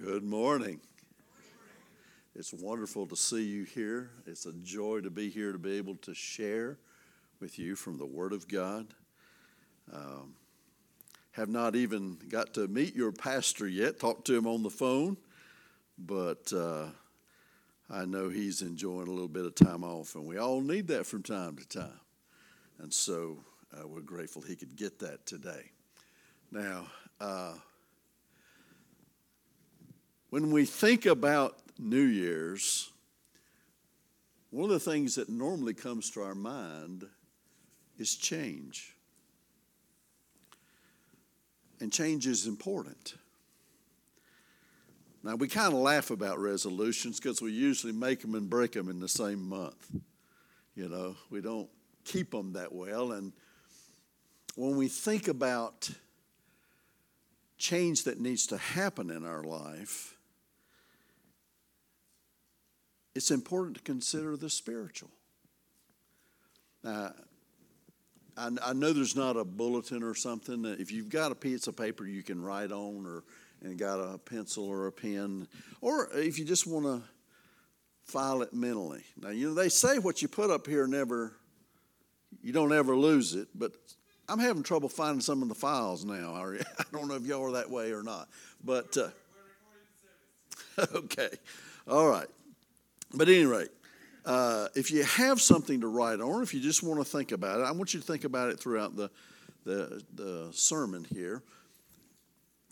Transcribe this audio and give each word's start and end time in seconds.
Good 0.00 0.22
morning. 0.22 0.78
It's 2.36 2.52
wonderful 2.52 3.08
to 3.08 3.16
see 3.16 3.42
you 3.42 3.64
here. 3.64 4.10
It's 4.28 4.46
a 4.46 4.52
joy 4.52 5.00
to 5.00 5.10
be 5.10 5.28
here 5.28 5.50
to 5.50 5.58
be 5.58 5.76
able 5.76 5.96
to 5.96 6.14
share 6.14 6.78
with 7.40 7.58
you 7.58 7.74
from 7.74 7.98
the 7.98 8.06
Word 8.06 8.32
of 8.32 8.46
God. 8.46 8.94
Um, 9.92 10.36
have 11.32 11.48
not 11.48 11.74
even 11.74 12.16
got 12.28 12.54
to 12.54 12.68
meet 12.68 12.94
your 12.94 13.10
pastor 13.10 13.66
yet, 13.66 13.98
talked 13.98 14.24
to 14.28 14.36
him 14.36 14.46
on 14.46 14.62
the 14.62 14.70
phone, 14.70 15.16
but 15.98 16.52
uh, 16.52 16.86
I 17.90 18.04
know 18.04 18.28
he's 18.28 18.62
enjoying 18.62 19.08
a 19.08 19.10
little 19.10 19.26
bit 19.26 19.46
of 19.46 19.56
time 19.56 19.82
off, 19.82 20.14
and 20.14 20.24
we 20.26 20.38
all 20.38 20.60
need 20.60 20.86
that 20.88 21.06
from 21.06 21.24
time 21.24 21.56
to 21.56 21.66
time. 21.66 22.00
And 22.78 22.94
so 22.94 23.38
uh, 23.76 23.88
we're 23.88 24.02
grateful 24.02 24.42
he 24.42 24.54
could 24.54 24.76
get 24.76 25.00
that 25.00 25.26
today. 25.26 25.72
Now, 26.52 26.86
uh, 27.20 27.54
when 30.30 30.50
we 30.50 30.64
think 30.64 31.06
about 31.06 31.58
New 31.78 32.04
Year's, 32.04 32.90
one 34.50 34.70
of 34.70 34.70
the 34.70 34.90
things 34.90 35.14
that 35.14 35.28
normally 35.28 35.74
comes 35.74 36.10
to 36.10 36.22
our 36.22 36.34
mind 36.34 37.06
is 37.98 38.14
change. 38.16 38.94
And 41.80 41.92
change 41.92 42.26
is 42.26 42.46
important. 42.46 43.14
Now, 45.22 45.34
we 45.36 45.48
kind 45.48 45.72
of 45.72 45.80
laugh 45.80 46.10
about 46.10 46.38
resolutions 46.38 47.20
because 47.20 47.42
we 47.42 47.52
usually 47.52 47.92
make 47.92 48.20
them 48.20 48.34
and 48.34 48.48
break 48.48 48.72
them 48.72 48.88
in 48.88 49.00
the 49.00 49.08
same 49.08 49.48
month. 49.48 49.90
You 50.74 50.88
know, 50.88 51.16
we 51.30 51.40
don't 51.40 51.68
keep 52.04 52.30
them 52.30 52.52
that 52.52 52.72
well. 52.72 53.12
And 53.12 53.32
when 54.54 54.76
we 54.76 54.88
think 54.88 55.28
about 55.28 55.90
change 57.58 58.04
that 58.04 58.20
needs 58.20 58.46
to 58.46 58.56
happen 58.56 59.10
in 59.10 59.26
our 59.26 59.42
life, 59.42 60.17
it's 63.18 63.32
important 63.32 63.76
to 63.76 63.82
consider 63.82 64.36
the 64.36 64.48
spiritual. 64.48 65.10
Now, 66.84 67.12
I, 68.36 68.50
I 68.64 68.72
know 68.74 68.92
there's 68.92 69.16
not 69.16 69.36
a 69.36 69.44
bulletin 69.44 70.04
or 70.04 70.14
something. 70.14 70.64
If 70.64 70.92
you've 70.92 71.08
got 71.08 71.32
a 71.32 71.34
piece 71.34 71.66
of 71.66 71.76
paper 71.76 72.06
you 72.06 72.22
can 72.22 72.40
write 72.40 72.70
on, 72.70 73.04
or 73.04 73.24
and 73.60 73.76
got 73.76 73.96
a 73.98 74.18
pencil 74.18 74.66
or 74.66 74.86
a 74.86 74.92
pen, 74.92 75.48
or 75.80 76.08
if 76.14 76.38
you 76.38 76.44
just 76.44 76.64
want 76.64 76.86
to 76.86 77.02
file 78.04 78.42
it 78.42 78.54
mentally. 78.54 79.02
Now, 79.20 79.30
you 79.30 79.48
know 79.48 79.54
they 79.54 79.68
say 79.68 79.98
what 79.98 80.22
you 80.22 80.28
put 80.28 80.48
up 80.48 80.68
here 80.68 80.86
never, 80.86 81.32
you 82.40 82.52
don't 82.52 82.72
ever 82.72 82.96
lose 82.96 83.34
it, 83.34 83.48
but 83.52 83.72
I'm 84.28 84.38
having 84.38 84.62
trouble 84.62 84.88
finding 84.88 85.22
some 85.22 85.42
of 85.42 85.48
the 85.48 85.56
files 85.56 86.04
now. 86.04 86.34
I 86.36 86.58
don't 86.92 87.08
know 87.08 87.16
if 87.16 87.26
y'all 87.26 87.48
are 87.48 87.52
that 87.54 87.68
way 87.68 87.90
or 87.90 88.04
not, 88.04 88.28
but 88.62 88.96
uh, 88.96 89.08
okay, 90.94 91.30
all 91.88 92.08
right. 92.08 92.28
But 93.14 93.28
at 93.28 93.34
any 93.34 93.46
rate, 93.46 93.70
uh, 94.24 94.68
if 94.74 94.90
you 94.90 95.02
have 95.04 95.40
something 95.40 95.80
to 95.80 95.88
write 95.88 96.20
on, 96.20 96.42
if 96.42 96.52
you 96.52 96.60
just 96.60 96.82
want 96.82 97.00
to 97.00 97.04
think 97.04 97.32
about 97.32 97.60
it, 97.60 97.62
I 97.62 97.70
want 97.70 97.94
you 97.94 98.00
to 98.00 98.06
think 98.06 98.24
about 98.24 98.50
it 98.50 98.60
throughout 98.60 98.94
the, 98.94 99.10
the, 99.64 100.02
the 100.14 100.48
sermon 100.52 101.04
here. 101.04 101.42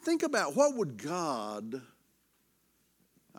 Think 0.02 0.22
about 0.22 0.54
what 0.54 0.76
would 0.76 1.02
God, 1.02 1.80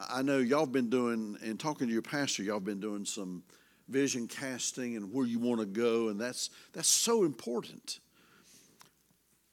I 0.10 0.24
know 0.24 0.40
y'all 0.40 0.62
have 0.62 0.72
been 0.72 0.90
doing, 0.90 1.38
and 1.44 1.60
talking 1.60 1.88
to 1.88 1.94
your 1.94 2.02
pastor, 2.02 2.42
y'all 2.42 2.56
have 2.56 2.66
been 2.66 2.80
doing 2.80 3.06
some 3.06 3.44
vision 3.88 4.28
casting 4.28 4.96
and 4.96 5.14
where 5.14 5.26
you 5.26 5.38
want 5.38 5.60
to 5.60 5.68
go, 5.68 6.10
and 6.10 6.20
that's, 6.20 6.50
that's 6.74 6.90
so 6.90 7.24
important. 7.24 8.00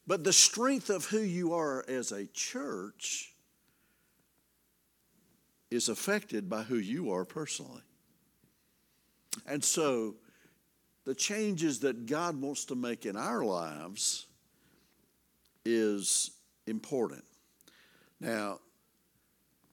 But 0.07 0.25
the 0.25 0.33
strength 0.33 0.89
of 0.89 1.05
who 1.05 1.21
you 1.21 1.53
are 1.53 1.85
as 1.87 2.13
a 2.13 2.27
church 2.29 3.34
is 5.75 5.89
affected 5.89 6.49
by 6.49 6.63
who 6.63 6.77
you 6.77 7.13
are 7.13 7.25
personally. 7.25 7.83
And 9.47 9.63
so, 9.63 10.15
the 11.05 11.15
changes 11.15 11.81
that 11.81 12.07
God 12.07 12.41
wants 12.41 12.65
to 12.67 12.75
make 12.75 13.05
in 13.05 13.17
our 13.17 13.45
lives 13.45 14.27
is 15.65 16.31
important. 16.67 17.25
Now, 18.21 18.61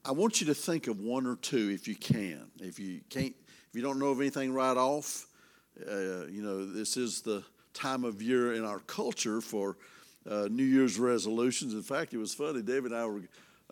I 0.03 0.11
want 0.11 0.41
you 0.41 0.47
to 0.47 0.53
think 0.55 0.87
of 0.87 0.99
one 0.99 1.25
or 1.25 1.35
two 1.35 1.69
if 1.69 1.87
you 1.87 1.95
can. 1.95 2.47
If 2.59 2.79
you 2.79 3.01
can't, 3.09 3.35
if 3.69 3.75
you 3.75 3.81
don't 3.81 3.99
know 3.99 4.07
of 4.07 4.19
anything 4.19 4.51
right 4.51 4.75
off, 4.75 5.27
uh, 5.87 6.25
you 6.25 6.41
know 6.41 6.65
this 6.65 6.97
is 6.97 7.21
the 7.21 7.43
time 7.73 8.03
of 8.03 8.21
year 8.21 8.53
in 8.53 8.65
our 8.65 8.79
culture 8.79 9.39
for 9.39 9.77
uh, 10.29 10.47
New 10.49 10.65
Year's 10.65 10.99
resolutions. 10.99 11.73
In 11.73 11.83
fact, 11.83 12.13
it 12.13 12.17
was 12.17 12.33
funny. 12.33 12.61
David 12.61 12.91
and 12.91 12.95
I 12.95 13.05
were 13.05 13.21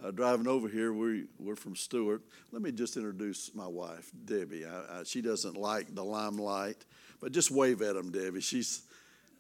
uh, 0.04 0.12
driving 0.12 0.48
over 0.48 0.68
here, 0.68 0.94
we, 0.94 1.26
we're 1.40 1.56
from 1.56 1.76
Stuart. 1.76 2.22
Let 2.52 2.62
me 2.62 2.72
just 2.72 2.96
introduce 2.96 3.54
my 3.54 3.68
wife, 3.68 4.12
Debbie. 4.26 4.66
I, 4.66 5.00
I, 5.00 5.04
she 5.04 5.22
doesn't 5.22 5.58
like 5.58 5.94
the 5.94 6.04
limelight, 6.04 6.78
but 7.22 7.32
just 7.32 7.52
wave 7.52 7.82
at 7.82 7.96
them, 7.96 8.12
Debbie. 8.12 8.42
She's, 8.42 8.84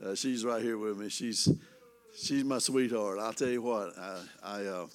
uh, 0.06 0.16
she's 0.16 0.44
right 0.44 0.62
here 0.62 0.78
with 0.78 0.98
me. 0.98 1.10
She's, 1.10 1.50
she's 2.18 2.44
my 2.44 2.58
sweetheart. 2.58 3.20
I'll 3.20 3.34
tell 3.34 3.50
you 3.50 3.62
what, 3.62 3.98
I, 3.98 4.22
I 4.44 4.66
uh, 4.66 4.88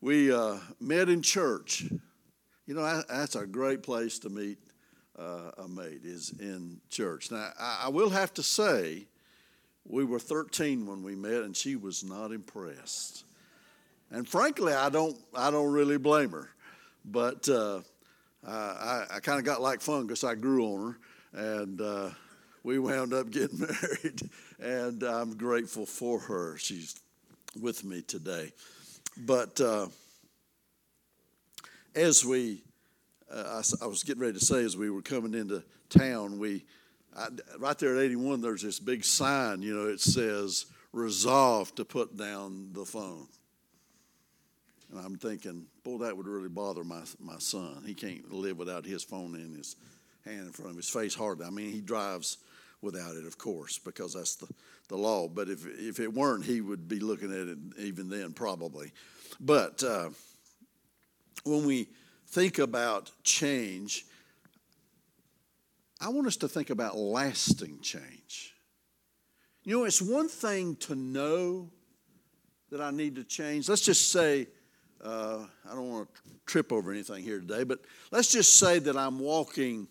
we 0.00 0.32
uh, 0.32 0.56
met 0.80 1.08
in 1.08 1.22
church. 1.22 1.84
You 2.66 2.74
know, 2.74 3.02
that's 3.08 3.36
a 3.36 3.46
great 3.46 3.82
place 3.82 4.18
to 4.20 4.28
meet 4.28 4.58
uh, 5.18 5.50
a 5.58 5.68
mate, 5.68 6.00
is 6.04 6.34
in 6.40 6.80
church. 6.90 7.30
Now, 7.30 7.50
I, 7.58 7.82
I 7.84 7.88
will 7.88 8.10
have 8.10 8.34
to 8.34 8.42
say, 8.42 9.06
we 9.86 10.04
were 10.04 10.18
13 10.18 10.86
when 10.86 11.02
we 11.02 11.14
met, 11.14 11.42
and 11.42 11.56
she 11.56 11.76
was 11.76 12.02
not 12.02 12.32
impressed. 12.32 13.24
And 14.14 14.28
frankly, 14.28 14.72
I 14.72 14.90
don't, 14.90 15.18
I 15.34 15.50
don't 15.50 15.72
really 15.72 15.98
blame 15.98 16.30
her. 16.30 16.48
But 17.04 17.48
uh, 17.48 17.80
I, 18.46 19.06
I 19.10 19.20
kind 19.20 19.40
of 19.40 19.44
got 19.44 19.60
like 19.60 19.80
fungus. 19.80 20.22
I 20.22 20.36
grew 20.36 20.64
on 20.66 20.96
her, 21.32 21.58
and 21.58 21.80
uh, 21.80 22.10
we 22.62 22.78
wound 22.78 23.12
up 23.12 23.30
getting 23.32 23.58
married. 23.58 24.22
And 24.60 25.02
I'm 25.02 25.36
grateful 25.36 25.84
for 25.84 26.20
her. 26.20 26.56
She's 26.58 26.94
with 27.60 27.82
me 27.82 28.02
today. 28.02 28.52
But 29.16 29.60
uh, 29.60 29.88
as 31.96 32.24
we, 32.24 32.62
uh, 33.32 33.62
I, 33.62 33.84
I, 33.84 33.88
was 33.88 34.04
getting 34.04 34.22
ready 34.22 34.38
to 34.38 34.44
say, 34.44 34.62
as 34.62 34.76
we 34.76 34.90
were 34.90 35.02
coming 35.02 35.34
into 35.34 35.64
town, 35.88 36.38
we, 36.38 36.64
I, 37.16 37.26
right 37.58 37.78
there 37.80 37.96
at 37.96 38.02
81, 38.04 38.42
there's 38.42 38.62
this 38.62 38.78
big 38.78 39.04
sign, 39.04 39.60
you 39.60 39.74
know, 39.74 39.88
it 39.88 40.00
says, 40.00 40.66
resolve 40.92 41.74
to 41.74 41.84
put 41.84 42.16
down 42.16 42.68
the 42.72 42.84
phone. 42.84 43.26
And 44.94 45.04
I'm 45.04 45.16
thinking, 45.16 45.66
boy, 45.82 45.98
that 45.98 46.16
would 46.16 46.28
really 46.28 46.48
bother 46.48 46.84
my, 46.84 47.00
my 47.18 47.38
son. 47.38 47.82
He 47.84 47.94
can't 47.94 48.32
live 48.32 48.58
without 48.58 48.86
his 48.86 49.02
phone 49.02 49.34
in 49.34 49.52
his 49.52 49.74
hand 50.24 50.46
in 50.46 50.52
front 50.52 50.70
of 50.70 50.76
his 50.76 50.88
face 50.88 51.14
hardly. 51.14 51.46
I 51.46 51.50
mean, 51.50 51.72
he 51.72 51.80
drives 51.80 52.38
without 52.80 53.16
it, 53.16 53.26
of 53.26 53.36
course, 53.36 53.76
because 53.76 54.14
that's 54.14 54.36
the, 54.36 54.46
the 54.88 54.96
law. 54.96 55.26
But 55.26 55.48
if, 55.48 55.66
if 55.66 55.98
it 55.98 56.12
weren't, 56.12 56.44
he 56.44 56.60
would 56.60 56.86
be 56.86 57.00
looking 57.00 57.32
at 57.32 57.48
it 57.48 57.58
even 57.76 58.08
then, 58.08 58.32
probably. 58.34 58.92
But 59.40 59.82
uh, 59.82 60.10
when 61.42 61.66
we 61.66 61.88
think 62.28 62.60
about 62.60 63.10
change, 63.24 64.06
I 66.00 66.08
want 66.08 66.28
us 66.28 66.36
to 66.36 66.48
think 66.48 66.70
about 66.70 66.96
lasting 66.96 67.80
change. 67.80 68.54
You 69.64 69.78
know, 69.78 69.84
it's 69.86 70.00
one 70.00 70.28
thing 70.28 70.76
to 70.76 70.94
know 70.94 71.70
that 72.70 72.80
I 72.80 72.92
need 72.92 73.16
to 73.16 73.24
change. 73.24 73.68
Let's 73.68 73.84
just 73.84 74.12
say 74.12 74.46
uh, 75.04 75.44
I 75.70 75.74
don't 75.74 75.90
want 75.90 76.08
to 76.14 76.20
trip 76.46 76.72
over 76.72 76.90
anything 76.90 77.22
here 77.22 77.38
today, 77.38 77.64
but 77.64 77.80
let's 78.10 78.32
just 78.32 78.58
say 78.58 78.78
that 78.80 78.96
I'm 78.96 79.18
walking 79.18 79.86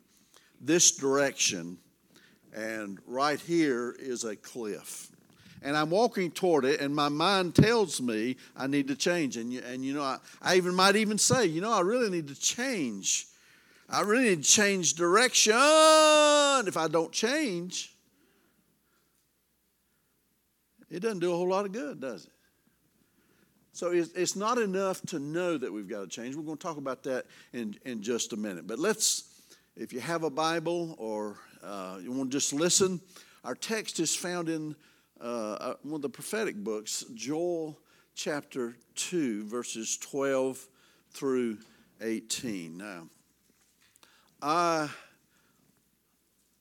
this 0.60 0.92
direction, 0.92 1.78
and 2.54 3.00
right 3.06 3.40
here 3.40 3.96
is 4.00 4.24
a 4.24 4.36
cliff. 4.36 5.10
And 5.62 5.78
I'm 5.78 5.90
walking 5.90 6.30
toward 6.30 6.66
it, 6.66 6.82
and 6.82 6.94
my 6.94 7.08
mind 7.08 7.56
tells 7.56 8.02
me 8.02 8.36
I 8.56 8.68
need 8.68 8.90
to 8.90 8.96
change. 8.96 9.38
And, 9.38 9.54
you, 9.54 9.62
and 9.62 9.86
you 9.86 9.94
know, 9.94 10.04
I, 10.04 10.18
I 10.42 10.56
even 10.56 10.76
might 10.76 10.98
even 10.98 11.18
say, 11.18 11.46
you 11.46 11.62
know, 11.62 11.72
I 11.72 11.80
really 11.80 12.10
need 12.10 12.28
to 12.28 12.36
change. 12.36 13.28
I 13.90 14.02
really 14.02 14.30
need 14.30 14.44
to 14.44 14.50
change 14.50 14.96
direction. 14.96 15.54
If 15.54 16.76
I 16.76 16.90
don't 16.92 17.14
change, 17.14 17.96
it 20.90 21.00
doesn't 21.00 21.20
do 21.20 21.32
a 21.32 21.36
whole 21.36 21.48
lot 21.48 21.66
of 21.66 21.72
good, 21.72 22.02
does 22.02 22.26
it? 22.26 22.33
So 23.76 23.90
it's 23.92 24.36
not 24.36 24.60
enough 24.60 25.02
to 25.08 25.18
know 25.18 25.58
that 25.58 25.74
we've 25.74 25.88
got 25.88 26.02
to 26.02 26.08
change. 26.08 26.36
We're 26.36 26.44
going 26.44 26.58
to 26.58 26.64
talk 26.64 26.78
about 26.78 27.02
that 27.04 27.26
in, 27.54 27.76
in 27.86 28.04
just 28.04 28.32
a 28.32 28.38
minute. 28.38 28.68
But 28.68 28.78
let's, 28.78 29.24
if 29.76 29.92
you 29.92 30.00
have 30.00 30.24
a 30.24 30.30
Bible 30.30 30.96
or 31.00 31.38
uh, 31.64 31.98
you 32.00 32.12
want 32.12 32.30
to 32.32 32.38
just 32.38 32.54
listen, 32.54 33.02
our 33.44 33.56
text 33.56 34.00
is 34.00 34.16
found 34.16 34.48
in 34.48 34.76
uh, 35.20 35.54
uh 35.54 35.74
one 35.82 35.96
of 35.96 36.02
the 36.04 36.10
prophetic 36.10 36.56
books, 36.56 37.04
Joel 37.16 37.80
chapter 38.14 38.76
2, 38.94 39.46
verses 39.46 39.98
12 39.98 40.68
through 41.10 41.58
18. 42.00 42.78
Now, 42.78 43.08
I 44.40 44.88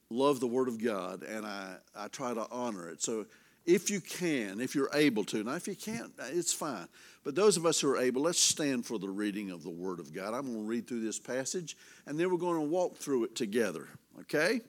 love 0.09 0.41
the 0.41 0.47
Word 0.47 0.69
of 0.69 0.83
God 0.83 1.25
and 1.25 1.45
I, 1.45 1.77
I 1.95 2.09
try 2.09 2.33
to 2.33 2.47
honor 2.51 2.89
it. 2.89 3.03
So 3.03 3.27
if 3.65 3.91
you 3.91 4.01
can, 4.01 4.61
if 4.61 4.75
you're 4.75 4.91
able 4.95 5.25
to. 5.25 5.45
Now, 5.45 5.55
if 5.55 5.69
you 5.69 5.77
can't, 5.77 6.13
it's 6.33 6.53
fine. 6.53 6.89
But 7.25 7.35
those 7.35 7.57
of 7.57 7.65
us 7.65 7.81
who 7.81 7.91
are 7.91 7.99
able, 7.99 8.23
let's 8.23 8.41
stand 8.41 8.85
for 8.85 8.99
the 8.99 9.09
reading 9.09 9.51
of 9.51 9.63
the 9.63 9.71
Word 9.71 10.01
of 10.01 10.13
God. 10.13 10.35
I'm 10.35 10.47
going 10.47 10.65
to 10.65 10.69
read 10.69 10.89
through 10.89 11.05
this 11.05 11.19
passage, 11.19 11.77
and 12.07 12.19
then 12.19 12.31
we're 12.31 12.39
going 12.39 12.61
to 12.61 12.67
walk 12.67 12.97
through 12.97 13.25
it 13.25 13.37
together. 13.37 13.89
Okay? 14.21 14.61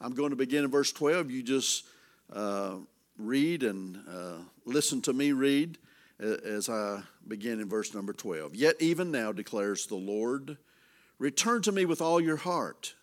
I'm 0.00 0.14
going 0.14 0.30
to 0.30 0.36
begin 0.36 0.64
in 0.64 0.70
verse 0.70 0.92
12. 0.92 1.30
You 1.30 1.42
just 1.42 1.84
uh, 2.32 2.76
read 3.18 3.64
and 3.64 3.98
uh, 4.08 4.38
listen 4.64 5.02
to 5.02 5.12
me 5.12 5.32
read 5.32 5.78
as 6.20 6.68
I 6.68 7.02
begin 7.26 7.60
in 7.60 7.68
verse 7.68 7.94
number 7.94 8.12
12. 8.12 8.54
Yet 8.54 8.76
even 8.80 9.10
now 9.10 9.32
declares 9.32 9.86
the 9.86 9.96
Lord, 9.96 10.56
return 11.18 11.62
to 11.62 11.72
me 11.72 11.84
with 11.84 12.00
all 12.00 12.20
your 12.20 12.36
heart, 12.36 12.94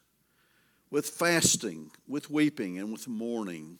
with 0.90 1.10
fasting, 1.10 1.92
with 2.08 2.30
weeping, 2.30 2.78
and 2.78 2.92
with 2.92 3.08
mourning, 3.08 3.80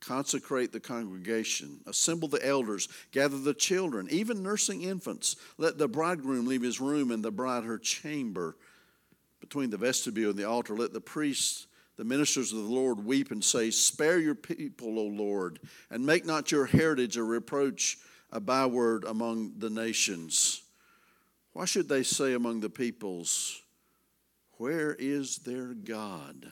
Consecrate 0.00 0.72
the 0.72 0.80
congregation. 0.80 1.80
Assemble 1.86 2.28
the 2.28 2.44
elders. 2.46 2.88
Gather 3.12 3.38
the 3.38 3.54
children, 3.54 4.08
even 4.10 4.42
nursing 4.42 4.82
infants. 4.82 5.36
Let 5.58 5.78
the 5.78 5.88
bridegroom 5.88 6.46
leave 6.46 6.62
his 6.62 6.80
room 6.80 7.10
and 7.10 7.24
the 7.24 7.30
bride 7.30 7.64
her 7.64 7.78
chamber. 7.78 8.56
Between 9.40 9.70
the 9.70 9.76
vestibule 9.76 10.30
and 10.30 10.38
the 10.38 10.48
altar, 10.48 10.74
let 10.74 10.92
the 10.92 11.00
priests 11.00 11.66
the 11.96 12.04
ministers 12.04 12.52
of 12.52 12.58
the 12.58 12.74
Lord 12.74 13.04
weep 13.04 13.30
and 13.30 13.42
say, 13.42 13.70
Spare 13.70 14.18
your 14.18 14.34
people, 14.34 14.98
O 14.98 15.04
Lord, 15.04 15.58
and 15.90 16.04
make 16.04 16.26
not 16.26 16.52
your 16.52 16.66
heritage 16.66 17.16
a 17.16 17.22
reproach, 17.22 17.98
a 18.30 18.40
byword 18.40 19.04
among 19.04 19.54
the 19.58 19.70
nations. 19.70 20.62
Why 21.52 21.64
should 21.64 21.88
they 21.88 22.02
say 22.02 22.34
among 22.34 22.60
the 22.60 22.68
peoples, 22.68 23.62
Where 24.58 24.94
is 24.98 25.38
their 25.38 25.72
God? 25.72 26.46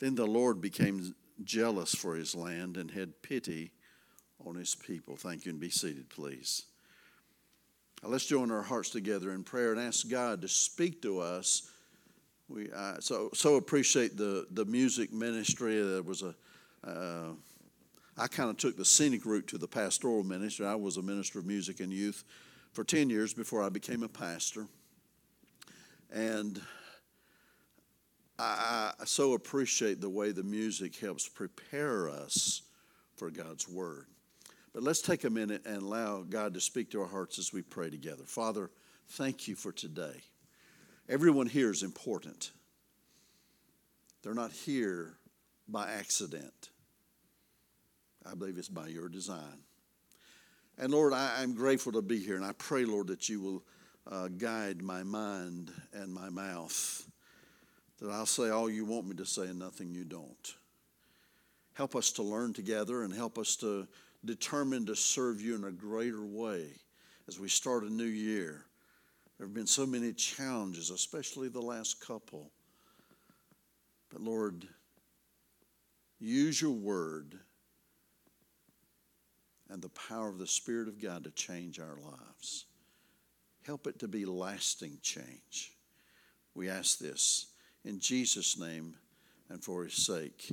Then 0.00 0.16
the 0.16 0.26
Lord 0.26 0.60
became 0.60 1.14
jealous 1.42 1.94
for 1.94 2.14
his 2.14 2.34
land 2.34 2.76
and 2.76 2.90
had 2.90 3.22
pity 3.22 3.72
on 4.44 4.54
his 4.54 4.74
people. 4.74 5.16
Thank 5.16 5.46
you, 5.46 5.50
and 5.50 5.60
be 5.60 5.70
seated, 5.70 6.08
please. 6.08 6.64
Now 8.02 8.10
let's 8.10 8.26
join 8.26 8.50
our 8.50 8.62
hearts 8.62 8.90
together 8.90 9.32
in 9.32 9.42
prayer 9.44 9.72
and 9.72 9.80
ask 9.80 10.08
God 10.08 10.42
to 10.42 10.48
speak 10.48 11.02
to 11.02 11.20
us 11.20 11.70
we 12.48 12.70
uh, 12.70 13.00
so 13.00 13.30
so 13.32 13.56
appreciate 13.56 14.16
the 14.16 14.46
the 14.50 14.64
music 14.64 15.12
ministry. 15.12 15.80
There 15.80 16.02
was 16.02 16.22
a 16.22 16.34
uh, 16.86 17.32
I 18.18 18.26
kind 18.26 18.50
of 18.50 18.58
took 18.58 18.76
the 18.76 18.84
scenic 18.84 19.24
route 19.24 19.46
to 19.48 19.58
the 19.58 19.66
pastoral 19.66 20.22
ministry. 20.22 20.66
I 20.66 20.74
was 20.74 20.96
a 20.96 21.02
minister 21.02 21.38
of 21.38 21.46
music 21.46 21.80
and 21.80 21.92
youth 21.92 22.24
for 22.72 22.84
ten 22.84 23.08
years 23.08 23.32
before 23.32 23.62
I 23.62 23.70
became 23.70 24.02
a 24.02 24.08
pastor, 24.08 24.66
and 26.12 26.60
I, 28.38 28.92
I 29.00 29.04
so 29.04 29.34
appreciate 29.34 30.00
the 30.00 30.10
way 30.10 30.32
the 30.32 30.42
music 30.42 30.96
helps 30.96 31.28
prepare 31.28 32.08
us 32.08 32.62
for 33.16 33.30
God's 33.30 33.68
word. 33.68 34.06
But 34.72 34.82
let's 34.82 35.02
take 35.02 35.24
a 35.24 35.30
minute 35.30 35.62
and 35.64 35.82
allow 35.82 36.22
God 36.22 36.54
to 36.54 36.60
speak 36.60 36.90
to 36.90 37.02
our 37.02 37.06
hearts 37.06 37.38
as 37.38 37.52
we 37.52 37.62
pray 37.62 37.90
together. 37.90 38.24
Father, 38.26 38.70
thank 39.10 39.46
you 39.46 39.54
for 39.54 39.70
today. 39.70 40.20
Everyone 41.08 41.46
here 41.46 41.70
is 41.70 41.82
important. 41.82 42.50
They're 44.22 44.34
not 44.34 44.50
here 44.50 45.14
by 45.68 45.92
accident. 45.92 46.70
I 48.26 48.34
believe 48.34 48.58
it's 48.58 48.68
by 48.68 48.88
your 48.88 49.08
design. 49.08 49.62
And 50.78 50.92
Lord, 50.92 51.12
I, 51.12 51.42
am 51.42 51.54
grateful 51.54 51.92
to 51.92 52.02
be 52.02 52.18
here, 52.18 52.36
and 52.36 52.44
I 52.44 52.52
pray, 52.52 52.84
Lord, 52.84 53.06
that 53.08 53.28
you 53.28 53.40
will 53.40 53.62
uh, 54.10 54.28
guide 54.28 54.82
my 54.82 55.02
mind 55.02 55.70
and 55.92 56.12
my 56.12 56.30
mouth, 56.30 57.06
that 58.00 58.10
I'll 58.10 58.26
say 58.26 58.50
all 58.50 58.68
you 58.68 58.84
want 58.84 59.06
me 59.06 59.16
to 59.16 59.26
say 59.26 59.42
and 59.42 59.58
nothing 59.58 59.94
you 59.94 60.04
don't. 60.04 60.54
Help 61.74 61.96
us 61.96 62.12
to 62.12 62.22
learn 62.22 62.52
together 62.52 63.02
and 63.02 63.12
help 63.12 63.38
us 63.38 63.56
to 63.56 63.86
determine 64.24 64.86
to 64.86 64.96
serve 64.96 65.40
you 65.40 65.54
in 65.54 65.64
a 65.64 65.72
greater 65.72 66.24
way 66.24 66.68
as 67.28 67.38
we 67.38 67.48
start 67.48 67.84
a 67.84 67.92
new 67.92 68.04
year. 68.04 68.64
There 69.38 69.46
have 69.46 69.54
been 69.54 69.66
so 69.66 69.84
many 69.84 70.12
challenges, 70.12 70.90
especially 70.90 71.48
the 71.48 71.60
last 71.60 72.00
couple. 72.00 72.50
But 74.10 74.20
Lord, 74.20 74.66
use 76.20 76.60
your 76.62 76.70
word 76.70 77.34
and 79.68 79.82
the 79.82 79.88
power 79.88 80.28
of 80.28 80.38
the 80.38 80.46
Spirit 80.46 80.86
of 80.86 81.02
God 81.02 81.24
to 81.24 81.30
change 81.30 81.80
our 81.80 81.98
lives. 82.04 82.66
Help 83.66 83.86
it 83.86 83.98
to 83.98 84.08
be 84.08 84.24
lasting 84.24 84.98
change. 85.02 85.72
We 86.54 86.68
ask 86.68 86.98
this 86.98 87.46
in 87.84 88.00
Jesus' 88.00 88.58
name 88.58 88.94
and 89.48 89.62
for 89.62 89.84
his 89.84 89.94
sake. 89.94 90.50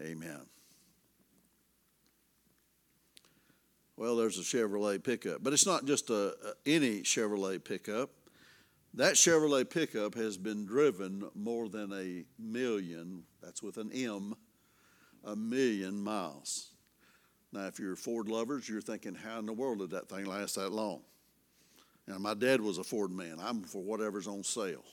Amen. 0.00 0.46
Well, 3.96 4.16
there's 4.16 4.38
a 4.38 4.42
Chevrolet 4.42 5.02
pickup, 5.02 5.42
but 5.42 5.52
it's 5.52 5.66
not 5.66 5.84
just 5.84 6.10
a, 6.10 6.34
any 6.66 7.02
Chevrolet 7.02 7.62
pickup. 7.62 8.10
That 8.94 9.14
Chevrolet 9.14 9.68
pickup 9.68 10.14
has 10.16 10.36
been 10.36 10.66
driven 10.66 11.28
more 11.34 11.68
than 11.68 11.92
a 11.92 12.24
million, 12.38 13.22
that's 13.42 13.62
with 13.62 13.76
an 13.76 13.90
M, 13.92 14.34
a 15.24 15.36
million 15.36 16.02
miles. 16.02 16.72
Now, 17.52 17.66
if 17.66 17.78
you're 17.78 17.96
Ford 17.96 18.28
lovers, 18.28 18.68
you're 18.68 18.80
thinking, 18.80 19.14
how 19.14 19.38
in 19.38 19.46
the 19.46 19.52
world 19.52 19.78
did 19.78 19.90
that 19.90 20.08
thing 20.08 20.24
last 20.24 20.56
that 20.56 20.72
long? 20.72 21.02
Now, 22.06 22.18
my 22.18 22.34
dad 22.34 22.60
was 22.60 22.78
a 22.78 22.84
Ford 22.84 23.12
man. 23.12 23.36
I'm 23.40 23.62
for 23.62 23.82
whatever's 23.82 24.26
on 24.26 24.42
sale, 24.42 24.84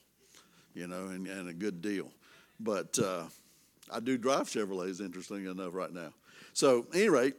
you 0.73 0.87
know, 0.87 1.07
and, 1.07 1.27
and 1.27 1.49
a 1.49 1.53
good 1.53 1.81
deal. 1.81 2.11
But 2.59 2.97
uh, 2.99 3.23
I 3.91 3.99
do 3.99 4.17
drive 4.17 4.47
Chevrolets, 4.47 4.99
interesting 4.99 5.45
enough, 5.45 5.73
right 5.73 5.93
now. 5.93 6.13
So, 6.53 6.87
any 6.93 7.09
rate, 7.09 7.35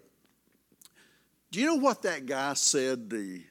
do 1.50 1.60
you 1.60 1.66
know 1.66 1.76
what 1.76 2.02
that 2.02 2.26
guy 2.26 2.54
said 2.54 3.10
the, 3.10 3.42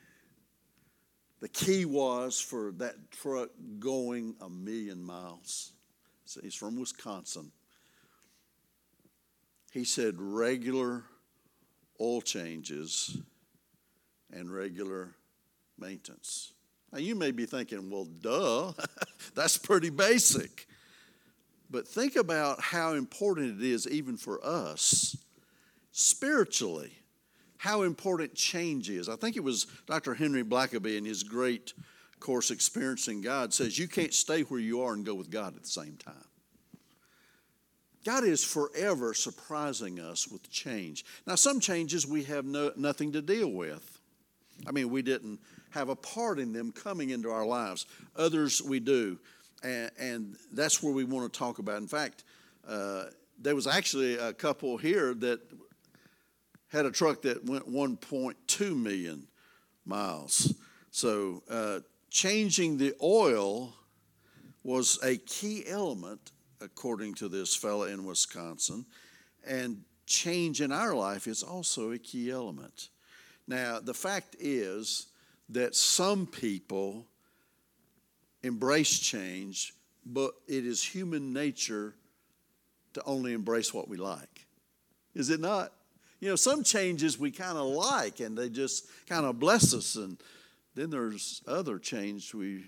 the 1.41 1.49
key 1.49 1.85
was 1.85 2.39
for 2.39 2.71
that 2.77 3.11
truck 3.11 3.49
going 3.79 4.35
a 4.41 4.49
million 4.49 5.03
miles? 5.03 5.73
So 6.25 6.41
he's 6.41 6.55
from 6.55 6.79
Wisconsin. 6.79 7.51
He 9.71 9.83
said 9.83 10.15
regular 10.17 11.03
oil 11.99 12.21
changes 12.21 13.17
and 14.31 14.51
regular 14.51 15.15
maintenance. 15.77 16.53
Now 16.91 16.99
you 16.99 17.15
may 17.15 17.31
be 17.31 17.45
thinking, 17.45 17.89
well, 17.89 18.05
duh, 18.05 18.73
that's 19.35 19.57
pretty 19.57 19.89
basic. 19.89 20.67
But 21.69 21.87
think 21.87 22.15
about 22.15 22.61
how 22.61 22.93
important 22.93 23.61
it 23.61 23.65
is, 23.65 23.87
even 23.87 24.17
for 24.17 24.43
us, 24.43 25.15
spiritually 25.91 26.93
how 27.59 27.81
important 27.81 28.33
change 28.33 28.89
is. 28.89 29.09
I 29.09 29.17
think 29.17 29.35
it 29.35 29.43
was 29.43 29.67
Dr. 29.85 30.13
Henry 30.13 30.43
Blackaby 30.43 30.97
in 30.97 31.03
his 31.03 31.23
great 31.23 31.73
course, 32.21 32.51
Experiencing 32.51 33.21
God, 33.21 33.53
says 33.53 33.77
you 33.77 33.87
can't 33.87 34.13
stay 34.13 34.41
where 34.43 34.61
you 34.61 34.81
are 34.81 34.93
and 34.93 35.05
go 35.05 35.13
with 35.13 35.29
God 35.29 35.55
at 35.57 35.63
the 35.63 35.69
same 35.69 35.97
time. 35.97 36.15
God 38.05 38.23
is 38.23 38.43
forever 38.45 39.13
surprising 39.13 39.99
us 39.99 40.25
with 40.25 40.49
change. 40.49 41.03
Now, 41.27 41.35
some 41.35 41.59
changes 41.59 42.07
we 42.07 42.23
have 42.23 42.45
no, 42.45 42.71
nothing 42.77 43.11
to 43.11 43.21
deal 43.21 43.51
with. 43.51 43.99
I 44.65 44.71
mean, 44.71 44.89
we 44.89 45.01
didn't 45.01 45.39
have 45.71 45.89
a 45.89 45.95
part 45.95 46.39
in 46.39 46.53
them 46.53 46.71
coming 46.71 47.11
into 47.11 47.29
our 47.29 47.45
lives. 47.45 47.85
Others 48.15 48.61
we 48.61 48.79
do. 48.79 49.17
And, 49.63 49.91
and 49.99 50.35
that's 50.53 50.81
where 50.81 50.93
we 50.93 51.03
want 51.03 51.31
to 51.31 51.37
talk 51.37 51.59
about. 51.59 51.77
In 51.77 51.87
fact, 51.87 52.23
uh, 52.67 53.05
there 53.41 53.55
was 53.55 53.67
actually 53.67 54.17
a 54.17 54.33
couple 54.33 54.77
here 54.77 55.13
that 55.15 55.39
had 56.69 56.85
a 56.85 56.91
truck 56.91 57.21
that 57.23 57.45
went 57.45 57.69
1.2 57.69 58.81
million 58.81 59.27
miles. 59.85 60.53
So 60.91 61.43
uh, 61.49 61.79
changing 62.09 62.77
the 62.77 62.93
oil 63.01 63.73
was 64.63 64.99
a 65.03 65.17
key 65.17 65.63
element, 65.67 66.31
according 66.61 67.15
to 67.15 67.29
this 67.29 67.55
fella 67.55 67.89
in 67.89 68.05
Wisconsin, 68.05 68.85
and 69.47 69.81
change 70.05 70.61
in 70.61 70.71
our 70.71 70.93
life 70.93 71.27
is 71.27 71.43
also 71.43 71.91
a 71.91 71.97
key 71.97 72.29
element. 72.29 72.89
Now, 73.47 73.79
the 73.79 73.93
fact 73.93 74.35
is 74.39 75.07
that 75.49 75.75
some 75.75 76.27
people 76.27 77.05
embrace 78.43 78.99
change, 78.99 79.73
but 80.05 80.31
it 80.47 80.65
is 80.65 80.83
human 80.83 81.33
nature 81.33 81.95
to 82.93 83.03
only 83.03 83.33
embrace 83.33 83.73
what 83.73 83.87
we 83.87 83.97
like. 83.97 84.45
Is 85.13 85.29
it 85.29 85.39
not? 85.39 85.73
you 86.19 86.27
know, 86.27 86.35
some 86.35 86.63
changes 86.63 87.17
we 87.17 87.31
kind 87.31 87.57
of 87.57 87.67
like 87.67 88.19
and 88.19 88.37
they 88.37 88.49
just 88.49 88.87
kind 89.07 89.25
of 89.25 89.39
bless 89.39 89.73
us. 89.73 89.95
And 89.95 90.17
then 90.75 90.89
there's 90.89 91.41
other 91.47 91.79
change 91.79 92.33
we 92.33 92.65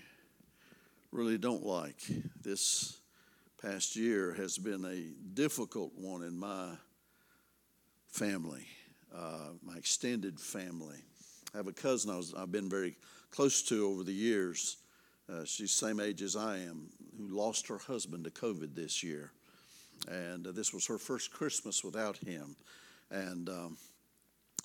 really 1.10 1.38
don't 1.38 1.64
like. 1.64 2.00
This 2.42 2.98
past 3.60 3.94
year 3.94 4.32
has 4.34 4.58
been 4.58 4.84
a 4.84 5.34
difficult 5.34 5.92
one 5.96 6.22
in 6.22 6.38
my 6.38 6.70
family, 8.08 8.66
uh, 9.14 9.50
my 9.62 9.76
extended 9.76 10.40
family. 10.40 10.98
I 11.54 11.58
have 11.58 11.66
a 11.66 11.72
cousin 11.72 12.10
I 12.10 12.16
was, 12.16 12.34
I've 12.34 12.52
been 12.52 12.70
very 12.70 12.96
close 13.30 13.62
to 13.64 13.86
over 13.86 14.04
the 14.04 14.12
years. 14.12 14.78
Uh, 15.30 15.44
she's 15.44 15.78
the 15.78 15.86
same 15.86 16.00
age 16.00 16.22
as 16.22 16.34
I 16.34 16.58
am, 16.58 16.88
who 17.16 17.28
lost 17.28 17.68
her 17.68 17.78
husband 17.78 18.24
to 18.24 18.30
COVID 18.30 18.74
this 18.74 19.02
year. 19.02 19.32
And 20.08 20.46
uh, 20.46 20.52
this 20.52 20.72
was 20.72 20.86
her 20.86 20.98
first 20.98 21.30
Christmas 21.30 21.84
without 21.84 22.16
him. 22.16 22.56
And 23.10 23.48
um, 23.48 23.76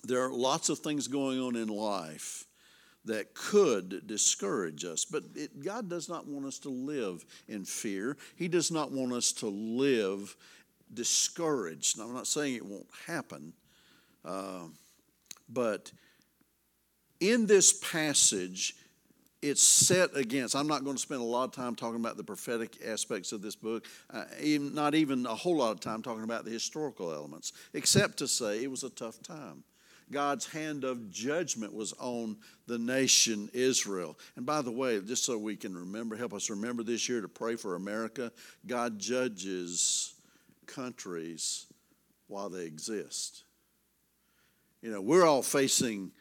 there 0.02 0.22
are 0.22 0.32
lots 0.32 0.68
of 0.68 0.78
things 0.78 1.08
going 1.08 1.40
on 1.40 1.56
in 1.56 1.68
life 1.68 2.44
that 3.04 3.34
could 3.34 4.06
discourage 4.06 4.84
us. 4.84 5.04
But 5.04 5.24
it, 5.34 5.62
God 5.62 5.88
does 5.88 6.08
not 6.08 6.26
want 6.26 6.46
us 6.46 6.58
to 6.60 6.70
live 6.70 7.24
in 7.48 7.64
fear, 7.64 8.16
He 8.36 8.48
does 8.48 8.70
not 8.70 8.90
want 8.92 9.12
us 9.12 9.32
to 9.32 9.46
live 9.46 10.34
discouraged. 10.92 11.98
Now, 11.98 12.04
I'm 12.04 12.14
not 12.14 12.26
saying 12.26 12.54
it 12.54 12.64
won't 12.64 12.86
happen, 13.06 13.52
uh, 14.24 14.64
but 15.48 15.92
in 17.20 17.46
this 17.46 17.72
passage, 17.72 18.74
it's 19.40 19.62
set 19.62 20.16
against. 20.16 20.56
I'm 20.56 20.66
not 20.66 20.84
going 20.84 20.96
to 20.96 21.02
spend 21.02 21.20
a 21.20 21.24
lot 21.24 21.44
of 21.44 21.52
time 21.52 21.76
talking 21.76 22.00
about 22.00 22.16
the 22.16 22.24
prophetic 22.24 22.78
aspects 22.84 23.32
of 23.32 23.42
this 23.42 23.54
book, 23.54 23.84
uh, 24.10 24.24
even, 24.40 24.74
not 24.74 24.94
even 24.94 25.26
a 25.26 25.34
whole 25.34 25.56
lot 25.56 25.70
of 25.70 25.80
time 25.80 26.02
talking 26.02 26.24
about 26.24 26.44
the 26.44 26.50
historical 26.50 27.12
elements, 27.12 27.52
except 27.72 28.18
to 28.18 28.28
say 28.28 28.62
it 28.62 28.70
was 28.70 28.82
a 28.82 28.90
tough 28.90 29.22
time. 29.22 29.62
God's 30.10 30.46
hand 30.46 30.84
of 30.84 31.10
judgment 31.10 31.74
was 31.74 31.92
on 31.98 32.36
the 32.66 32.78
nation 32.78 33.50
Israel. 33.52 34.18
And 34.36 34.46
by 34.46 34.62
the 34.62 34.70
way, 34.70 34.98
just 35.00 35.24
so 35.24 35.36
we 35.36 35.54
can 35.54 35.76
remember, 35.76 36.16
help 36.16 36.32
us 36.32 36.48
remember 36.50 36.82
this 36.82 37.08
year 37.08 37.20
to 37.20 37.28
pray 37.28 37.56
for 37.56 37.74
America, 37.74 38.32
God 38.66 38.98
judges 38.98 40.14
countries 40.66 41.66
while 42.26 42.48
they 42.48 42.64
exist. 42.64 43.44
You 44.82 44.90
know, 44.90 45.00
we're 45.00 45.26
all 45.26 45.42
facing 45.42 46.12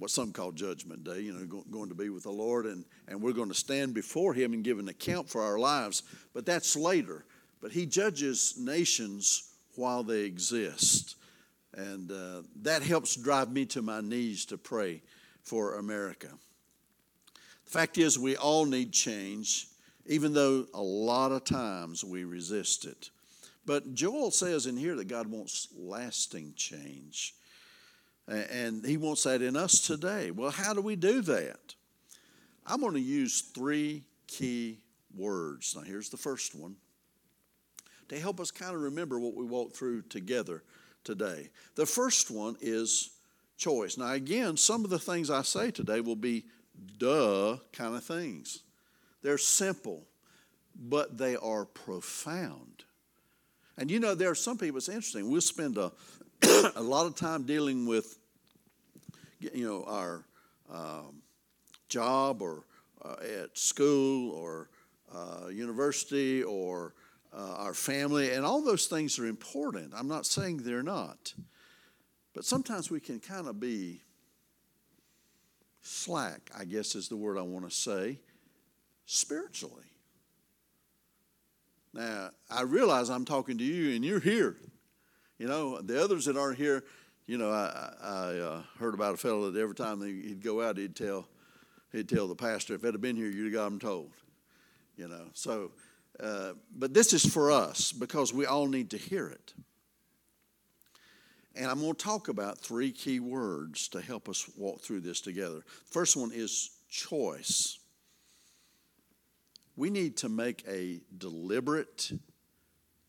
what 0.00 0.10
some 0.10 0.32
call 0.32 0.50
Judgment 0.50 1.04
Day, 1.04 1.20
you 1.20 1.32
know, 1.32 1.62
going 1.70 1.90
to 1.90 1.94
be 1.94 2.08
with 2.08 2.22
the 2.22 2.30
Lord, 2.30 2.64
and, 2.64 2.84
and 3.06 3.20
we're 3.20 3.34
going 3.34 3.50
to 3.50 3.54
stand 3.54 3.92
before 3.94 4.32
Him 4.32 4.54
and 4.54 4.64
give 4.64 4.78
an 4.78 4.88
account 4.88 5.28
for 5.28 5.42
our 5.42 5.58
lives. 5.58 6.02
But 6.32 6.46
that's 6.46 6.74
later. 6.74 7.26
But 7.60 7.72
He 7.72 7.84
judges 7.84 8.54
nations 8.58 9.52
while 9.76 10.02
they 10.02 10.20
exist. 10.20 11.16
And 11.74 12.10
uh, 12.10 12.42
that 12.62 12.82
helps 12.82 13.14
drive 13.14 13.52
me 13.52 13.66
to 13.66 13.82
my 13.82 14.00
knees 14.00 14.46
to 14.46 14.58
pray 14.58 15.02
for 15.42 15.74
America. 15.74 16.28
The 17.66 17.70
fact 17.70 17.98
is, 17.98 18.18
we 18.18 18.36
all 18.36 18.64
need 18.64 18.92
change, 18.92 19.68
even 20.06 20.32
though 20.32 20.66
a 20.74 20.82
lot 20.82 21.30
of 21.30 21.44
times 21.44 22.02
we 22.02 22.24
resist 22.24 22.86
it. 22.86 23.10
But 23.66 23.94
Joel 23.94 24.30
says 24.30 24.66
in 24.66 24.76
here 24.76 24.96
that 24.96 25.08
God 25.08 25.26
wants 25.26 25.68
lasting 25.76 26.54
change. 26.56 27.34
And 28.30 28.86
he 28.86 28.96
wants 28.96 29.24
that 29.24 29.42
in 29.42 29.56
us 29.56 29.80
today. 29.80 30.30
Well, 30.30 30.50
how 30.50 30.72
do 30.72 30.80
we 30.80 30.94
do 30.94 31.20
that? 31.22 31.74
I'm 32.64 32.80
going 32.80 32.94
to 32.94 33.00
use 33.00 33.40
three 33.40 34.04
key 34.28 34.78
words. 35.16 35.74
Now, 35.76 35.82
here's 35.82 36.10
the 36.10 36.16
first 36.16 36.54
one 36.54 36.76
to 38.08 38.18
help 38.18 38.40
us 38.40 38.50
kind 38.50 38.74
of 38.74 38.80
remember 38.80 39.18
what 39.18 39.34
we 39.34 39.44
walked 39.44 39.76
through 39.76 40.02
together 40.02 40.62
today. 41.04 41.48
The 41.74 41.86
first 41.86 42.30
one 42.30 42.56
is 42.60 43.10
choice. 43.56 43.98
Now, 43.98 44.12
again, 44.12 44.56
some 44.56 44.84
of 44.84 44.90
the 44.90 44.98
things 44.98 45.30
I 45.30 45.42
say 45.42 45.70
today 45.70 46.00
will 46.00 46.16
be 46.16 46.44
duh 46.98 47.56
kind 47.72 47.94
of 47.94 48.04
things. 48.04 48.62
They're 49.22 49.38
simple, 49.38 50.04
but 50.74 51.18
they 51.18 51.36
are 51.36 51.64
profound. 51.64 52.84
And 53.76 53.90
you 53.90 53.98
know, 53.98 54.14
there 54.14 54.30
are 54.30 54.36
some 54.36 54.58
people, 54.58 54.78
it's 54.78 54.88
interesting, 54.88 55.30
we'll 55.30 55.40
spend 55.40 55.78
a, 55.78 55.92
a 56.76 56.82
lot 56.82 57.06
of 57.06 57.16
time 57.16 57.44
dealing 57.44 57.86
with, 57.86 58.18
you 59.40 59.66
know, 59.66 59.84
our 59.84 60.24
um, 60.72 61.22
job 61.88 62.42
or 62.42 62.64
uh, 63.02 63.16
at 63.42 63.56
school 63.56 64.30
or 64.32 64.68
uh, 65.12 65.48
university 65.48 66.42
or 66.42 66.94
uh, 67.32 67.54
our 67.58 67.74
family, 67.74 68.32
and 68.32 68.44
all 68.44 68.62
those 68.62 68.86
things 68.86 69.18
are 69.18 69.26
important. 69.26 69.92
I'm 69.96 70.08
not 70.08 70.26
saying 70.26 70.58
they're 70.58 70.82
not. 70.82 71.34
But 72.34 72.44
sometimes 72.44 72.90
we 72.90 73.00
can 73.00 73.18
kind 73.18 73.48
of 73.48 73.58
be 73.58 74.02
slack, 75.82 76.50
I 76.56 76.64
guess 76.64 76.94
is 76.94 77.08
the 77.08 77.16
word 77.16 77.38
I 77.38 77.42
want 77.42 77.68
to 77.68 77.74
say, 77.74 78.20
spiritually. 79.06 79.84
Now, 81.92 82.30
I 82.48 82.62
realize 82.62 83.10
I'm 83.10 83.24
talking 83.24 83.58
to 83.58 83.64
you 83.64 83.96
and 83.96 84.04
you're 84.04 84.20
here. 84.20 84.56
You 85.38 85.48
know, 85.48 85.80
the 85.80 86.02
others 86.02 86.26
that 86.26 86.36
aren't 86.36 86.58
here, 86.58 86.84
you 87.30 87.38
know, 87.38 87.52
I, 87.52 87.92
I 88.02 88.38
uh, 88.38 88.62
heard 88.80 88.92
about 88.92 89.14
a 89.14 89.16
fellow 89.16 89.52
that 89.52 89.60
every 89.60 89.76
time 89.76 90.02
he'd 90.02 90.42
go 90.42 90.60
out, 90.60 90.76
he'd 90.76 90.96
tell, 90.96 91.28
he'd 91.92 92.08
tell 92.08 92.26
the 92.26 92.34
pastor, 92.34 92.74
if 92.74 92.82
it 92.82 92.92
had 92.92 93.00
been 93.00 93.14
here, 93.14 93.30
you'd 93.30 93.44
have 93.44 93.52
got 93.52 93.66
him 93.68 93.78
told. 93.78 94.10
You 94.96 95.06
know, 95.06 95.26
so 95.32 95.70
uh, 96.18 96.54
but 96.76 96.92
this 96.92 97.12
is 97.12 97.24
for 97.24 97.52
us 97.52 97.92
because 97.92 98.34
we 98.34 98.46
all 98.46 98.66
need 98.66 98.90
to 98.90 98.96
hear 98.96 99.28
it. 99.28 99.54
And 101.54 101.66
I'm 101.66 101.78
going 101.78 101.94
to 101.94 102.04
talk 102.04 102.26
about 102.26 102.58
three 102.58 102.90
key 102.90 103.20
words 103.20 103.86
to 103.90 104.00
help 104.00 104.28
us 104.28 104.50
walk 104.56 104.80
through 104.80 105.02
this 105.02 105.20
together. 105.20 105.60
First 105.84 106.16
one 106.16 106.32
is 106.34 106.70
choice. 106.88 107.78
We 109.76 109.88
need 109.88 110.16
to 110.16 110.28
make 110.28 110.64
a 110.66 111.00
deliberate, 111.16 112.10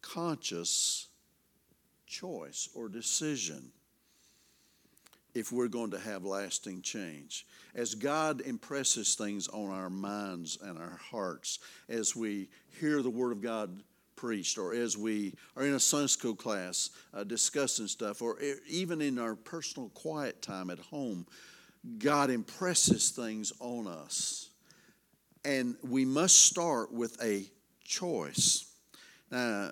conscious 0.04 1.08
choice 2.06 2.70
or 2.76 2.88
decision 2.88 3.72
if 5.34 5.52
we're 5.52 5.68
going 5.68 5.92
to 5.92 6.00
have 6.00 6.26
lasting 6.26 6.82
change. 6.82 7.46
As 7.74 7.96
God 7.96 8.42
impresses 8.42 9.16
things 9.16 9.48
on 9.48 9.70
our 9.70 9.90
minds 9.90 10.58
and 10.62 10.78
our 10.78 11.00
hearts, 11.12 11.60
as 11.88 12.16
we 12.16 12.50
hear 12.80 13.02
the 13.02 13.10
Word 13.10 13.32
of 13.32 13.42
God 13.42 13.82
preached, 14.16 14.58
or 14.58 14.74
as 14.74 14.98
we 14.98 15.34
are 15.56 15.66
in 15.66 15.74
a 15.74 15.80
Sunday 15.80 16.08
school 16.08 16.36
class 16.36 16.92
uh, 17.14 17.24
discussing 17.24 17.88
stuff, 17.88 18.22
or 18.22 18.38
even 18.70 19.02
in 19.02 19.18
our 19.18 19.36
personal 19.36 19.90
quiet 19.90 20.42
time 20.42 20.70
at 20.70 20.80
home, 20.80 21.26
God 21.98 22.30
impresses 22.30 23.10
things 23.10 23.52
on 23.60 23.88
us. 23.88 24.50
And 25.44 25.76
we 25.82 26.06
must 26.06 26.46
start 26.46 26.94
with 26.94 27.22
a 27.24 27.46
choice. 27.84 28.72
Now, 29.32 29.72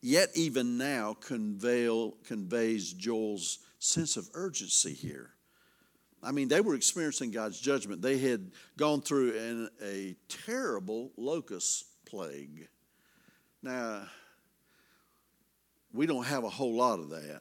yet 0.00 0.30
even 0.34 0.78
now 0.78 1.14
convey, 1.20 1.90
conveys 2.24 2.92
Joel's 2.94 3.58
sense 3.80 4.16
of 4.16 4.28
urgency 4.34 4.92
here. 4.92 5.30
I 6.22 6.32
mean, 6.32 6.48
they 6.48 6.60
were 6.60 6.74
experiencing 6.74 7.30
God's 7.30 7.58
judgment. 7.58 8.02
They 8.02 8.18
had 8.18 8.52
gone 8.76 9.00
through 9.00 9.36
an, 9.38 9.70
a 9.82 10.14
terrible 10.28 11.10
locust 11.16 11.86
plague. 12.04 12.68
Now, 13.62 14.02
we 15.92 16.06
don't 16.06 16.24
have 16.24 16.44
a 16.44 16.50
whole 16.50 16.74
lot 16.74 17.00
of 17.00 17.10
that 17.10 17.40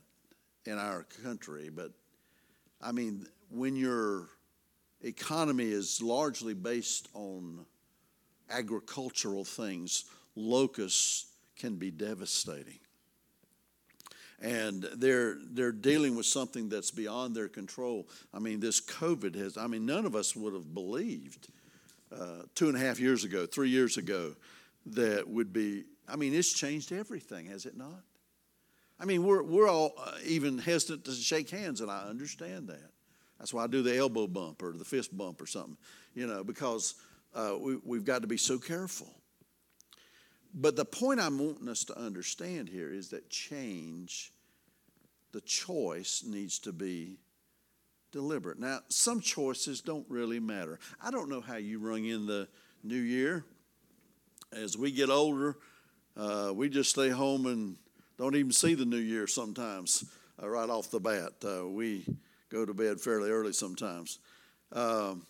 in 0.66 0.78
our 0.78 1.04
country, 1.24 1.70
but 1.70 1.92
I 2.82 2.94
mean, 2.94 3.28
when 3.50 3.76
your 3.76 4.30
economy 5.02 5.70
is 5.70 6.02
largely 6.02 6.54
based 6.54 7.10
on 7.14 7.66
agricultural 8.50 9.44
things, 9.44 10.06
locusts 10.36 11.26
can 11.58 11.76
be 11.76 11.92
devastating 11.92 12.80
and 14.42 14.84
they're 14.96 15.38
they're 15.52 15.72
dealing 15.72 16.16
with 16.16 16.26
something 16.26 16.70
that's 16.70 16.92
beyond 16.92 17.36
their 17.36 17.50
control. 17.50 18.08
I 18.34 18.40
mean, 18.40 18.60
this 18.60 18.82
COVID 18.82 19.36
has. 19.36 19.58
I 19.58 19.68
mean, 19.68 19.86
none 19.86 20.06
of 20.06 20.16
us 20.16 20.36
would 20.36 20.54
have 20.54 20.74
believed 20.74 21.50
uh, 22.12 22.44
two 22.56 22.68
and 22.68 22.78
a 22.78 22.80
half 22.80 23.00
years 23.00 23.24
ago, 23.24 23.46
three 23.46 23.70
years 23.70 23.98
ago, 23.98 24.36
that 24.88 25.28
would 25.28 25.54
be. 25.54 25.84
I 26.08 26.16
mean, 26.16 26.34
it's 26.34 26.52
changed 26.52 26.92
everything, 26.92 27.48
has 27.48 27.66
it 27.66 27.78
not? 27.78 28.04
I 29.00 29.06
mean, 29.06 29.24
we're 29.24 29.44
we're 29.44 29.70
all 29.70 29.94
uh, 29.98 30.14
even 30.26 30.58
hesitant 30.58 31.06
to 31.06 31.12
shake 31.12 31.50
hands, 31.50 31.82
and 31.82 31.92
I 31.92 32.04
understand 32.04 32.68
that. 32.70 32.92
That's 33.38 33.54
why 33.54 33.64
I 33.64 33.68
do 33.68 33.82
the 33.82 33.96
elbow 33.98 34.28
bump 34.28 34.62
or 34.62 34.74
the 34.74 34.84
fist 34.84 35.18
bump 35.18 35.42
or 35.42 35.48
something, 35.48 35.78
you 36.14 36.28
know, 36.28 36.44
because 36.44 36.96
uh, 37.34 37.56
we, 37.60 37.78
we've 37.86 38.04
got 38.04 38.22
to 38.22 38.28
be 38.28 38.36
so 38.36 38.58
careful. 38.58 39.19
But 40.54 40.76
the 40.76 40.86
point 40.86 41.20
I'm 41.20 41.40
wanting 41.40 41.70
us 41.70 41.84
to 41.86 41.98
understand 41.98 42.70
here 42.70 42.92
is 42.92 43.10
that 43.10 43.30
change, 43.30 44.32
the 45.32 45.42
choice 45.42 46.24
needs 46.26 46.60
to 46.60 46.72
be 46.72 47.20
deliberate. 48.12 48.60
Now, 48.60 48.80
some 48.90 49.22
choices 49.22 49.82
don't 49.82 50.06
really 50.10 50.40
matter. 50.40 50.80
I 51.02 51.12
don't 51.12 51.30
know 51.30 51.42
how 51.42 51.58
you 51.58 51.80
rung 51.80 52.06
in 52.06 52.26
the 52.26 52.48
new 52.84 52.96
year. 53.00 53.46
As 54.52 54.76
we 54.78 54.92
get 54.92 55.10
older, 55.10 55.58
uh, 56.18 56.52
we 56.56 56.70
just 56.70 56.90
stay 56.90 57.10
home 57.10 57.46
and 57.46 57.78
don't 58.18 58.36
even 58.36 58.52
see 58.52 58.74
the 58.74 58.86
new 58.86 58.98
year 58.98 59.28
sometimes. 59.28 60.04
uh, 60.42 60.50
right 60.50 60.70
off 60.70 60.90
the 60.90 61.00
bat. 61.00 61.34
Uh, 61.44 61.68
we 61.68 62.06
go 62.50 62.66
to 62.66 62.74
bed 62.74 63.00
fairly 63.00 63.30
early 63.30 63.54
sometimes. 63.54 64.20
Um, 64.72 65.26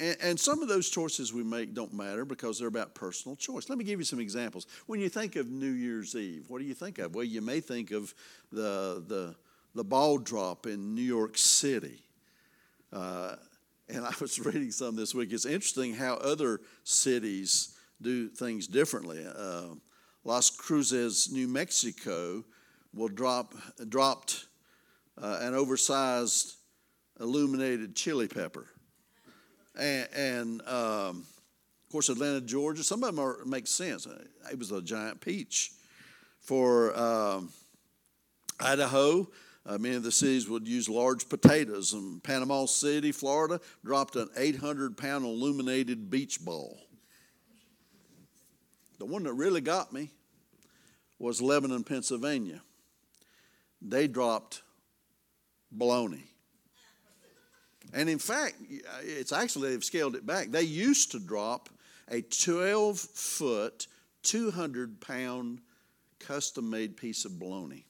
and, 0.00 0.16
and, 0.20 0.40
some 0.40 0.62
of 0.62 0.68
those 0.68 0.88
choices 0.88 1.32
we 1.32 1.42
make 1.42 1.74
don't 1.74 1.92
matter 1.92 2.24
because 2.24 2.58
they're 2.58 2.68
about 2.68 2.94
personal 2.94 3.36
choice. 3.36 3.68
Let 3.68 3.78
me 3.78 3.84
give 3.84 3.98
you 3.98 4.04
some 4.04 4.20
examples. 4.20 4.66
When 4.86 5.00
you 5.00 5.08
think 5.08 5.36
of 5.36 5.50
New 5.50 5.70
Year's 5.70 6.14
Eve, 6.14 6.44
what 6.48 6.60
do 6.60 6.64
you 6.64 6.74
think 6.74 6.98
of? 6.98 7.14
Well, 7.14 7.24
you 7.24 7.40
may 7.40 7.60
think 7.60 7.90
of 7.90 8.14
the, 8.52 9.02
the, 9.06 9.34
the 9.74 9.84
ball 9.84 10.18
drop 10.18 10.66
in 10.66 10.94
New 10.94 11.02
York 11.02 11.36
City. 11.36 12.02
Uh, 12.92 13.36
and 13.88 14.04
I 14.04 14.12
was 14.20 14.38
reading 14.44 14.70
some 14.70 14.96
this 14.96 15.14
week. 15.14 15.32
It's 15.32 15.46
interesting 15.46 15.94
how 15.94 16.14
other 16.14 16.60
cities 16.84 17.76
do 18.00 18.28
things 18.28 18.66
differently. 18.66 19.24
Uh, 19.26 19.74
Las 20.24 20.50
Cruces, 20.50 21.30
New 21.32 21.48
Mexico, 21.48 22.44
will 22.94 23.08
drop 23.08 23.54
dropped 23.88 24.46
uh, 25.20 25.38
an 25.40 25.54
oversized 25.54 26.54
illuminated 27.20 27.94
chili 27.96 28.28
pepper 28.28 28.66
and, 29.78 30.08
and 30.14 30.68
um, 30.68 31.24
of 31.88 31.92
course, 31.92 32.08
Atlanta, 32.08 32.40
Georgia. 32.40 32.84
Some 32.84 33.02
of 33.02 33.14
them 33.14 33.24
are, 33.24 33.44
make 33.46 33.66
sense. 33.66 34.06
It 34.50 34.58
was 34.58 34.72
a 34.72 34.82
giant 34.82 35.20
peach. 35.20 35.72
For 36.40 36.98
um, 36.98 37.50
Idaho, 38.60 39.28
uh, 39.64 39.78
many 39.78 39.96
of 39.96 40.02
the 40.02 40.12
cities 40.12 40.48
would 40.48 40.66
use 40.66 40.88
large 40.88 41.28
potatoes. 41.28 41.92
And 41.92 42.22
Panama 42.22 42.66
City, 42.66 43.12
Florida, 43.12 43.60
dropped 43.84 44.16
an 44.16 44.28
800 44.36 44.96
pound 44.96 45.24
illuminated 45.24 46.10
beach 46.10 46.44
ball. 46.44 46.78
The 48.98 49.06
one 49.06 49.22
that 49.22 49.32
really 49.32 49.60
got 49.60 49.92
me 49.92 50.10
was 51.18 51.40
Lebanon, 51.40 51.84
Pennsylvania. 51.84 52.60
They 53.80 54.08
dropped 54.08 54.62
bologna. 55.70 56.24
And 57.94 58.08
in 58.08 58.18
fact, 58.18 58.56
it's 59.02 59.32
actually, 59.32 59.70
they've 59.70 59.84
scaled 59.84 60.14
it 60.14 60.26
back. 60.26 60.50
They 60.50 60.62
used 60.62 61.12
to 61.12 61.18
drop 61.18 61.68
a 62.10 62.22
12 62.22 62.98
foot, 62.98 63.86
200 64.22 65.00
pound 65.00 65.60
custom 66.18 66.68
made 66.68 66.96
piece 66.96 67.24
of 67.24 67.38
bologna. 67.38 67.86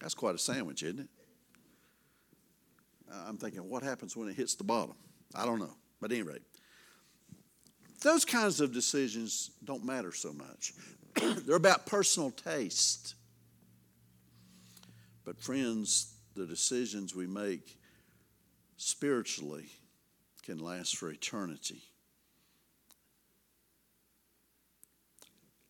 That's 0.00 0.14
quite 0.14 0.34
a 0.34 0.38
sandwich, 0.38 0.82
isn't 0.82 1.00
it? 1.00 1.08
I'm 3.26 3.36
thinking, 3.36 3.68
what 3.68 3.82
happens 3.82 4.16
when 4.16 4.28
it 4.28 4.34
hits 4.34 4.54
the 4.54 4.64
bottom? 4.64 4.94
I 5.34 5.44
don't 5.44 5.58
know. 5.58 5.74
But 6.00 6.10
at 6.10 6.18
any 6.18 6.22
rate, 6.22 6.42
those 8.02 8.24
kinds 8.24 8.60
of 8.60 8.72
decisions 8.72 9.50
don't 9.64 9.84
matter 9.84 10.12
so 10.12 10.32
much. 10.32 10.74
They're 11.46 11.56
about 11.56 11.86
personal 11.86 12.30
taste. 12.30 13.14
But, 15.24 15.40
friends, 15.40 16.14
the 16.34 16.46
decisions 16.46 17.14
we 17.14 17.26
make 17.26 17.78
spiritually 18.76 19.66
can 20.42 20.58
last 20.58 20.96
for 20.96 21.10
eternity. 21.10 21.82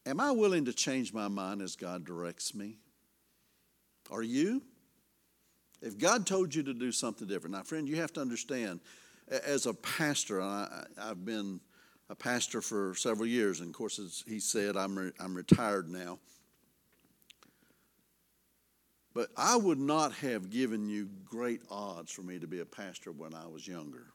Am 0.04 0.20
I 0.20 0.30
willing 0.30 0.66
to 0.66 0.72
change 0.72 1.12
my 1.12 1.26
mind 1.26 1.62
as 1.62 1.74
God 1.74 2.04
directs 2.04 2.54
me? 2.54 2.76
Are 4.10 4.22
you? 4.22 4.62
If 5.82 5.98
God 5.98 6.26
told 6.26 6.54
you 6.54 6.62
to 6.62 6.74
do 6.74 6.92
something 6.92 7.26
different, 7.26 7.56
now, 7.56 7.62
friend, 7.62 7.88
you 7.88 7.96
have 7.96 8.12
to 8.14 8.20
understand, 8.20 8.80
as 9.28 9.66
a 9.66 9.74
pastor, 9.74 10.40
I, 10.40 10.84
have 10.96 11.24
been 11.24 11.60
a 12.08 12.14
pastor 12.14 12.60
for 12.60 12.94
several 12.94 13.26
years, 13.26 13.60
and 13.60 13.70
of 13.70 13.74
course, 13.74 13.98
as 13.98 14.22
he 14.26 14.38
said, 14.38 14.76
I'm, 14.76 14.96
re, 14.96 15.10
I'm 15.18 15.34
retired 15.34 15.88
now. 15.88 16.18
But 19.16 19.30
I 19.34 19.56
would 19.56 19.78
not 19.78 20.12
have 20.16 20.50
given 20.50 20.90
you 20.90 21.08
great 21.24 21.62
odds 21.70 22.12
for 22.12 22.20
me 22.20 22.38
to 22.38 22.46
be 22.46 22.60
a 22.60 22.66
pastor 22.66 23.12
when 23.12 23.32
I 23.32 23.46
was 23.46 23.66
younger. 23.66 24.08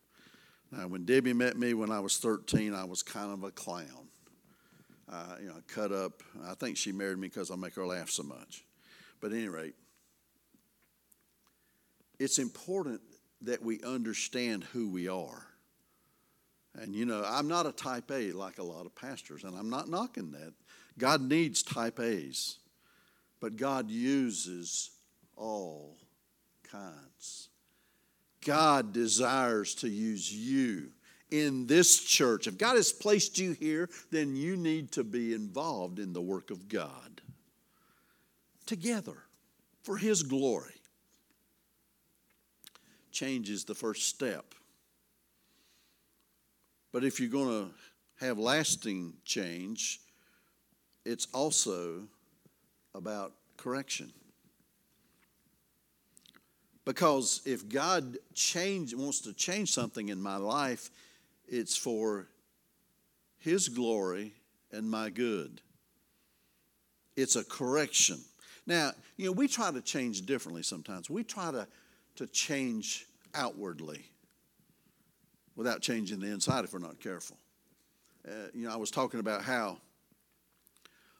Now, 0.71 0.87
when 0.87 1.05
Debbie 1.05 1.33
met 1.33 1.57
me 1.57 1.73
when 1.73 1.91
I 1.91 1.99
was 1.99 2.19
13, 2.19 2.75
I 2.75 2.83
was 2.83 3.01
kind 3.01 3.33
of 3.33 3.43
a 3.43 3.49
clown. 3.49 3.87
You 5.41 5.47
know, 5.47 5.55
cut 5.65 5.91
up. 5.91 6.21
I 6.45 6.53
think 6.53 6.77
she 6.77 6.91
married 6.91 7.17
me 7.17 7.29
because 7.29 7.49
I 7.49 7.55
make 7.55 7.73
her 7.73 7.85
laugh 7.87 8.11
so 8.11 8.21
much. 8.21 8.63
But 9.19 9.31
at 9.31 9.39
any 9.39 9.47
rate, 9.47 9.73
it's 12.19 12.37
important 12.37 13.01
that 13.41 13.63
we 13.63 13.81
understand 13.81 14.65
who 14.65 14.87
we 14.87 15.07
are. 15.07 15.47
And 16.75 16.93
you 16.93 17.07
know, 17.07 17.23
I'm 17.25 17.47
not 17.47 17.65
a 17.65 17.71
type 17.71 18.11
A 18.11 18.33
like 18.33 18.59
a 18.59 18.63
lot 18.63 18.85
of 18.85 18.93
pastors, 18.93 19.45
and 19.45 19.57
I'm 19.57 19.71
not 19.71 19.89
knocking 19.89 20.31
that. 20.33 20.53
God 20.99 21.23
needs 21.23 21.63
type 21.63 21.99
A's. 21.99 22.59
But 23.41 23.57
God 23.57 23.89
uses 23.89 24.91
all 25.35 25.97
kinds. 26.63 27.49
God 28.45 28.93
desires 28.93 29.75
to 29.75 29.89
use 29.89 30.31
you 30.33 30.91
in 31.31 31.65
this 31.65 32.03
church. 32.03 32.47
If 32.47 32.57
God 32.57 32.75
has 32.75 32.93
placed 32.93 33.39
you 33.39 33.53
here, 33.53 33.89
then 34.11 34.35
you 34.35 34.55
need 34.55 34.91
to 34.93 35.03
be 35.03 35.33
involved 35.33 35.99
in 35.99 36.13
the 36.13 36.21
work 36.21 36.51
of 36.51 36.69
God 36.69 37.21
together 38.65 39.17
for 39.83 39.97
His 39.97 40.23
glory. 40.23 40.73
Change 43.11 43.49
is 43.49 43.65
the 43.65 43.75
first 43.75 44.07
step. 44.07 44.53
But 46.91 47.03
if 47.03 47.19
you're 47.19 47.29
going 47.29 47.65
to 47.65 48.25
have 48.25 48.37
lasting 48.37 49.13
change, 49.25 50.01
it's 51.05 51.27
also 51.33 52.03
about 52.93 53.33
correction. 53.57 54.11
Because 56.85 57.41
if 57.45 57.69
God 57.69 58.17
change, 58.33 58.95
wants 58.95 59.21
to 59.21 59.33
change 59.33 59.71
something 59.71 60.09
in 60.09 60.21
my 60.21 60.37
life, 60.37 60.89
it's 61.47 61.77
for 61.77 62.27
His 63.37 63.69
glory 63.69 64.33
and 64.71 64.89
my 64.89 65.09
good. 65.09 65.61
It's 67.15 67.35
a 67.35 67.43
correction. 67.43 68.19
Now, 68.65 68.91
you 69.17 69.25
know, 69.25 69.31
we 69.31 69.47
try 69.47 69.71
to 69.71 69.81
change 69.81 70.25
differently 70.25 70.63
sometimes. 70.63 71.09
We 71.09 71.23
try 71.23 71.51
to, 71.51 71.67
to 72.15 72.27
change 72.27 73.05
outwardly 73.35 74.05
without 75.55 75.81
changing 75.81 76.19
the 76.19 76.27
inside 76.27 76.63
if 76.63 76.73
we're 76.73 76.79
not 76.79 76.99
careful. 76.99 77.37
Uh, 78.27 78.47
you 78.53 78.65
know, 78.67 78.73
I 78.73 78.77
was 78.77 78.91
talking 78.91 79.19
about 79.19 79.43
how 79.43 79.77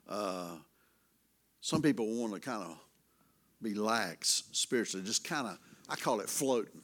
uh, 0.08 0.56
some 1.62 1.82
people 1.82 2.08
want 2.16 2.34
to 2.34 2.40
kind 2.40 2.64
of 2.64 2.78
be 3.62 3.76
lax 3.76 4.44
spiritually, 4.52 5.06
just 5.06 5.24
kind 5.24 5.48
of, 5.48 5.58
I 5.88 5.96
call 5.96 6.20
it 6.20 6.30
floating. 6.30 6.82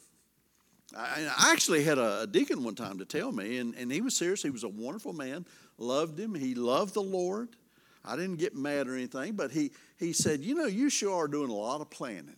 I, 0.95 1.27
I 1.37 1.51
actually 1.51 1.83
had 1.83 1.97
a, 1.97 2.21
a, 2.21 2.27
deacon 2.27 2.63
one 2.63 2.75
time 2.75 2.99
to 2.99 3.05
tell 3.05 3.31
me, 3.31 3.57
and, 3.57 3.75
and 3.75 3.91
he 3.91 4.01
was 4.01 4.15
serious. 4.15 4.41
He 4.41 4.49
was 4.49 4.63
a 4.63 4.69
wonderful 4.69 5.11
man, 5.13 5.45
loved 5.77 6.17
him. 6.19 6.33
He 6.33 6.55
loved 6.55 6.93
the 6.93 7.01
Lord. 7.01 7.49
I 8.05 8.15
didn't 8.15 8.37
get 8.37 8.55
mad 8.55 8.87
or 8.87 8.95
anything, 8.95 9.33
but 9.33 9.51
he, 9.51 9.71
he 9.97 10.13
said, 10.13 10.39
You 10.41 10.55
know, 10.55 10.65
you 10.65 10.89
sure 10.89 11.13
are 11.13 11.27
doing 11.27 11.49
a 11.49 11.55
lot 11.55 11.81
of 11.81 11.89
planning. 11.89 12.37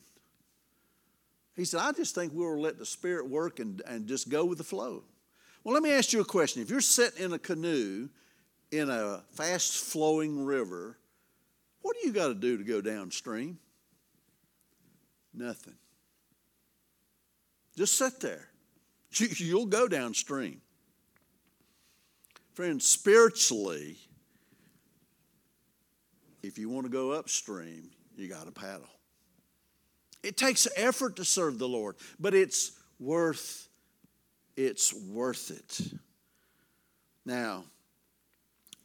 He 1.55 1.65
said, 1.65 1.81
I 1.81 1.91
just 1.91 2.15
think 2.15 2.31
we'll 2.33 2.59
let 2.59 2.79
the 2.79 2.85
Spirit 2.85 3.29
work 3.29 3.59
and, 3.59 3.81
and 3.85 4.07
just 4.07 4.29
go 4.29 4.45
with 4.45 4.57
the 4.57 4.63
flow. 4.63 5.03
Well, 5.63 5.73
let 5.73 5.83
me 5.83 5.91
ask 5.91 6.13
you 6.13 6.21
a 6.21 6.25
question. 6.25 6.61
If 6.61 6.69
you're 6.69 6.79
sitting 6.79 7.23
in 7.23 7.33
a 7.33 7.39
canoe 7.39 8.07
in 8.71 8.89
a 8.89 9.23
fast 9.33 9.83
flowing 9.83 10.45
river, 10.45 10.97
what 11.81 11.95
do 11.99 12.07
you 12.07 12.13
got 12.13 12.27
to 12.27 12.33
do 12.33 12.57
to 12.57 12.63
go 12.63 12.81
downstream? 12.81 13.57
Nothing. 15.33 15.75
Just 17.77 17.97
sit 17.97 18.19
there. 18.19 18.47
You'll 19.13 19.65
go 19.65 19.87
downstream. 19.87 20.61
Friends, 22.53 22.85
spiritually, 22.85 23.97
if 26.43 26.57
you 26.57 26.69
want 26.69 26.85
to 26.85 26.91
go 26.91 27.13
upstream, 27.13 27.89
you 28.15 28.27
got 28.27 28.45
to 28.45 28.51
paddle. 28.51 28.89
It 30.23 30.35
takes 30.35 30.67
effort 30.75 31.15
to 31.15 31.25
serve 31.25 31.57
the 31.57 31.69
Lord, 31.69 31.95
but 32.19 32.33
it's 32.33 32.73
worth 32.99 33.69
it's 34.59 34.93
worth 34.93 35.51
it. 35.51 35.93
Now, 37.25 37.63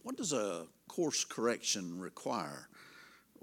what 0.03 0.15
does 0.15 0.31
a 0.31 0.67
course 0.87 1.25
correction 1.25 1.99
require? 1.99 2.69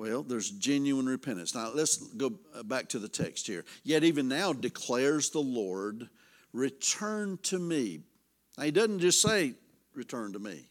Well, 0.03 0.25
there's 0.25 0.51
genuine 0.51 1.07
repentance. 1.07 1.55
Now, 1.55 1.71
let's 1.73 1.97
go 1.97 2.33
back 2.65 2.89
to 2.89 2.99
the 2.99 3.07
text 3.07 3.47
here. 3.47 3.65
Yet, 3.85 4.03
even 4.03 4.27
now, 4.27 4.53
declares 4.53 5.31
the 5.31 5.39
Lord, 5.39 6.09
return 6.53 7.39
to 7.45 7.61
me. 7.61 8.01
Now, 8.59 8.65
he 8.65 8.73
doesn't 8.73 8.99
just 8.99 9.23
say, 9.23 9.55
return 9.95 10.33
to 10.33 10.41
me. 10.41 10.67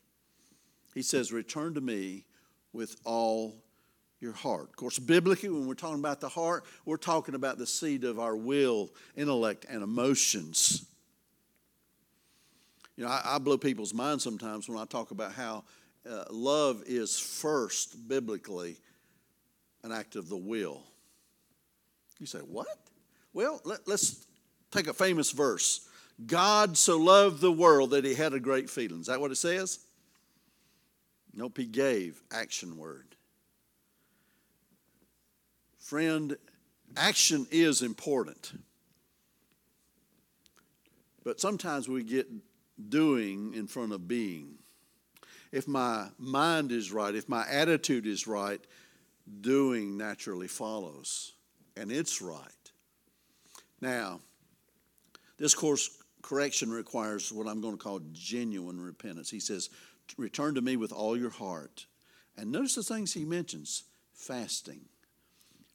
He 0.93 1.01
says, 1.01 1.31
return 1.31 1.75
to 1.75 1.79
me 1.79 2.25
with 2.73 2.97
all 3.05 3.55
your 4.19 4.33
heart. 4.33 4.67
Of 4.67 4.75
course, 4.75 4.99
biblically, 4.99 5.47
when 5.47 5.65
we're 5.65 5.75
talking 5.75 5.99
about 5.99 6.19
the 6.19 6.27
heart, 6.27 6.65
we're 6.83 6.97
talking 6.97 7.33
about 7.33 7.57
the 7.57 7.65
seat 7.65 8.03
of 8.03 8.19
our 8.19 8.35
will, 8.35 8.89
intellect, 9.15 9.65
and 9.69 9.81
emotions. 9.81 10.85
You 12.97 13.05
know, 13.05 13.11
I, 13.11 13.21
I 13.35 13.37
blow 13.37 13.57
people's 13.57 13.93
minds 13.93 14.25
sometimes 14.25 14.67
when 14.67 14.77
I 14.77 14.83
talk 14.83 15.11
about 15.11 15.31
how 15.31 15.63
uh, 16.05 16.25
love 16.31 16.83
is 16.85 17.17
first 17.17 18.09
biblically 18.09 18.75
an 19.83 19.91
act 19.91 20.15
of 20.15 20.29
the 20.29 20.37
will. 20.37 20.83
You 22.19 22.27
say, 22.27 22.39
what? 22.39 22.67
Well, 23.33 23.61
let, 23.63 23.87
us 23.87 24.25
take 24.71 24.87
a 24.87 24.93
famous 24.93 25.31
verse. 25.31 25.87
God 26.25 26.77
so 26.77 26.97
loved 26.97 27.41
the 27.41 27.51
world 27.51 27.91
that 27.91 28.05
he 28.05 28.13
had 28.13 28.33
a 28.33 28.39
great 28.39 28.69
feeling. 28.69 29.01
Is 29.01 29.07
that 29.07 29.19
what 29.19 29.31
it 29.31 29.37
says? 29.37 29.79
Nope, 31.33 31.57
he 31.57 31.65
gave, 31.65 32.21
action 32.31 32.77
word. 32.77 33.15
Friend, 35.79 36.37
action 36.95 37.47
is 37.51 37.81
important. 37.81 38.53
But 41.23 41.39
sometimes 41.39 41.87
we 41.87 42.03
get 42.03 42.27
doing 42.89 43.53
in 43.53 43.67
front 43.67 43.93
of 43.93 44.07
being. 44.07 44.55
If 45.51 45.67
my 45.67 46.07
mind 46.17 46.71
is 46.71 46.91
right, 46.91 47.13
if 47.13 47.27
my 47.27 47.45
attitude 47.47 48.05
is 48.05 48.25
right, 48.27 48.61
doing 49.39 49.97
naturally 49.97 50.47
follows, 50.47 51.33
and 51.77 51.91
it's 51.91 52.21
right. 52.21 52.49
Now, 53.79 54.19
this 55.37 55.55
course 55.55 55.89
correction 56.21 56.69
requires 56.69 57.31
what 57.31 57.47
I'm 57.47 57.61
going 57.61 57.77
to 57.77 57.83
call 57.83 58.01
genuine 58.11 58.79
repentance. 58.79 59.29
He 59.29 59.39
says, 59.39 59.69
Return 60.17 60.55
to 60.55 60.61
me 60.61 60.75
with 60.75 60.91
all 60.91 61.17
your 61.17 61.29
heart. 61.29 61.85
And 62.37 62.51
notice 62.51 62.75
the 62.75 62.83
things 62.83 63.13
he 63.13 63.25
mentions 63.25 63.83
fasting, 64.13 64.81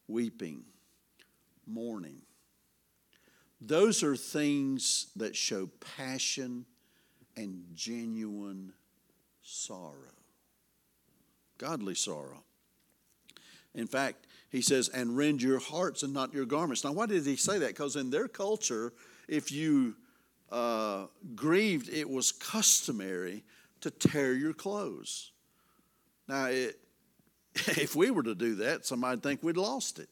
weeping, 0.09 0.64
mourning. 1.66 2.23
Those 3.61 4.03
are 4.03 4.16
things 4.16 5.09
that 5.16 5.35
show 5.35 5.69
passion 5.97 6.66
and 7.37 7.64
genuine 7.75 8.73
sorrow, 9.42 10.14
godly 11.59 11.95
sorrow. 11.95 12.46
In 13.77 13.87
fact, 13.87 14.27
he 14.51 14.62
says, 14.62 14.89
and 14.89 15.17
rend 15.17 15.43
your 15.43 15.59
hearts 15.59 16.03
and 16.03 16.12
not 16.12 16.33
your 16.33 16.47
garments. 16.47 16.83
Now, 16.83 16.93
why 16.93 17.07
did 17.07 17.25
he 17.27 17.37
say 17.37 17.59
that? 17.59 17.69
Because 17.69 17.95
in 17.95 18.11
their 18.11 18.27
culture, 18.27 18.93
if 19.29 19.53
you 19.53 19.95
uh, 20.51 21.07
grieved, 21.35 21.91
it 21.91 22.09
was 22.09 22.33
customary 22.33 23.45
to 23.83 23.91
tear 23.91 24.33
your 24.33 24.55
clothes. 24.55 25.33
Now, 26.27 26.47
it, 26.47 26.79
if 27.55 27.95
we 27.95 28.11
were 28.11 28.23
to 28.23 28.35
do 28.35 28.57
that, 28.57 28.87
somebody'd 28.87 29.23
think 29.23 29.43
we'd 29.43 29.57
lost 29.57 29.99
it. 29.99 30.09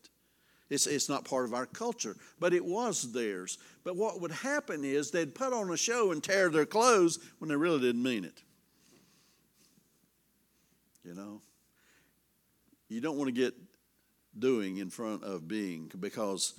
It's, 0.71 0.87
it's 0.87 1.09
not 1.09 1.25
part 1.25 1.45
of 1.45 1.55
our 1.55 1.67
culture, 1.67 2.17
but 2.41 2.53
it 2.53 2.65
was 2.65 3.13
theirs. 3.13 3.59
But 3.85 3.97
what 3.97 4.21
would 4.21 4.33
happen 4.33 4.85
is 4.85 5.11
they'd 5.11 5.35
put 5.35 5.53
on 5.53 5.71
a 5.71 5.77
show 5.77 6.13
and 6.13 6.23
tear 6.23 6.51
their 6.51 6.67
clothes 6.67 7.19
when 7.39 7.49
they 7.49 7.57
really 7.57 7.81
didn't 7.81 8.03
mean 8.03 8.25
it. 8.25 8.43
You 11.05 11.15
know? 11.15 11.41
You 12.89 13.01
don't 13.01 13.17
want 13.17 13.29
to 13.29 13.33
get 13.33 13.55
doing 14.39 14.79
in 14.79 14.91
front 14.91 15.23
of 15.25 15.47
being 15.49 15.91
because 16.01 16.55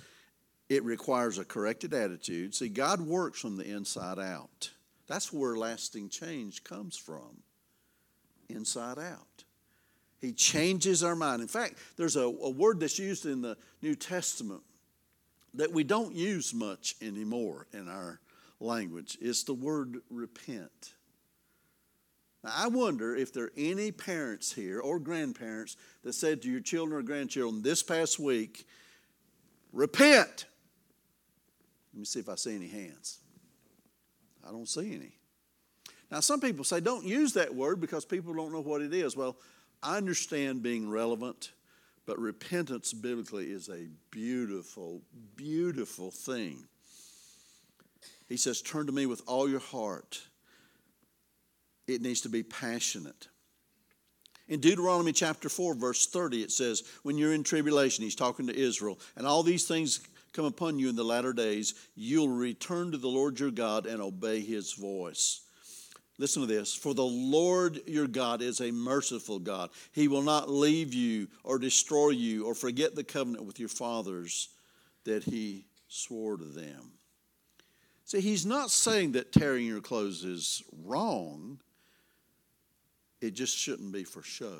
it 0.68 0.82
requires 0.84 1.38
a 1.38 1.44
corrected 1.44 1.94
attitude. 1.94 2.54
See, 2.54 2.68
God 2.68 3.00
works 3.00 3.40
from 3.40 3.56
the 3.56 3.64
inside 3.64 4.18
out. 4.18 4.70
That's 5.06 5.32
where 5.32 5.56
lasting 5.56 6.08
change 6.08 6.64
comes 6.64 6.96
from 6.96 7.42
inside 8.48 8.98
out. 8.98 9.44
He 10.20 10.32
changes 10.32 11.04
our 11.04 11.14
mind. 11.14 11.42
In 11.42 11.48
fact, 11.48 11.74
there's 11.96 12.16
a, 12.16 12.22
a, 12.22 12.50
word 12.50 12.80
that's 12.80 12.98
used 12.98 13.26
in 13.26 13.42
the 13.42 13.56
New 13.82 13.94
Testament 13.94 14.62
that 15.54 15.72
we 15.72 15.84
don't 15.84 16.14
use 16.14 16.52
much 16.54 16.96
anymore 17.00 17.66
in 17.72 17.88
our 17.88 18.20
language. 18.58 19.18
It's 19.20 19.44
the 19.44 19.54
word 19.54 19.98
repent. 20.10 20.94
Now, 22.44 22.52
I 22.54 22.68
wonder 22.68 23.16
if 23.16 23.32
there 23.32 23.44
are 23.44 23.52
any 23.56 23.90
parents 23.92 24.52
here 24.52 24.80
or 24.80 24.98
grandparents 24.98 25.76
that 26.04 26.12
said 26.12 26.42
to 26.42 26.50
your 26.50 26.60
children 26.60 26.98
or 26.98 27.02
grandchildren 27.02 27.62
this 27.62 27.82
past 27.82 28.18
week, 28.18 28.66
repent. 29.72 30.46
Let 31.92 32.00
me 32.00 32.04
see 32.04 32.20
if 32.20 32.28
I 32.28 32.34
see 32.34 32.54
any 32.54 32.68
hands. 32.68 33.18
I 34.46 34.50
don't 34.52 34.68
see 34.68 34.94
any. 34.94 35.12
Now, 36.10 36.20
some 36.20 36.40
people 36.40 36.64
say 36.64 36.80
don't 36.80 37.04
use 37.04 37.32
that 37.32 37.54
word 37.54 37.80
because 37.80 38.04
people 38.04 38.32
don't 38.32 38.52
know 38.52 38.60
what 38.60 38.82
it 38.82 38.94
is. 38.94 39.16
Well, 39.16 39.36
I 39.82 39.96
understand 39.96 40.62
being 40.62 40.88
relevant, 40.88 41.52
but 42.06 42.18
repentance 42.18 42.92
biblically 42.92 43.50
is 43.50 43.68
a 43.68 43.88
beautiful, 44.10 45.02
beautiful 45.34 46.10
thing. 46.10 46.64
He 48.28 48.36
says, 48.36 48.62
Turn 48.62 48.86
to 48.86 48.92
me 48.92 49.06
with 49.06 49.22
all 49.26 49.48
your 49.48 49.60
heart. 49.60 50.20
It 51.86 52.02
needs 52.02 52.22
to 52.22 52.28
be 52.28 52.42
passionate. 52.42 53.28
In 54.48 54.60
Deuteronomy 54.60 55.12
chapter 55.12 55.48
4, 55.48 55.74
verse 55.74 56.06
30, 56.06 56.42
it 56.42 56.52
says, 56.52 56.84
When 57.02 57.18
you're 57.18 57.32
in 57.34 57.42
tribulation, 57.42 58.04
he's 58.04 58.14
talking 58.14 58.46
to 58.46 58.56
Israel, 58.56 58.98
and 59.16 59.26
all 59.26 59.42
these 59.42 59.66
things 59.66 60.00
come 60.32 60.44
upon 60.44 60.78
you 60.78 60.88
in 60.88 60.96
the 60.96 61.04
latter 61.04 61.32
days, 61.32 61.74
you'll 61.94 62.28
return 62.28 62.92
to 62.92 62.98
the 62.98 63.08
Lord 63.08 63.40
your 63.40 63.50
God 63.50 63.86
and 63.86 64.00
obey 64.00 64.40
his 64.40 64.74
voice. 64.74 65.40
Listen 66.18 66.42
to 66.42 66.48
this. 66.48 66.74
For 66.74 66.94
the 66.94 67.04
Lord 67.04 67.80
your 67.86 68.06
God 68.06 68.40
is 68.40 68.60
a 68.60 68.70
merciful 68.70 69.38
God. 69.38 69.70
He 69.92 70.08
will 70.08 70.22
not 70.22 70.48
leave 70.48 70.94
you 70.94 71.28
or 71.44 71.58
destroy 71.58 72.10
you 72.10 72.46
or 72.46 72.54
forget 72.54 72.94
the 72.94 73.04
covenant 73.04 73.44
with 73.44 73.58
your 73.58 73.68
fathers 73.68 74.48
that 75.04 75.24
he 75.24 75.66
swore 75.88 76.36
to 76.36 76.44
them. 76.44 76.92
See, 78.04 78.20
he's 78.20 78.46
not 78.46 78.70
saying 78.70 79.12
that 79.12 79.32
tearing 79.32 79.66
your 79.66 79.80
clothes 79.80 80.22
is 80.22 80.62
wrong, 80.84 81.58
it 83.20 83.34
just 83.34 83.56
shouldn't 83.56 83.92
be 83.92 84.04
for 84.04 84.22
show. 84.22 84.58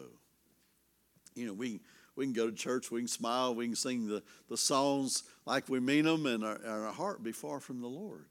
You 1.35 1.47
know, 1.47 1.53
we, 1.53 1.81
we 2.17 2.25
can 2.25 2.33
go 2.33 2.49
to 2.51 2.57
church, 2.57 2.91
we 2.91 3.01
can 3.01 3.09
smile, 3.09 3.55
we 3.55 3.67
can 3.67 3.77
sing 3.77 4.07
the, 4.07 4.23
the 4.49 4.57
songs 4.57 5.25
like 5.45 5.69
we 5.69 5.81
mean 5.81 6.05
them, 6.05 6.27
and 6.27 6.45
our, 6.45 6.59
our 6.67 6.93
heart 6.93 7.23
be 7.23 7.33
far 7.33 7.61
from 7.61 7.81
the 7.81 7.89
Lord. 7.89 8.27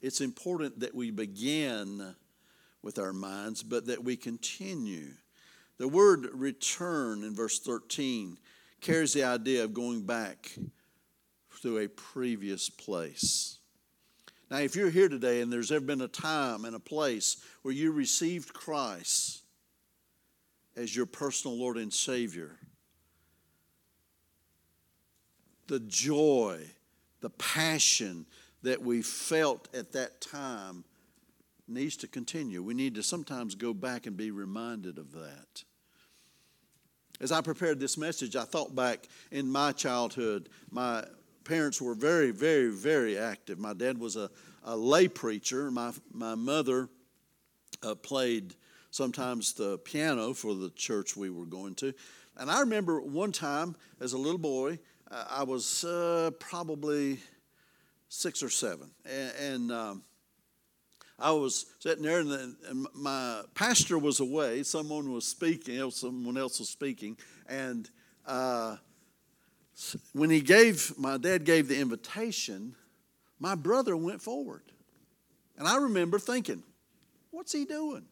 It's 0.00 0.20
important 0.20 0.80
that 0.80 0.94
we 0.94 1.12
begin 1.12 2.14
with 2.82 2.98
our 2.98 3.12
minds, 3.12 3.62
but 3.62 3.86
that 3.86 4.02
we 4.02 4.16
continue. 4.16 5.10
The 5.78 5.86
word 5.86 6.28
return 6.32 7.22
in 7.22 7.34
verse 7.34 7.60
13 7.60 8.38
carries 8.80 9.12
the 9.12 9.22
idea 9.22 9.62
of 9.62 9.72
going 9.72 10.02
back 10.02 10.52
to 11.62 11.78
a 11.78 11.88
previous 11.88 12.68
place. 12.68 13.58
Now, 14.52 14.58
if 14.58 14.76
you're 14.76 14.90
here 14.90 15.08
today 15.08 15.40
and 15.40 15.50
there's 15.50 15.72
ever 15.72 15.86
been 15.86 16.02
a 16.02 16.08
time 16.08 16.66
and 16.66 16.76
a 16.76 16.78
place 16.78 17.38
where 17.62 17.72
you 17.72 17.90
received 17.90 18.52
Christ, 18.52 19.42
as 20.76 20.94
your 20.94 21.06
personal 21.06 21.56
Lord 21.56 21.78
and 21.78 21.90
Savior. 21.90 22.58
The 25.68 25.80
joy, 25.80 26.60
the 27.22 27.30
passion 27.30 28.26
that 28.62 28.82
we 28.82 29.00
felt 29.00 29.68
at 29.74 29.92
that 29.92 30.20
time 30.20 30.84
needs 31.66 31.96
to 31.98 32.06
continue. 32.06 32.62
We 32.62 32.74
need 32.74 32.94
to 32.96 33.02
sometimes 33.02 33.54
go 33.54 33.72
back 33.72 34.06
and 34.06 34.18
be 34.18 34.30
reminded 34.30 34.98
of 34.98 35.12
that. 35.12 35.64
As 37.22 37.32
I 37.32 37.40
prepared 37.40 37.80
this 37.80 37.96
message, 37.96 38.36
I 38.36 38.44
thought 38.44 38.74
back 38.74 39.08
in 39.30 39.50
my 39.50 39.72
childhood. 39.72 40.50
My 40.70 41.04
parents 41.44 41.80
were 41.80 41.94
very, 41.94 42.30
very, 42.30 42.70
very 42.70 43.18
active. 43.18 43.58
My 43.58 43.72
dad 43.72 43.98
was 43.98 44.16
a, 44.16 44.30
a 44.64 44.76
lay 44.76 45.08
preacher. 45.08 45.70
My, 45.70 45.92
my 46.12 46.34
mother 46.34 46.88
uh, 47.82 47.94
played 47.94 48.54
sometimes 48.90 49.54
the 49.54 49.78
piano 49.78 50.34
for 50.34 50.54
the 50.54 50.70
church 50.70 51.16
we 51.16 51.30
were 51.30 51.46
going 51.46 51.74
to. 51.76 51.92
And 52.36 52.50
I 52.50 52.60
remember 52.60 53.00
one 53.00 53.32
time 53.32 53.76
as 54.00 54.12
a 54.12 54.18
little 54.18 54.38
boy, 54.38 54.78
uh, 55.10 55.24
I 55.30 55.42
was 55.42 55.84
uh, 55.84 56.30
probably 56.38 57.18
six 58.08 58.42
or 58.42 58.50
seven. 58.50 58.90
And, 59.04 59.32
and 59.40 59.72
um, 59.72 60.02
I 61.18 61.32
was 61.32 61.66
sitting 61.78 62.04
there, 62.04 62.20
and, 62.20 62.30
the, 62.30 62.56
and, 62.68 62.86
my 62.94 63.42
pastor 63.54 63.98
was 63.98 64.20
away. 64.20 64.62
Someone 64.62 65.12
was 65.12 65.26
speaking, 65.26 65.90
someone 65.90 66.36
else 66.36 66.58
was 66.58 66.68
speaking. 66.68 67.16
And 67.48 67.88
when 70.12 70.30
he 70.30 70.40
gave, 70.40 70.96
my 70.98 71.16
dad 71.16 71.44
gave 71.44 71.68
the 71.68 71.78
invitation, 71.78 72.74
my 73.38 73.54
brother 73.54 73.96
went 73.96 74.22
forward. 74.22 74.62
And 75.56 75.66
I 75.66 75.76
remember 75.76 76.18
thinking, 76.18 76.62
what's 77.30 77.52
he 77.52 77.64
doing? 77.64 78.04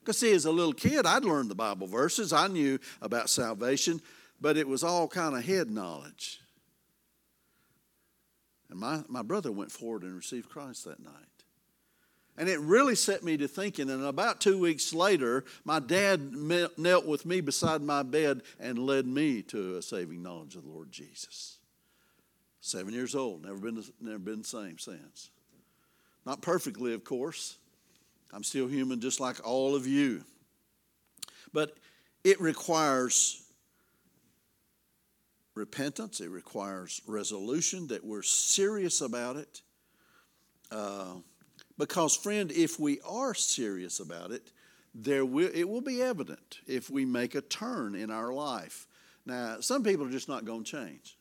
Because, 0.00 0.18
see, 0.18 0.32
as 0.32 0.44
a 0.44 0.50
little 0.50 0.72
kid, 0.72 1.06
I'd 1.06 1.24
learned 1.24 1.50
the 1.50 1.54
Bible 1.54 1.86
verses, 1.86 2.32
I 2.32 2.48
knew 2.48 2.78
about 3.00 3.30
salvation, 3.30 4.00
but 4.40 4.56
it 4.56 4.66
was 4.66 4.82
all 4.82 5.06
kind 5.06 5.36
of 5.36 5.44
head 5.44 5.70
knowledge. 5.70 6.40
And 8.68 8.80
my, 8.80 9.02
my 9.06 9.22
brother 9.22 9.52
went 9.52 9.70
forward 9.70 10.02
and 10.02 10.16
received 10.16 10.48
Christ 10.48 10.84
that 10.86 10.98
night. 10.98 11.31
And 12.38 12.48
it 12.48 12.58
really 12.60 12.94
set 12.94 13.22
me 13.22 13.36
to 13.36 13.46
thinking. 13.46 13.90
And 13.90 14.04
about 14.04 14.40
two 14.40 14.58
weeks 14.58 14.94
later, 14.94 15.44
my 15.64 15.80
dad 15.80 16.32
knelt 16.32 17.06
with 17.06 17.26
me 17.26 17.40
beside 17.40 17.82
my 17.82 18.02
bed 18.02 18.42
and 18.58 18.78
led 18.78 19.06
me 19.06 19.42
to 19.42 19.76
a 19.76 19.82
saving 19.82 20.22
knowledge 20.22 20.56
of 20.56 20.64
the 20.64 20.70
Lord 20.70 20.90
Jesus. 20.90 21.58
Seven 22.60 22.94
years 22.94 23.14
old, 23.14 23.44
never 23.44 23.58
been, 23.58 23.84
never 24.00 24.18
been 24.18 24.42
the 24.42 24.48
same 24.48 24.78
since. 24.78 25.30
Not 26.24 26.40
perfectly, 26.40 26.94
of 26.94 27.04
course, 27.04 27.56
I'm 28.32 28.44
still 28.44 28.68
human 28.68 29.00
just 29.00 29.20
like 29.20 29.46
all 29.46 29.74
of 29.74 29.86
you. 29.86 30.24
But 31.52 31.76
it 32.24 32.40
requires 32.40 33.42
repentance, 35.54 36.20
it 36.20 36.30
requires 36.30 37.02
resolution, 37.06 37.88
that 37.88 38.04
we're 38.04 38.22
serious 38.22 39.00
about 39.00 39.36
it. 39.36 39.60
Uh, 40.70 41.16
because, 41.78 42.16
friend, 42.16 42.50
if 42.52 42.78
we 42.78 43.00
are 43.00 43.34
serious 43.34 44.00
about 44.00 44.30
it, 44.30 44.52
there 44.94 45.24
will, 45.24 45.50
it 45.54 45.64
will 45.64 45.80
be 45.80 46.02
evident 46.02 46.60
if 46.66 46.90
we 46.90 47.04
make 47.04 47.34
a 47.34 47.40
turn 47.40 47.94
in 47.94 48.10
our 48.10 48.32
life. 48.32 48.86
Now, 49.24 49.60
some 49.60 49.82
people 49.82 50.06
are 50.06 50.10
just 50.10 50.28
not 50.28 50.44
going 50.44 50.64
to 50.64 50.70
change. 50.70 51.16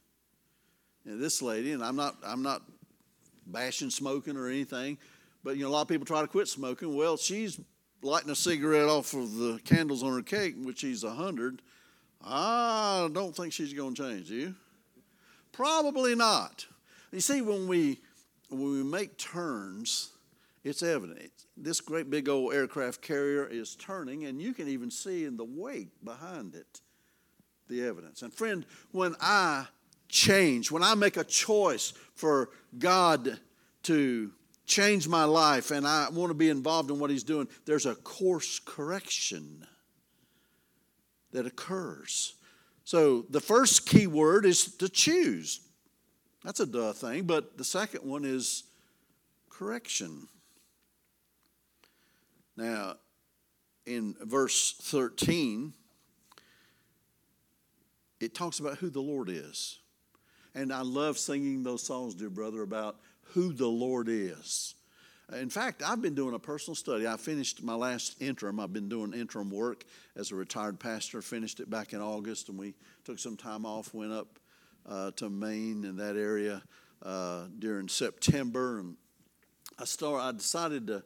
Know, 1.05 1.17
this 1.17 1.41
lady, 1.41 1.71
and 1.71 1.83
I'm 1.83 1.95
not, 1.95 2.15
I'm 2.23 2.43
not 2.43 2.61
bashing 3.47 3.89
smoking 3.89 4.37
or 4.37 4.47
anything, 4.47 4.97
but 5.43 5.55
you 5.57 5.63
know, 5.63 5.69
a 5.69 5.71
lot 5.71 5.81
of 5.81 5.87
people 5.87 6.05
try 6.05 6.21
to 6.21 6.27
quit 6.27 6.47
smoking. 6.47 6.95
Well, 6.95 7.17
she's 7.17 7.59
lighting 8.01 8.29
a 8.29 8.35
cigarette 8.35 8.87
off 8.87 9.13
of 9.13 9.35
the 9.35 9.59
candles 9.63 10.03
on 10.03 10.13
her 10.13 10.21
cake, 10.21 10.55
which 10.61 10.79
she's 10.79 11.03
a 11.03 11.11
hundred. 11.11 11.61
I 12.23 13.09
don't 13.13 13.35
think 13.35 13.53
she's 13.53 13.73
going 13.73 13.95
to 13.95 14.03
change. 14.03 14.27
Do 14.27 14.35
you? 14.35 14.55
Probably 15.51 16.15
not. 16.15 16.65
You 17.11 17.19
see, 17.19 17.41
when 17.41 17.67
we 17.67 17.99
when 18.49 18.61
we 18.61 18.83
make 18.83 19.17
turns, 19.17 20.11
it's 20.63 20.83
evident. 20.83 21.31
This 21.57 21.81
great 21.81 22.09
big 22.09 22.29
old 22.29 22.53
aircraft 22.53 23.01
carrier 23.01 23.45
is 23.45 23.75
turning, 23.75 24.25
and 24.25 24.41
you 24.41 24.53
can 24.53 24.67
even 24.67 24.91
see 24.91 25.25
in 25.25 25.37
the 25.37 25.45
wake 25.45 25.89
behind 26.03 26.55
it 26.55 26.81
the 27.67 27.83
evidence. 27.83 28.21
And 28.21 28.33
friend, 28.33 28.65
when 28.91 29.15
I 29.19 29.65
change, 30.07 30.71
when 30.71 30.83
I 30.83 30.93
make 30.93 31.17
a 31.17 31.23
choice 31.23 31.93
for 32.15 32.49
God 32.77 33.39
to 33.83 34.31
change 34.65 35.07
my 35.07 35.23
life 35.23 35.71
and 35.71 35.87
I 35.87 36.09
want 36.09 36.29
to 36.29 36.35
be 36.35 36.49
involved 36.49 36.91
in 36.91 36.99
what 36.99 37.09
He's 37.09 37.23
doing, 37.23 37.47
there's 37.65 37.85
a 37.85 37.95
course 37.95 38.59
correction 38.59 39.65
that 41.31 41.45
occurs. 41.45 42.35
So 42.83 43.25
the 43.29 43.39
first 43.39 43.87
key 43.87 44.05
word 44.05 44.45
is 44.45 44.75
to 44.75 44.89
choose. 44.89 45.61
That's 46.43 46.59
a 46.59 46.65
duh 46.65 46.93
thing, 46.93 47.23
but 47.23 47.57
the 47.57 47.63
second 47.63 48.07
one 48.07 48.25
is 48.25 48.63
correction. 49.49 50.27
Now, 52.61 52.97
in 53.87 54.15
verse 54.21 54.75
13, 54.83 55.73
it 58.19 58.35
talks 58.35 58.59
about 58.59 58.77
who 58.77 58.91
the 58.91 59.01
Lord 59.01 59.29
is. 59.29 59.79
And 60.53 60.71
I 60.71 60.81
love 60.81 61.17
singing 61.17 61.63
those 61.63 61.81
songs, 61.81 62.13
dear 62.13 62.29
brother, 62.29 62.61
about 62.61 62.97
who 63.33 63.51
the 63.51 63.67
Lord 63.67 64.09
is. 64.09 64.75
In 65.33 65.49
fact, 65.49 65.81
I've 65.83 66.03
been 66.03 66.13
doing 66.13 66.35
a 66.35 66.39
personal 66.39 66.75
study. 66.75 67.07
I 67.07 67.17
finished 67.17 67.63
my 67.63 67.73
last 67.73 68.21
interim. 68.21 68.59
I've 68.59 68.73
been 68.73 68.89
doing 68.89 69.13
interim 69.13 69.49
work 69.49 69.83
as 70.15 70.31
a 70.31 70.35
retired 70.35 70.79
pastor. 70.79 71.23
Finished 71.23 71.61
it 71.61 71.69
back 71.69 71.93
in 71.93 71.99
August, 71.99 72.49
and 72.49 72.59
we 72.59 72.75
took 73.05 73.17
some 73.17 73.37
time 73.37 73.65
off. 73.65 73.91
Went 73.91 74.11
up 74.11 74.37
uh, 74.87 75.09
to 75.15 75.31
Maine 75.31 75.83
in 75.83 75.97
that 75.97 76.15
area 76.15 76.61
uh, 77.01 77.45
during 77.57 77.87
September, 77.87 78.81
and 78.81 78.97
I 79.79 79.85
start. 79.85 80.21
I 80.21 80.31
decided 80.31 80.85
to, 80.87 81.03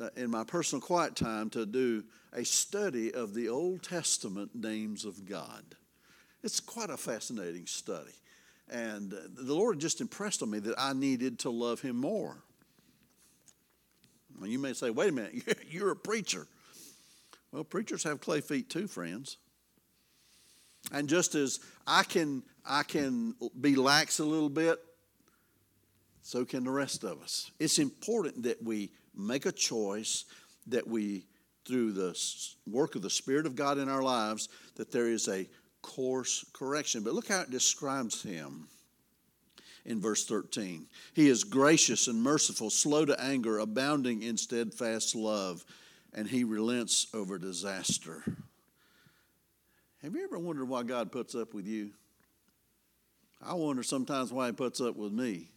Uh, 0.00 0.08
in 0.16 0.30
my 0.30 0.42
personal 0.42 0.80
quiet 0.80 1.14
time, 1.14 1.50
to 1.50 1.66
do 1.66 2.02
a 2.32 2.44
study 2.44 3.12
of 3.12 3.34
the 3.34 3.50
Old 3.50 3.82
Testament 3.82 4.54
names 4.54 5.04
of 5.04 5.28
God. 5.28 5.62
It's 6.42 6.60
quite 6.60 6.88
a 6.88 6.96
fascinating 6.96 7.66
study. 7.66 8.14
And 8.70 9.10
the 9.10 9.54
Lord 9.54 9.78
just 9.78 10.00
impressed 10.00 10.42
on 10.42 10.50
me 10.50 10.60
that 10.60 10.76
I 10.78 10.94
needed 10.94 11.40
to 11.40 11.50
love 11.50 11.82
Him 11.82 11.96
more. 11.96 12.38
Well, 14.38 14.48
you 14.48 14.58
may 14.58 14.72
say, 14.72 14.88
wait 14.88 15.10
a 15.10 15.12
minute, 15.12 15.58
you're 15.70 15.90
a 15.90 15.96
preacher. 15.96 16.46
Well, 17.52 17.64
preachers 17.64 18.02
have 18.04 18.20
clay 18.20 18.40
feet 18.40 18.70
too, 18.70 18.86
friends. 18.86 19.36
And 20.90 21.08
just 21.08 21.34
as 21.34 21.60
I 21.86 22.02
can, 22.02 22.42
I 22.64 22.82
can 22.82 23.34
be 23.60 23.76
lax 23.76 24.18
a 24.18 24.24
little 24.24 24.48
bit, 24.48 24.80
so 26.22 26.44
can 26.44 26.64
the 26.64 26.70
rest 26.70 27.04
of 27.04 27.20
us. 27.22 27.50
It's 27.60 27.78
important 27.78 28.44
that 28.44 28.62
we 28.62 28.90
make 29.14 29.46
a 29.46 29.52
choice, 29.52 30.24
that 30.66 30.86
we, 30.86 31.26
through 31.64 31.92
the 31.92 32.18
work 32.66 32.94
of 32.94 33.02
the 33.02 33.10
Spirit 33.10 33.46
of 33.46 33.56
God 33.56 33.78
in 33.78 33.88
our 33.88 34.02
lives, 34.02 34.48
that 34.76 34.92
there 34.92 35.08
is 35.08 35.28
a 35.28 35.48
course 35.82 36.44
correction. 36.52 37.02
But 37.02 37.14
look 37.14 37.28
how 37.28 37.40
it 37.40 37.50
describes 37.50 38.22
him 38.22 38.68
in 39.84 40.00
verse 40.00 40.24
13. 40.26 40.86
He 41.14 41.28
is 41.28 41.44
gracious 41.44 42.06
and 42.06 42.22
merciful, 42.22 42.70
slow 42.70 43.04
to 43.04 43.20
anger, 43.20 43.58
abounding 43.58 44.22
in 44.22 44.36
steadfast 44.36 45.14
love, 45.14 45.64
and 46.14 46.28
he 46.28 46.44
relents 46.44 47.08
over 47.14 47.38
disaster. 47.38 48.22
Have 50.02 50.14
you 50.14 50.24
ever 50.24 50.38
wondered 50.38 50.68
why 50.68 50.82
God 50.82 51.12
puts 51.12 51.34
up 51.34 51.54
with 51.54 51.66
you? 51.66 51.90
I 53.40 53.54
wonder 53.54 53.82
sometimes 53.82 54.32
why 54.32 54.46
he 54.46 54.52
puts 54.52 54.80
up 54.80 54.96
with 54.96 55.12
me. 55.12 55.48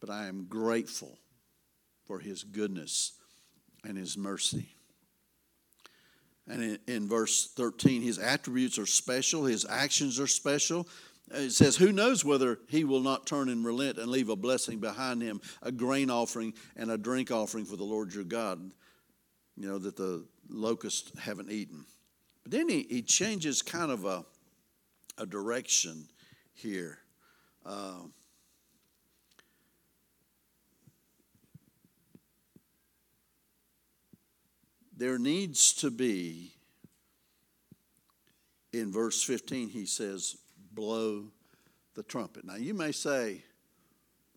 But 0.00 0.10
I 0.10 0.26
am 0.26 0.46
grateful 0.48 1.18
for 2.12 2.18
his 2.18 2.44
goodness 2.44 3.12
and 3.84 3.96
his 3.96 4.18
mercy. 4.18 4.66
And 6.46 6.62
in, 6.62 6.78
in, 6.86 7.08
verse 7.08 7.50
13, 7.56 8.02
his 8.02 8.18
attributes 8.18 8.78
are 8.78 8.84
special, 8.84 9.46
his 9.46 9.64
actions 9.66 10.20
are 10.20 10.26
special. 10.26 10.86
It 11.30 11.52
says, 11.52 11.74
Who 11.74 11.90
knows 11.90 12.22
whether 12.22 12.58
he 12.68 12.84
will 12.84 13.00
not 13.00 13.26
turn 13.26 13.48
and 13.48 13.64
relent 13.64 13.96
and 13.96 14.10
leave 14.10 14.28
a 14.28 14.36
blessing 14.36 14.78
behind 14.78 15.22
him, 15.22 15.40
a 15.62 15.72
grain 15.72 16.10
offering 16.10 16.52
and 16.76 16.90
a 16.90 16.98
drink 16.98 17.30
offering 17.30 17.64
for 17.64 17.76
the 17.76 17.84
Lord 17.84 18.12
your 18.12 18.24
God, 18.24 18.60
you 19.56 19.66
know, 19.66 19.78
that 19.78 19.96
the 19.96 20.26
locusts 20.50 21.18
haven't 21.18 21.50
eaten. 21.50 21.82
But 22.42 22.52
then 22.52 22.68
he, 22.68 22.86
he 22.90 23.00
changes 23.00 23.62
kind 23.62 23.90
of 23.90 24.04
a, 24.04 24.22
a 25.16 25.24
direction 25.24 26.08
here. 26.52 26.98
Uh, 27.64 28.02
there 34.96 35.18
needs 35.18 35.72
to 35.74 35.90
be, 35.90 36.52
in 38.72 38.92
verse 38.92 39.22
15, 39.22 39.68
he 39.68 39.86
says, 39.86 40.36
blow 40.72 41.24
the 41.94 42.02
trumpet. 42.02 42.44
Now, 42.44 42.56
you 42.56 42.74
may 42.74 42.92
say, 42.92 43.42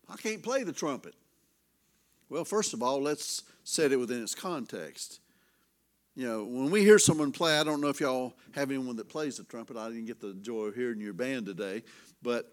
I 0.08 0.16
can't 0.16 0.42
play 0.42 0.62
the 0.62 0.72
trumpet. 0.72 1.14
Well, 2.28 2.44
first 2.44 2.74
of 2.74 2.82
all, 2.82 3.00
let's 3.00 3.44
set 3.64 3.92
it 3.92 3.96
within 3.96 4.22
its 4.22 4.34
context. 4.34 5.20
You 6.14 6.26
know, 6.26 6.44
when 6.44 6.70
we 6.70 6.82
hear 6.82 6.98
someone 6.98 7.30
play, 7.30 7.58
I 7.58 7.64
don't 7.64 7.80
know 7.80 7.88
if 7.88 8.00
y'all 8.00 8.34
have 8.52 8.70
anyone 8.70 8.96
that 8.96 9.08
plays 9.08 9.36
the 9.36 9.44
trumpet. 9.44 9.76
I 9.76 9.88
didn't 9.88 10.06
get 10.06 10.20
the 10.20 10.34
joy 10.34 10.66
of 10.66 10.74
hearing 10.74 11.00
your 11.00 11.12
band 11.12 11.46
today, 11.46 11.82
but 12.22 12.52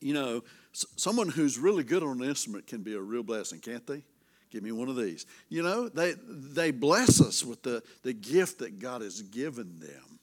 you 0.00 0.14
know, 0.14 0.42
someone 0.72 1.28
who's 1.28 1.58
really 1.58 1.84
good 1.84 2.02
on 2.02 2.22
an 2.22 2.28
instrument 2.28 2.66
can 2.66 2.82
be 2.82 2.94
a 2.94 3.00
real 3.00 3.22
blessing, 3.22 3.58
can't 3.58 3.86
they? 3.86 4.02
Give 4.50 4.62
me 4.62 4.72
one 4.72 4.88
of 4.88 4.96
these. 4.96 5.26
You 5.48 5.62
know, 5.62 5.88
they, 5.88 6.14
they 6.26 6.70
bless 6.72 7.20
us 7.20 7.44
with 7.44 7.62
the, 7.62 7.82
the 8.02 8.12
gift 8.12 8.58
that 8.58 8.78
God 8.78 9.02
has 9.02 9.22
given 9.22 9.78
them. 9.78 10.18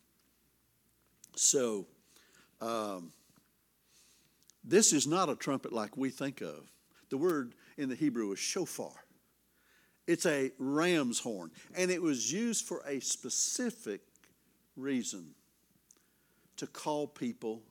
So, 1.35 1.87
um, 2.61 3.11
this 4.63 4.91
is 4.91 5.07
not 5.07 5.29
a 5.29 5.35
trumpet 5.35 5.71
like 5.71 5.95
we 5.95 6.09
think 6.09 6.41
of. 6.41 6.69
The 7.09 7.17
word 7.17 7.53
in 7.77 7.87
the 7.87 7.95
Hebrew 7.95 8.31
is 8.33 8.39
shofar. 8.39 8.91
It's 10.07 10.25
a 10.25 10.51
ram's 10.57 11.19
horn, 11.19 11.51
and 11.75 11.91
it 11.91 12.01
was 12.01 12.31
used 12.31 12.65
for 12.65 12.81
a 12.85 12.99
specific 12.99 14.01
reason 14.75 15.35
to 16.57 16.67
call 16.67 17.07
people 17.07 17.61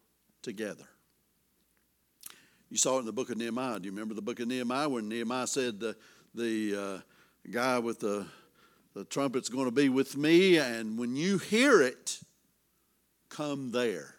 together. 0.42 0.85
You 2.71 2.77
saw 2.77 2.97
it 2.97 3.01
in 3.01 3.07
the 3.07 3.12
book 3.12 3.31
of 3.31 3.38
Nehemiah. 3.38 3.79
Do 3.79 3.87
you 3.87 3.92
remember 3.92 4.14
the 4.14 4.23
book 4.23 4.40
of 4.40 4.49
Nehemiah 4.49 4.88
when 4.88 5.09
Nehemiah 5.09 5.47
said, 5.47 5.83
the 6.37 6.77
uh, 6.77 7.51
guy 7.51 7.79
with 7.79 8.01
the, 8.01 8.27
the 8.94 9.05
trumpet's 9.05 9.49
going 9.49 9.64
to 9.64 9.70
be 9.70 9.88
with 9.88 10.16
me, 10.16 10.59
and 10.59 10.99
when 10.99 11.16
you 11.16 11.38
hear 11.38 11.83
it, 11.83 12.20
come 13.29 13.72
there. 13.72 14.14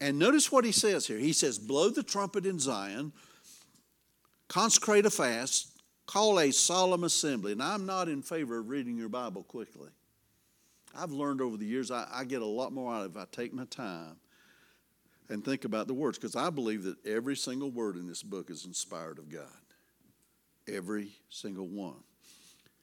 And 0.00 0.18
notice 0.18 0.52
what 0.52 0.64
he 0.64 0.72
says 0.72 1.06
here. 1.06 1.18
He 1.18 1.32
says, 1.32 1.58
Blow 1.58 1.88
the 1.88 2.02
trumpet 2.02 2.44
in 2.44 2.58
Zion, 2.58 3.12
consecrate 4.48 5.06
a 5.06 5.10
fast, 5.10 5.80
call 6.06 6.38
a 6.38 6.52
solemn 6.52 7.04
assembly. 7.04 7.52
And 7.52 7.62
I'm 7.62 7.86
not 7.86 8.08
in 8.08 8.22
favor 8.22 8.58
of 8.58 8.68
reading 8.68 8.96
your 8.96 9.08
Bible 9.08 9.42
quickly. 9.42 9.90
I've 10.94 11.12
learned 11.12 11.40
over 11.40 11.56
the 11.56 11.66
years 11.66 11.90
I, 11.90 12.06
I 12.12 12.24
get 12.24 12.42
a 12.42 12.46
lot 12.46 12.72
more 12.72 12.92
out 12.92 13.04
of 13.04 13.16
it 13.16 13.18
if 13.18 13.22
I 13.22 13.26
take 13.30 13.52
my 13.52 13.64
time 13.66 14.16
and 15.28 15.44
think 15.44 15.64
about 15.64 15.86
the 15.86 15.94
words 15.94 16.18
because 16.18 16.36
I 16.36 16.50
believe 16.50 16.84
that 16.84 17.04
every 17.06 17.36
single 17.36 17.70
word 17.70 17.96
in 17.96 18.06
this 18.06 18.22
book 18.22 18.50
is 18.50 18.64
inspired 18.64 19.18
of 19.18 19.30
God. 19.30 19.65
Every 20.68 21.10
single 21.28 21.66
one. 21.66 21.96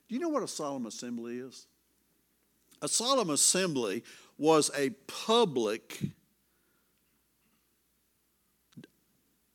Do 0.07 0.15
you 0.15 0.21
know 0.21 0.29
what 0.29 0.43
a 0.43 0.47
solemn 0.47 0.85
assembly 0.85 1.37
is? 1.37 1.65
A 2.81 2.87
solemn 2.87 3.29
assembly 3.29 4.03
was 4.37 4.69
a 4.75 4.91
public 5.07 5.99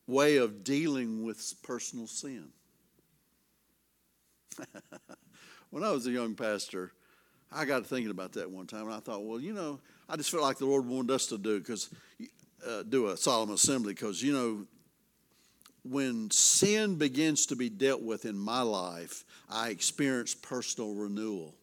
way 0.07 0.37
of 0.37 0.63
dealing 0.63 1.23
with 1.23 1.53
personal 1.63 2.07
sin. 2.07 2.49
when 5.69 5.83
I 5.83 5.91
was 5.91 6.07
a 6.07 6.11
young 6.11 6.35
pastor, 6.35 6.91
I 7.51 7.65
got 7.65 7.85
thinking 7.85 8.11
about 8.11 8.33
that 8.33 8.49
one 8.49 8.67
time, 8.67 8.85
and 8.85 8.93
I 8.93 8.99
thought, 8.99 9.23
well, 9.23 9.39
you 9.39 9.53
know, 9.53 9.79
I 10.07 10.17
just 10.17 10.31
felt 10.31 10.43
like 10.43 10.57
the 10.57 10.65
Lord 10.65 10.85
wanted 10.85 11.11
us 11.11 11.27
to 11.27 11.37
do 11.37 11.59
because 11.59 11.89
uh, 12.67 12.83
do 12.83 13.07
a 13.07 13.17
solemn 13.17 13.51
assembly 13.51 13.93
because 13.93 14.21
you 14.21 14.33
know 14.33 14.65
when 15.83 16.29
sin 16.31 16.95
begins 16.95 17.45
to 17.47 17.55
be 17.55 17.69
dealt 17.69 18.01
with 18.01 18.25
in 18.25 18.37
my 18.37 18.61
life, 18.61 19.23
I 19.49 19.69
experience 19.69 20.35
personal 20.35 20.93
renewal. 20.93 21.55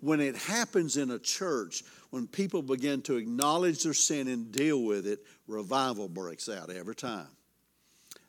When 0.00 0.20
it 0.20 0.36
happens 0.36 0.96
in 0.96 1.10
a 1.10 1.18
church, 1.18 1.82
when 2.10 2.26
people 2.26 2.62
begin 2.62 3.02
to 3.02 3.16
acknowledge 3.16 3.82
their 3.82 3.94
sin 3.94 4.28
and 4.28 4.50
deal 4.50 4.82
with 4.82 5.06
it, 5.06 5.20
revival 5.46 6.08
breaks 6.08 6.48
out 6.48 6.70
every 6.70 6.94
time. 6.94 7.28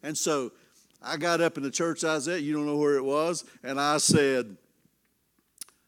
And 0.04 0.18
so 0.18 0.52
I 1.02 1.18
got 1.18 1.42
up 1.42 1.58
in 1.58 1.64
the 1.64 1.72
church 1.72 2.04
I 2.04 2.16
was 2.16 2.28
at, 2.28 2.42
you 2.42 2.54
don't 2.54 2.66
know 2.66 2.78
where 2.78 2.96
it 2.96 3.04
was, 3.04 3.46
and 3.64 3.80
I 3.80 3.98
said, 3.98 4.58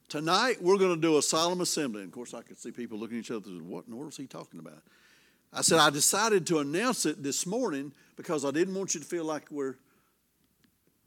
Tonight 0.10 0.62
we're 0.62 0.78
going 0.78 0.94
to 0.94 1.02
do 1.02 1.18
a 1.18 1.24
solemn 1.24 1.62
assembly. 1.62 2.02
And 2.02 2.10
of 2.10 2.14
course, 2.14 2.36
I 2.36 2.44
could 2.44 2.60
see 2.60 2.70
people 2.70 3.00
looking 3.00 3.18
at 3.18 3.22
each 3.22 3.32
other, 3.32 3.50
what 3.50 3.86
in 3.86 3.92
the 3.92 3.98
world 3.98 4.12
is 4.12 4.18
he 4.18 4.28
talking 4.28 4.60
about? 4.60 4.84
I 5.56 5.62
said, 5.62 5.80
I 5.80 5.90
decided 5.92 6.48
to 6.48 6.60
announce 6.60 7.06
it 7.06 7.22
this 7.22 7.46
morning 7.46 7.94
because 8.16 8.44
I 8.44 8.52
didn't 8.52 8.74
want 8.74 8.96
you 8.96 9.00
to 9.00 9.06
feel 9.06 9.24
like 9.24 9.52
we're, 9.52 9.76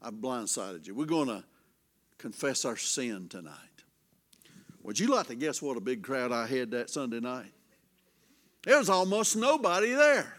I've 0.01 0.13
blindsided 0.13 0.87
you. 0.87 0.95
We're 0.95 1.05
going 1.05 1.27
to 1.27 1.43
confess 2.17 2.63
our 2.63 2.77
sin 2.77 3.27
tonight. 3.27 3.53
Would 4.83 4.99
you 4.99 5.07
like 5.07 5.27
to 5.27 5.35
guess 5.35 5.61
what 5.61 5.75
a 5.75 5.81
big 5.81 6.01
crowd 6.01 6.31
I 6.31 6.47
had 6.47 6.71
that 6.71 6.89
Sunday 6.89 7.19
night? 7.19 7.51
There 8.63 8.77
was 8.77 8.89
almost 8.89 9.35
nobody 9.35 9.93
there. 9.93 10.33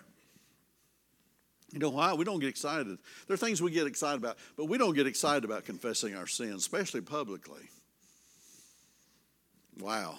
You 1.73 1.79
know 1.79 1.91
why? 1.91 2.15
We 2.15 2.25
don't 2.25 2.41
get 2.41 2.49
excited. 2.49 2.87
There 3.27 3.35
are 3.35 3.39
things 3.39 3.61
we 3.61 3.71
get 3.71 3.87
excited 3.87 4.17
about, 4.17 4.39
but 4.57 4.67
we 4.67 4.79
don't 4.79 4.95
get 4.95 5.07
excited 5.07 5.45
about 5.45 5.67
confessing 5.67 6.15
our 6.15 6.27
sins, 6.27 6.63
especially 6.63 7.03
publicly. 7.03 7.69
Wow. 9.79 10.19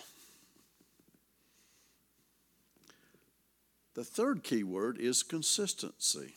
The 4.00 4.06
third 4.06 4.44
key 4.44 4.64
word 4.64 4.98
is 4.98 5.24
consistency. 5.24 6.36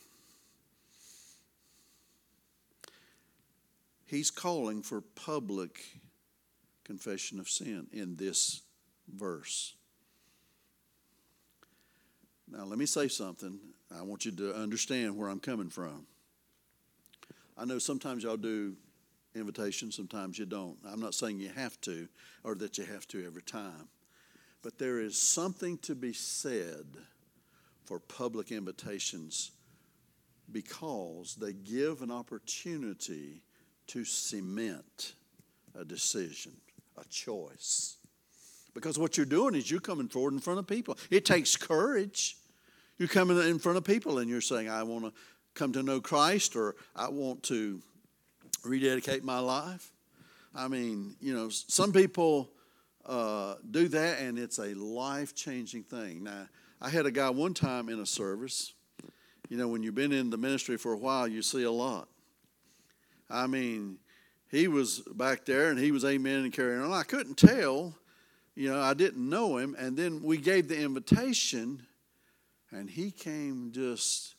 He's 4.05 4.29
calling 4.29 4.81
for 4.81 4.99
public 4.99 5.81
confession 6.83 7.39
of 7.39 7.47
sin 7.47 7.87
in 7.93 8.17
this 8.17 8.63
verse. 9.07 9.75
Now, 12.51 12.65
let 12.65 12.77
me 12.77 12.85
say 12.85 13.07
something. 13.07 13.57
I 13.97 14.01
want 14.01 14.25
you 14.25 14.33
to 14.33 14.53
understand 14.53 15.15
where 15.15 15.29
I'm 15.29 15.39
coming 15.39 15.69
from. 15.69 16.05
I 17.57 17.63
know 17.63 17.79
sometimes 17.79 18.25
y'all 18.25 18.35
do 18.35 18.75
invitations, 19.35 19.95
sometimes 19.95 20.37
you 20.37 20.45
don't. 20.45 20.75
I'm 20.85 20.99
not 20.99 21.13
saying 21.13 21.39
you 21.39 21.47
have 21.55 21.79
to 21.83 22.09
or 22.43 22.55
that 22.55 22.77
you 22.77 22.83
have 22.83 23.07
to 23.07 23.25
every 23.25 23.41
time. 23.41 23.87
But 24.63 24.79
there 24.79 24.99
is 24.99 25.17
something 25.17 25.77
to 25.77 25.95
be 25.95 26.11
said 26.11 26.87
for 27.85 27.99
public 27.99 28.51
invitations 28.51 29.51
because 30.51 31.35
they 31.35 31.53
give 31.53 32.01
an 32.01 32.11
opportunity 32.11 33.41
to 33.87 34.05
cement 34.05 35.13
a 35.77 35.83
decision, 35.83 36.53
a 36.97 37.05
choice. 37.05 37.97
Because 38.73 38.97
what 38.97 39.17
you're 39.17 39.25
doing 39.25 39.55
is 39.55 39.69
you're 39.69 39.79
coming 39.79 40.07
forward 40.07 40.33
in 40.33 40.39
front 40.39 40.59
of 40.59 40.67
people. 40.67 40.97
It 41.09 41.25
takes 41.25 41.55
courage. 41.55 42.37
You're 42.97 43.07
coming 43.07 43.37
in 43.37 43.59
front 43.59 43.77
of 43.77 43.83
people 43.83 44.19
and 44.19 44.29
you're 44.29 44.41
saying, 44.41 44.69
I 44.69 44.83
want 44.83 45.05
to 45.05 45.13
come 45.53 45.73
to 45.73 45.83
know 45.83 46.01
Christ 46.01 46.55
or 46.55 46.75
I 46.95 47.09
want 47.09 47.43
to 47.43 47.81
rededicate 48.63 49.23
my 49.23 49.39
life. 49.39 49.91
I 50.55 50.67
mean, 50.67 51.15
you 51.19 51.33
know, 51.33 51.49
some 51.49 51.91
people 51.91 52.51
uh, 53.05 53.55
do 53.69 53.87
that 53.89 54.19
and 54.19 54.37
it's 54.39 54.59
a 54.59 54.73
life 54.75 55.35
changing 55.35 55.83
thing. 55.83 56.23
Now, 56.23 56.47
I 56.83 56.89
had 56.89 57.05
a 57.05 57.11
guy 57.11 57.29
one 57.29 57.53
time 57.53 57.87
in 57.87 58.01
a 58.01 58.05
service. 58.05 58.73
You 59.47 59.55
know, 59.55 59.69
when 59.69 59.83
you've 59.83 59.95
been 59.95 60.11
in 60.11 60.29
the 60.29 60.37
ministry 60.37 60.75
for 60.75 60.91
a 60.91 60.97
while, 60.97 61.29
you 61.29 61.41
see 61.41 61.63
a 61.63 61.71
lot. 61.71 62.09
I 63.29 63.47
mean, 63.47 63.99
he 64.51 64.67
was 64.67 64.99
back 64.99 65.45
there 65.45 65.69
and 65.69 65.79
he 65.79 65.93
was 65.93 66.03
amen 66.03 66.43
and 66.43 66.51
carrying 66.51 66.81
on. 66.81 66.91
I 66.91 67.03
couldn't 67.03 67.37
tell, 67.37 67.95
you 68.53 68.69
know, 68.69 68.81
I 68.81 68.93
didn't 68.93 69.27
know 69.27 69.57
him. 69.57 69.77
And 69.79 69.95
then 69.95 70.21
we 70.21 70.35
gave 70.35 70.67
the 70.67 70.77
invitation 70.77 71.87
and 72.69 72.89
he 72.89 73.11
came 73.11 73.71
just 73.71 74.35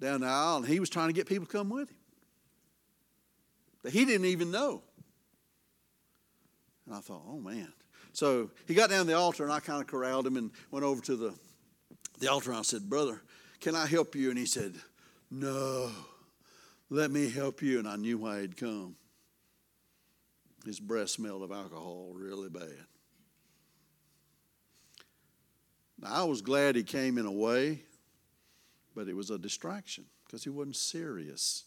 down 0.00 0.22
the 0.22 0.26
aisle 0.26 0.56
and 0.56 0.66
he 0.66 0.80
was 0.80 0.90
trying 0.90 1.08
to 1.08 1.14
get 1.14 1.28
people 1.28 1.46
to 1.46 1.52
come 1.52 1.70
with 1.70 1.88
him 1.88 1.96
that 3.84 3.92
he 3.92 4.04
didn't 4.04 4.26
even 4.26 4.50
know. 4.50 4.82
And 6.86 6.96
I 6.96 6.98
thought, 6.98 7.22
oh 7.28 7.38
man. 7.38 7.72
So 8.12 8.50
he 8.66 8.74
got 8.74 8.90
down 8.90 9.06
the 9.06 9.16
altar 9.16 9.44
and 9.44 9.52
I 9.52 9.60
kind 9.60 9.80
of 9.80 9.86
corralled 9.86 10.26
him 10.26 10.36
and 10.36 10.50
went 10.72 10.84
over 10.84 11.00
to 11.02 11.14
the 11.14 11.32
the 12.20 12.30
altar 12.30 12.52
I 12.52 12.62
said, 12.62 12.88
Brother, 12.88 13.20
can 13.60 13.74
I 13.74 13.86
help 13.86 14.14
you? 14.14 14.30
And 14.30 14.38
he 14.38 14.46
said, 14.46 14.74
No, 15.30 15.90
let 16.88 17.10
me 17.10 17.28
help 17.28 17.62
you. 17.62 17.78
And 17.78 17.88
I 17.88 17.96
knew 17.96 18.18
why 18.18 18.42
he'd 18.42 18.56
come. 18.56 18.94
His 20.64 20.78
breath 20.78 21.08
smelled 21.08 21.42
of 21.42 21.50
alcohol 21.50 22.12
really 22.14 22.50
bad. 22.50 22.86
Now, 26.00 26.08
I 26.12 26.24
was 26.24 26.42
glad 26.42 26.76
he 26.76 26.82
came 26.82 27.18
in 27.18 27.26
a 27.26 27.32
way, 27.32 27.82
but 28.94 29.08
it 29.08 29.16
was 29.16 29.30
a 29.30 29.38
distraction 29.38 30.04
because 30.24 30.44
he 30.44 30.50
wasn't 30.50 30.76
serious. 30.76 31.64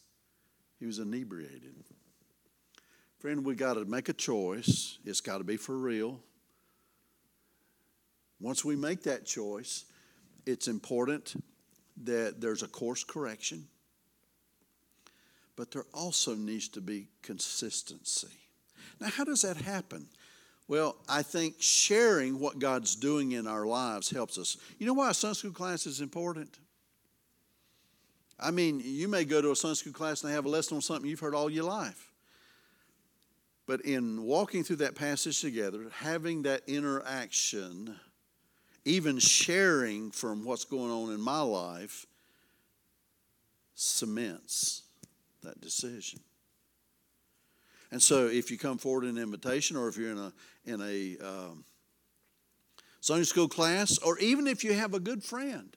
He 0.80 0.86
was 0.86 1.00
inebriated. 1.00 1.76
Friend, 3.20 3.46
we 3.46 3.56
got 3.56 3.76
to 3.76 3.86
make 3.86 4.10
a 4.10 4.14
choice. 4.14 5.00
It's 5.06 5.22
got 5.22 5.40
to 5.40 5.44
be 5.44 5.58
for 5.58 5.78
real. 5.78 6.20
Once 8.40 8.66
we 8.66 8.76
make 8.76 9.04
that 9.04 9.26
choice, 9.26 9.86
it's 10.46 10.68
important 10.68 11.36
that 12.04 12.42
there's 12.42 12.64
a 12.64 12.68
course 12.68 13.04
correction, 13.04 13.68
but 15.56 15.72
there 15.72 15.86
also 15.94 16.36
needs 16.36 16.68
to 16.70 16.82
be 16.82 17.08
consistency. 17.22 18.28
Now, 19.00 19.08
how 19.10 19.24
does 19.24 19.44
that 19.44 19.58
happen? 19.58 20.08
Well, 20.68 20.96
I 21.10 21.24
think 21.24 21.56
sharing 21.60 22.40
what 22.40 22.60
God's 22.60 22.96
doing 22.96 23.34
in 23.34 23.48
our 23.48 23.66
lives 23.66 24.10
helps 24.10 24.38
us. 24.38 24.58
You 24.80 24.88
know 24.88 24.94
why 24.94 25.10
a 25.10 25.14
Sunday 25.14 25.36
school 25.36 25.52
class 25.52 25.86
is 25.86 26.02
important? 26.02 26.58
I 28.40 28.52
mean, 28.52 28.82
you 28.84 29.08
may 29.08 29.26
go 29.26 29.42
to 29.42 29.52
a 29.52 29.56
Sunday 29.56 29.76
school 29.76 29.94
class 29.94 30.24
and 30.24 30.32
they 30.32 30.36
have 30.36 30.46
a 30.46 30.50
lesson 30.50 30.76
on 30.76 30.82
something 30.82 31.10
you've 31.10 31.20
heard 31.20 31.36
all 31.36 31.50
your 31.50 31.66
life. 31.66 32.12
But 33.66 33.82
in 33.82 34.24
walking 34.24 34.64
through 34.64 34.78
that 34.78 34.96
passage 34.96 35.40
together, 35.40 35.90
having 35.94 36.42
that 36.44 36.64
interaction, 36.68 37.96
even 38.86 39.20
sharing 39.20 40.12
from 40.12 40.44
what's 40.44 40.66
going 40.66 40.92
on 40.92 41.14
in 41.14 41.22
my 41.22 41.42
life 41.42 42.06
cements 43.76 44.84
that 45.44 45.60
decision. 45.62 46.20
And 47.92 48.02
so, 48.02 48.28
if 48.28 48.50
you 48.50 48.58
come 48.58 48.78
forward 48.78 49.04
in 49.04 49.18
an 49.18 49.24
invitation, 49.24 49.78
or 49.78 49.88
if 49.88 49.98
you're 49.98 50.12
in 50.12 50.18
a 50.18 50.34
in 50.66 50.82
a 50.82 51.18
um, 51.26 51.64
Sunday 53.02 53.24
school 53.24 53.48
class, 53.48 54.00
or 54.00 54.18
even 54.20 54.48
if 54.48 54.64
you 54.64 54.74
have 54.74 54.94
a 54.94 55.00
good 55.00 55.24
friend, 55.24 55.76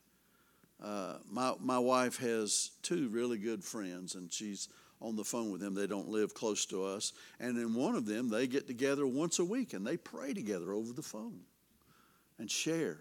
uh, 0.83 1.17
my 1.31 1.53
my 1.61 1.79
wife 1.79 2.19
has 2.19 2.71
two 2.83 3.09
really 3.09 3.37
good 3.37 3.63
friends, 3.63 4.15
and 4.15 4.33
she's 4.33 4.69
on 5.03 5.15
the 5.15 5.25
phone 5.25 5.51
with 5.51 5.61
them. 5.61 5.75
They 5.75 5.87
don't 5.87 6.09
live 6.09 6.33
close 6.33 6.65
to 6.67 6.85
us, 6.85 7.13
and 7.39 7.59
in 7.59 7.75
one 7.75 7.95
of 7.95 8.07
them, 8.07 8.31
they 8.31 8.47
get 8.47 8.67
together 8.67 9.07
once 9.07 9.39
a 9.39 9.45
week 9.45 9.75
and 9.75 9.87
they 9.87 9.99
pray 9.99 10.33
together 10.33 10.73
over 10.73 10.95
the 10.95 11.03
phone 11.03 11.41
and 12.39 12.51
share. 12.51 12.99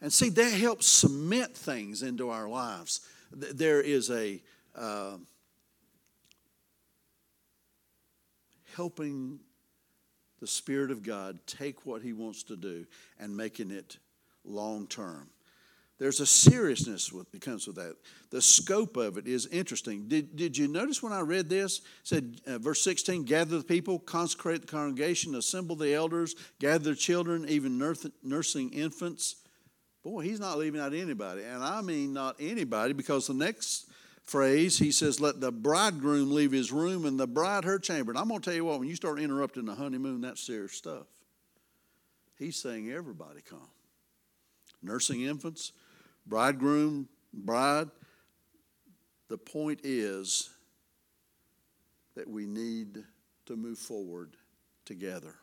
And 0.00 0.12
see, 0.12 0.30
that 0.30 0.52
helps 0.52 0.86
cement 0.86 1.56
things 1.56 2.02
into 2.02 2.30
our 2.30 2.48
lives. 2.48 3.00
There 3.30 3.80
is 3.80 4.10
a 4.10 4.42
uh, 4.74 5.16
helping 8.74 9.40
the 10.40 10.46
Spirit 10.46 10.90
of 10.90 11.02
God 11.02 11.38
take 11.46 11.84
what 11.84 12.02
He 12.02 12.12
wants 12.12 12.42
to 12.44 12.56
do 12.56 12.86
and 13.18 13.36
making 13.36 13.70
it 13.70 13.98
long 14.44 14.86
term. 14.86 15.28
There's 16.00 16.20
a 16.20 16.26
seriousness 16.26 17.10
that 17.10 17.40
comes 17.42 17.66
with 17.66 17.76
that. 17.76 17.94
The 18.30 18.40
scope 18.40 18.96
of 18.96 19.18
it 19.18 19.26
is 19.26 19.44
interesting. 19.44 20.08
Did, 20.08 20.34
did 20.34 20.56
you 20.56 20.66
notice 20.66 21.02
when 21.02 21.12
I 21.12 21.20
read 21.20 21.50
this? 21.50 21.82
Said, 22.04 22.40
uh, 22.46 22.56
verse 22.56 22.82
16, 22.82 23.24
gather 23.24 23.58
the 23.58 23.64
people, 23.64 23.98
consecrate 23.98 24.62
the 24.62 24.66
congregation, 24.66 25.34
assemble 25.34 25.76
the 25.76 25.92
elders, 25.92 26.34
gather 26.58 26.90
the 26.90 26.96
children, 26.96 27.44
even 27.50 27.76
nursing 28.22 28.70
infants. 28.70 29.36
Boy, 30.02 30.22
he's 30.22 30.40
not 30.40 30.56
leaving 30.56 30.80
out 30.80 30.94
anybody. 30.94 31.42
And 31.42 31.62
I 31.62 31.82
mean 31.82 32.14
not 32.14 32.36
anybody 32.40 32.94
because 32.94 33.26
the 33.26 33.34
next 33.34 33.90
phrase, 34.24 34.78
he 34.78 34.92
says, 34.92 35.20
let 35.20 35.42
the 35.42 35.52
bridegroom 35.52 36.32
leave 36.32 36.52
his 36.52 36.72
room 36.72 37.04
and 37.04 37.20
the 37.20 37.26
bride 37.26 37.64
her 37.64 37.78
chamber. 37.78 38.10
And 38.10 38.18
I'm 38.18 38.28
going 38.28 38.40
to 38.40 38.44
tell 38.46 38.56
you 38.56 38.64
what, 38.64 38.78
when 38.78 38.88
you 38.88 38.96
start 38.96 39.20
interrupting 39.20 39.66
the 39.66 39.74
honeymoon, 39.74 40.22
that's 40.22 40.40
serious 40.40 40.72
stuff. 40.72 41.04
He's 42.38 42.56
saying 42.56 42.90
everybody 42.90 43.42
come. 43.42 43.68
Nursing 44.82 45.24
infants, 45.24 45.72
bridegroom, 46.26 47.08
bride. 47.32 47.88
The 49.28 49.38
point 49.38 49.80
is 49.84 50.50
that 52.16 52.28
we 52.28 52.46
need 52.46 53.04
to 53.46 53.56
move 53.56 53.78
forward 53.78 54.36
together. 54.84 55.34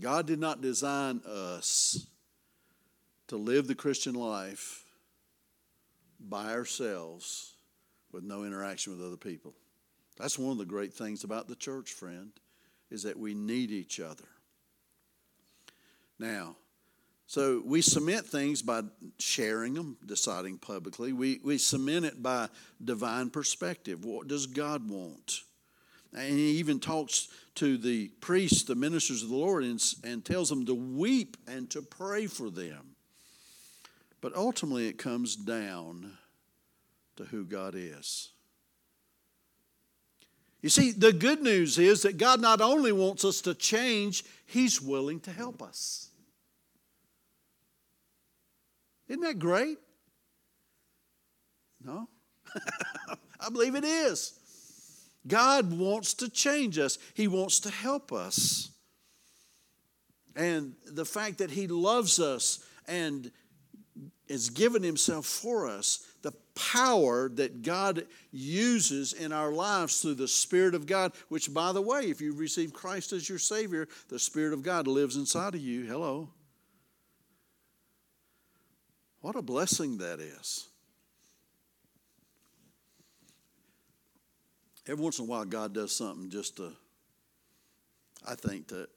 God 0.00 0.26
did 0.26 0.38
not 0.38 0.60
design 0.60 1.20
us 1.26 2.06
to 3.26 3.36
live 3.36 3.66
the 3.66 3.74
Christian 3.74 4.14
life 4.14 4.84
by 6.20 6.52
ourselves 6.52 7.54
with 8.12 8.24
no 8.24 8.44
interaction 8.44 8.96
with 8.96 9.06
other 9.06 9.16
people. 9.16 9.54
That's 10.16 10.38
one 10.38 10.52
of 10.52 10.58
the 10.58 10.64
great 10.64 10.94
things 10.94 11.24
about 11.24 11.48
the 11.48 11.56
church, 11.56 11.92
friend, 11.92 12.32
is 12.90 13.02
that 13.02 13.18
we 13.18 13.34
need 13.34 13.70
each 13.70 14.00
other. 14.00 14.24
Now, 16.18 16.56
so 17.28 17.60
we 17.62 17.82
cement 17.82 18.26
things 18.26 18.62
by 18.62 18.80
sharing 19.18 19.74
them, 19.74 19.98
deciding 20.06 20.56
publicly. 20.56 21.12
We, 21.12 21.40
we 21.44 21.58
cement 21.58 22.06
it 22.06 22.22
by 22.22 22.48
divine 22.82 23.28
perspective. 23.28 24.02
What 24.02 24.28
does 24.28 24.46
God 24.46 24.88
want? 24.88 25.42
And 26.14 26.30
he 26.30 26.52
even 26.52 26.80
talks 26.80 27.28
to 27.56 27.76
the 27.76 28.08
priests, 28.22 28.62
the 28.62 28.74
ministers 28.74 29.22
of 29.22 29.28
the 29.28 29.36
Lord, 29.36 29.62
and, 29.62 29.78
and 30.04 30.24
tells 30.24 30.48
them 30.48 30.64
to 30.64 30.74
weep 30.74 31.36
and 31.46 31.68
to 31.68 31.82
pray 31.82 32.26
for 32.26 32.48
them. 32.48 32.96
But 34.22 34.34
ultimately, 34.34 34.88
it 34.88 34.96
comes 34.96 35.36
down 35.36 36.12
to 37.16 37.24
who 37.24 37.44
God 37.44 37.74
is. 37.76 38.30
You 40.62 40.70
see, 40.70 40.92
the 40.92 41.12
good 41.12 41.42
news 41.42 41.78
is 41.78 42.02
that 42.02 42.16
God 42.16 42.40
not 42.40 42.62
only 42.62 42.90
wants 42.90 43.22
us 43.22 43.42
to 43.42 43.54
change, 43.54 44.24
He's 44.46 44.80
willing 44.80 45.20
to 45.20 45.30
help 45.30 45.60
us. 45.60 46.07
Isn't 49.08 49.22
that 49.22 49.38
great? 49.38 49.78
No? 51.82 52.08
I 53.40 53.50
believe 53.50 53.74
it 53.74 53.84
is. 53.84 54.34
God 55.26 55.78
wants 55.78 56.14
to 56.14 56.30
change 56.30 56.78
us, 56.78 56.98
He 57.14 57.28
wants 57.28 57.60
to 57.60 57.70
help 57.70 58.12
us. 58.12 58.70
And 60.36 60.74
the 60.86 61.04
fact 61.04 61.38
that 61.38 61.50
He 61.50 61.66
loves 61.66 62.20
us 62.20 62.64
and 62.86 63.30
has 64.28 64.50
given 64.50 64.82
Himself 64.82 65.26
for 65.26 65.68
us, 65.68 66.06
the 66.22 66.32
power 66.54 67.28
that 67.30 67.62
God 67.62 68.06
uses 68.30 69.12
in 69.12 69.32
our 69.32 69.52
lives 69.52 70.00
through 70.00 70.14
the 70.14 70.28
Spirit 70.28 70.74
of 70.74 70.86
God, 70.86 71.12
which, 71.28 71.52
by 71.52 71.72
the 71.72 71.82
way, 71.82 72.02
if 72.02 72.20
you 72.20 72.34
receive 72.34 72.72
Christ 72.72 73.12
as 73.12 73.28
your 73.28 73.38
Savior, 73.38 73.88
the 74.08 74.18
Spirit 74.18 74.52
of 74.52 74.62
God 74.62 74.86
lives 74.86 75.16
inside 75.16 75.54
of 75.54 75.60
you. 75.60 75.84
Hello. 75.84 76.30
What 79.20 79.36
a 79.36 79.42
blessing 79.42 79.98
that 79.98 80.20
is. 80.20 80.68
Every 84.86 85.02
once 85.02 85.18
in 85.18 85.26
a 85.26 85.28
while, 85.28 85.44
God 85.44 85.74
does 85.74 85.94
something 85.94 86.30
just 86.30 86.56
to, 86.56 86.72
I 88.26 88.34
think, 88.36 88.68
to 88.68 88.88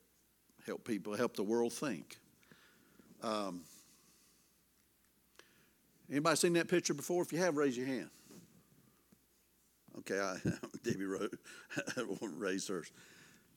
help 0.65 0.85
people, 0.85 1.15
help 1.15 1.35
the 1.35 1.43
world 1.43 1.73
think. 1.73 2.17
Um, 3.21 3.61
anybody 6.09 6.35
seen 6.37 6.53
that 6.53 6.69
picture 6.69 6.93
before? 6.93 7.23
If 7.23 7.33
you 7.33 7.39
have, 7.39 7.57
raise 7.57 7.75
your 7.75 7.87
hand. 7.87 8.09
Okay, 9.99 10.19
I, 10.19 10.37
Debbie 10.83 11.05
wrote, 11.05 11.37
raised 12.21 12.69
hers. 12.69 12.91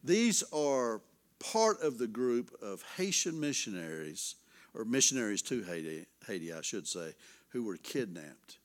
These 0.03 0.43
are 0.53 1.01
part 1.39 1.81
of 1.83 1.99
the 1.99 2.07
group 2.07 2.51
of 2.61 2.83
Haitian 2.97 3.39
missionaries, 3.39 4.35
or 4.75 4.85
missionaries 4.85 5.43
to 5.43 5.63
Haiti, 5.63 6.07
Haiti, 6.27 6.53
I 6.53 6.61
should 6.61 6.87
say, 6.87 7.15
who 7.51 7.65
were 7.65 7.77
kidnapped 7.77 8.59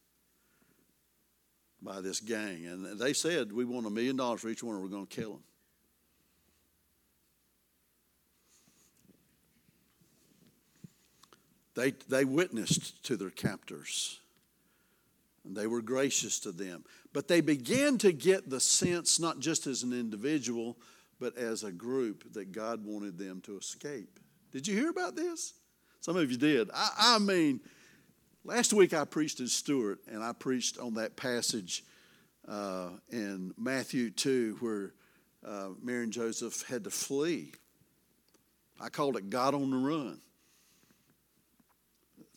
by 1.81 2.01
this 2.01 2.19
gang. 2.19 2.65
And 2.65 2.99
they 2.99 3.13
said, 3.13 3.51
We 3.51 3.65
want 3.65 3.85
a 3.85 3.89
million 3.89 4.15
dollars 4.15 4.41
for 4.41 4.49
each 4.49 4.63
one, 4.63 4.75
or 4.75 4.79
we're 4.79 4.87
going 4.87 5.07
to 5.07 5.15
kill 5.15 5.31
them. 5.33 5.43
They, 11.75 11.91
they 12.09 12.25
witnessed 12.25 13.01
to 13.03 13.15
their 13.15 13.29
captors. 13.29 14.19
And 15.45 15.55
they 15.55 15.67
were 15.67 15.81
gracious 15.81 16.39
to 16.41 16.51
them. 16.51 16.83
But 17.13 17.29
they 17.29 17.39
began 17.39 17.97
to 17.99 18.11
get 18.11 18.49
the 18.49 18.59
sense, 18.59 19.19
not 19.19 19.39
just 19.39 19.65
as 19.65 19.83
an 19.83 19.93
individual, 19.93 20.77
but 21.19 21.37
as 21.37 21.63
a 21.63 21.71
group, 21.71 22.33
that 22.33 22.51
God 22.51 22.85
wanted 22.85 23.17
them 23.17 23.39
to 23.41 23.57
escape. 23.57 24.19
Did 24.51 24.67
you 24.67 24.75
hear 24.75 24.89
about 24.89 25.15
this? 25.15 25.53
Some 26.01 26.17
of 26.17 26.31
you 26.31 26.37
did. 26.37 26.69
I, 26.73 27.15
I 27.15 27.19
mean, 27.19 27.59
last 28.43 28.73
week 28.73 28.93
I 28.93 29.05
preached 29.05 29.39
in 29.39 29.47
Stuart, 29.47 29.99
and 30.07 30.23
I 30.23 30.33
preached 30.33 30.77
on 30.77 30.95
that 30.95 31.15
passage 31.15 31.83
uh, 32.47 32.89
in 33.11 33.53
Matthew 33.57 34.09
2 34.09 34.57
where 34.59 34.93
uh, 35.45 35.69
Mary 35.81 36.03
and 36.03 36.13
Joseph 36.13 36.63
had 36.67 36.83
to 36.85 36.89
flee. 36.89 37.53
I 38.79 38.89
called 38.89 39.17
it 39.17 39.29
God 39.29 39.53
on 39.53 39.69
the 39.69 39.77
run. 39.77 40.21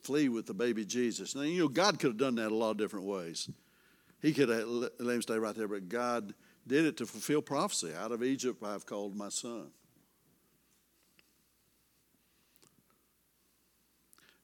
Flee 0.02 0.28
with 0.28 0.46
the 0.46 0.54
baby 0.54 0.84
Jesus. 0.84 1.36
Now, 1.36 1.42
you 1.42 1.60
know, 1.60 1.68
God 1.68 2.00
could 2.00 2.10
have 2.10 2.16
done 2.16 2.34
that 2.36 2.50
a 2.50 2.54
lot 2.54 2.72
of 2.72 2.76
different 2.76 3.06
ways. 3.06 3.48
He 4.20 4.32
could 4.32 4.48
have 4.48 4.66
let 4.66 4.92
him 4.98 5.22
stay 5.22 5.38
right 5.38 5.54
there, 5.54 5.68
but 5.68 5.88
God 5.88 6.34
did 6.66 6.84
it 6.84 6.96
to 6.98 7.06
fulfill 7.06 7.42
prophecy. 7.42 7.92
Out 7.96 8.12
of 8.12 8.22
Egypt 8.22 8.62
I've 8.64 8.86
called 8.86 9.16
my 9.16 9.28
son. 9.28 9.70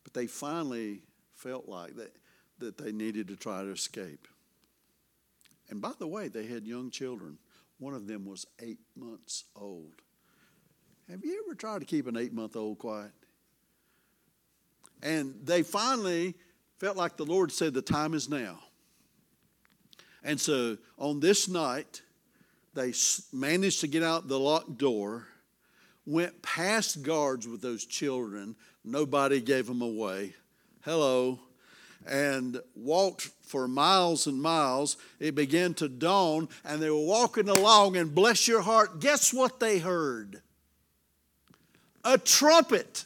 But 0.08 0.18
they 0.18 0.26
finally 0.26 1.02
felt 1.34 1.68
like 1.68 1.96
that, 1.96 2.16
that 2.60 2.78
they 2.78 2.92
needed 2.92 3.28
to 3.28 3.36
try 3.36 3.60
to 3.62 3.68
escape. 3.68 4.26
And 5.68 5.82
by 5.82 5.92
the 5.98 6.06
way, 6.06 6.28
they 6.28 6.46
had 6.46 6.66
young 6.66 6.90
children. 6.90 7.36
One 7.78 7.92
of 7.92 8.06
them 8.06 8.24
was 8.24 8.46
eight 8.58 8.78
months 8.96 9.44
old. 9.54 9.92
Have 11.10 11.22
you 11.26 11.44
ever 11.44 11.54
tried 11.54 11.80
to 11.80 11.84
keep 11.84 12.06
an 12.06 12.16
eight 12.16 12.32
month 12.32 12.56
old 12.56 12.78
quiet? 12.78 13.10
And 15.02 15.34
they 15.44 15.62
finally 15.62 16.36
felt 16.78 16.96
like 16.96 17.18
the 17.18 17.26
Lord 17.26 17.52
said, 17.52 17.74
The 17.74 17.82
time 17.82 18.14
is 18.14 18.30
now. 18.30 18.60
And 20.24 20.40
so 20.40 20.78
on 20.96 21.20
this 21.20 21.48
night, 21.48 22.00
they 22.72 22.94
managed 23.30 23.82
to 23.82 23.86
get 23.88 24.02
out 24.02 24.26
the 24.26 24.40
locked 24.40 24.78
door, 24.78 25.28
went 26.06 26.40
past 26.40 27.02
guards 27.02 27.46
with 27.46 27.60
those 27.60 27.84
children, 27.84 28.56
Nobody 28.90 29.40
gave 29.40 29.66
them 29.66 29.82
away. 29.82 30.34
Hello. 30.82 31.38
And 32.06 32.60
walked 32.74 33.30
for 33.42 33.68
miles 33.68 34.26
and 34.26 34.40
miles. 34.40 34.96
It 35.20 35.34
began 35.34 35.74
to 35.74 35.88
dawn, 35.88 36.48
and 36.64 36.80
they 36.80 36.90
were 36.90 37.04
walking 37.04 37.48
along, 37.48 37.96
and 37.96 38.14
bless 38.14 38.48
your 38.48 38.62
heart, 38.62 39.00
guess 39.00 39.32
what 39.32 39.60
they 39.60 39.78
heard? 39.78 40.40
A 42.04 42.16
trumpet. 42.16 43.04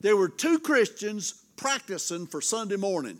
There 0.00 0.16
were 0.16 0.28
two 0.28 0.60
Christians 0.60 1.42
practicing 1.56 2.26
for 2.26 2.40
Sunday 2.40 2.76
morning. 2.76 3.18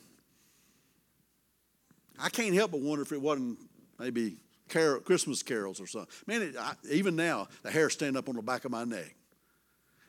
I 2.21 2.29
can't 2.29 2.55
help 2.55 2.73
but 2.73 2.81
wonder 2.81 3.03
if 3.03 3.13
it 3.13 3.21
wasn't 3.21 3.59
maybe 3.99 4.37
carol, 4.69 5.01
Christmas 5.01 5.43
carols 5.43 5.81
or 5.81 5.87
something. 5.87 6.11
Man, 6.27 6.43
it, 6.43 6.57
I, 6.57 6.75
even 6.91 7.17
now, 7.17 7.49
the 7.63 7.71
hair 7.71 7.91
stand 7.91 8.17
up 8.17 8.29
on 8.29 8.37
the 8.37 8.43
back 8.43 8.65
of 8.65 8.71
my 8.71 8.85
neck. 8.85 9.15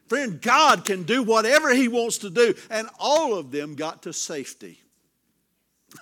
Friend, 0.10 0.42
God 0.42 0.86
can 0.86 1.04
do 1.04 1.22
whatever 1.22 1.74
He 1.74 1.88
wants 1.88 2.18
to 2.20 2.32
do, 2.32 2.56
and 2.72 2.90
all 3.00 3.36
of 3.36 3.52
them 3.52 3.76
got 3.76 4.04
to 4.04 4.14
safety. 4.14 4.82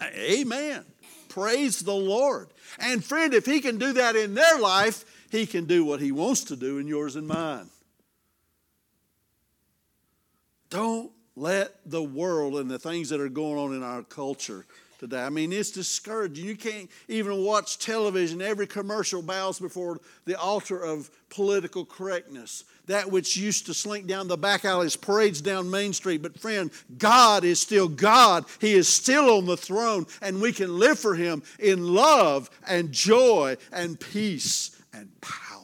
Amen. 0.01 0.86
Praise 1.28 1.82
the 1.82 1.93
Lord. 1.93 2.47
And 2.80 3.03
friend, 3.03 3.34
if 3.34 3.45
He 3.45 3.60
can 3.60 3.78
do 3.78 3.93
that 3.93 4.16
in 4.16 4.34
their 4.34 4.60
life, 4.60 5.03
He 5.30 5.45
can 5.45 5.66
do 5.66 5.84
what 5.84 5.99
He 5.99 6.14
wants 6.14 6.45
to 6.45 6.55
do 6.55 6.80
in 6.80 6.88
yours 6.88 7.18
and 7.18 7.28
mine. 7.28 7.70
Don't 10.70 11.12
let 11.36 11.76
the 11.86 12.03
world 12.03 12.55
and 12.55 12.72
the 12.72 12.80
things 12.80 13.10
that 13.10 13.20
are 13.20 13.30
going 13.30 13.58
on 13.58 13.76
in 13.76 13.84
our 13.84 14.03
culture 14.03 14.66
today. 14.97 15.21
I 15.21 15.29
mean, 15.29 15.53
it's 15.53 15.71
discouraging. 15.71 16.45
You 16.45 16.55
can't 16.55 16.89
even 17.07 17.43
watch 17.43 17.77
television. 17.77 18.41
Every 18.41 18.67
commercial 18.67 19.21
bows 19.21 19.59
before 19.59 19.99
the 20.25 20.39
altar 20.39 20.83
of 20.83 21.09
political 21.29 21.85
correctness. 21.85 22.63
That 22.87 23.11
which 23.11 23.35
used 23.35 23.65
to 23.65 23.73
slink 23.73 24.07
down 24.07 24.27
the 24.27 24.37
back 24.37 24.63
alleys 24.63 24.95
parades 24.95 25.41
down 25.41 25.69
Main 25.69 25.93
Street. 25.93 26.21
But, 26.21 26.39
friend, 26.39 26.71
God 26.97 27.43
is 27.43 27.59
still 27.59 27.87
God. 27.87 28.45
He 28.59 28.73
is 28.73 28.87
still 28.87 29.37
on 29.37 29.45
the 29.45 29.57
throne, 29.57 30.05
and 30.21 30.41
we 30.41 30.53
can 30.53 30.77
live 30.77 30.97
for 30.97 31.15
Him 31.15 31.43
in 31.59 31.93
love 31.93 32.49
and 32.67 32.91
joy 32.91 33.57
and 33.71 33.99
peace 33.99 34.71
and 34.93 35.09
power. 35.21 35.57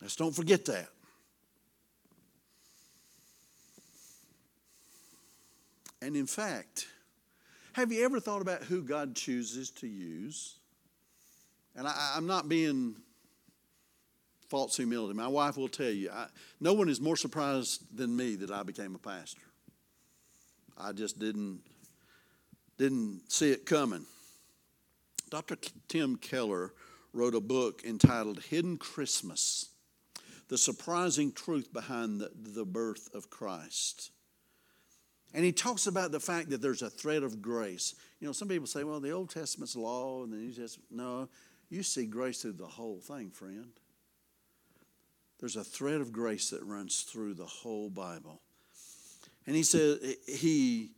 Let's 0.00 0.16
don't 0.16 0.34
forget 0.34 0.66
that. 0.66 0.88
And 6.06 6.14
in 6.14 6.26
fact, 6.26 6.86
have 7.72 7.90
you 7.90 8.04
ever 8.04 8.20
thought 8.20 8.40
about 8.40 8.62
who 8.62 8.84
God 8.84 9.16
chooses 9.16 9.70
to 9.72 9.88
use? 9.88 10.54
And 11.74 11.88
I, 11.88 12.14
am 12.16 12.28
not 12.28 12.48
being 12.48 12.94
false 14.48 14.76
humility. 14.76 15.14
My 15.14 15.26
wife 15.26 15.56
will 15.56 15.66
tell 15.66 15.90
you, 15.90 16.10
I, 16.12 16.28
no 16.60 16.74
one 16.74 16.88
is 16.88 17.00
more 17.00 17.16
surprised 17.16 17.82
than 17.92 18.16
me 18.16 18.36
that 18.36 18.52
I 18.52 18.62
became 18.62 18.94
a 18.94 18.98
pastor. 18.98 19.42
I 20.78 20.92
just 20.92 21.18
didn't 21.18 21.62
didn't 22.78 23.22
see 23.28 23.50
it 23.50 23.66
coming. 23.66 24.06
Dr. 25.28 25.56
Tim 25.88 26.18
Keller 26.18 26.72
wrote 27.12 27.34
a 27.34 27.40
book 27.40 27.82
entitled 27.84 28.44
Hidden 28.44 28.78
Christmas 28.78 29.70
The 30.46 30.58
Surprising 30.58 31.32
Truth 31.32 31.72
Behind 31.72 32.20
the, 32.20 32.30
the 32.32 32.64
Birth 32.64 33.12
of 33.12 33.28
Christ. 33.28 34.12
And 35.34 35.44
he 35.44 35.52
talks 35.52 35.86
about 35.86 36.12
the 36.12 36.20
fact 36.20 36.50
that 36.50 36.62
there's 36.62 36.82
a 36.82 36.90
thread 36.90 37.22
of 37.22 37.42
grace. 37.42 37.94
You 38.20 38.26
know, 38.26 38.32
some 38.32 38.48
people 38.48 38.66
say, 38.66 38.84
well, 38.84 39.00
the 39.00 39.10
Old 39.10 39.30
Testament's 39.30 39.76
law 39.76 40.22
and 40.22 40.32
the 40.32 40.36
New 40.36 40.52
Testament. 40.52 40.90
No, 40.90 41.28
you 41.68 41.82
see 41.82 42.06
grace 42.06 42.42
through 42.42 42.52
the 42.52 42.66
whole 42.66 43.00
thing, 43.00 43.30
friend. 43.30 43.72
There's 45.38 45.56
a 45.56 45.64
thread 45.64 46.00
of 46.00 46.12
grace 46.12 46.50
that 46.50 46.62
runs 46.64 47.02
through 47.02 47.34
the 47.34 47.44
whole 47.44 47.90
Bible. 47.90 48.40
And 49.46 49.54
he 49.54 49.62
says, 49.62 50.16
he 50.26 50.90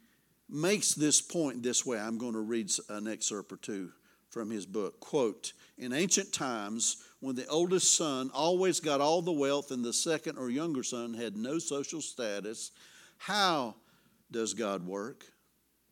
makes 0.48 0.94
this 0.94 1.20
point 1.20 1.62
this 1.62 1.84
way. 1.84 1.98
I'm 1.98 2.18
going 2.18 2.32
to 2.34 2.40
read 2.40 2.70
an 2.88 3.08
excerpt 3.08 3.52
or 3.52 3.56
two 3.56 3.90
from 4.30 4.50
his 4.50 4.66
book. 4.66 5.00
Quote 5.00 5.52
In 5.76 5.92
ancient 5.92 6.32
times, 6.32 6.98
when 7.20 7.34
the 7.34 7.46
oldest 7.48 7.96
son 7.96 8.30
always 8.32 8.80
got 8.80 9.00
all 9.00 9.22
the 9.22 9.32
wealth 9.32 9.70
and 9.70 9.84
the 9.84 9.92
second 9.92 10.38
or 10.38 10.50
younger 10.50 10.82
son 10.82 11.14
had 11.14 11.36
no 11.36 11.58
social 11.58 12.00
status, 12.00 12.70
how 13.18 13.74
does 14.30 14.54
God 14.54 14.86
work? 14.86 15.24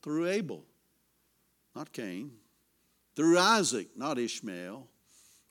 Through 0.02 0.28
Abel, 0.28 0.64
not 1.74 1.92
Cain. 1.92 2.32
Through 3.16 3.38
Isaac, 3.38 3.88
not 3.96 4.18
Ishmael. 4.18 4.86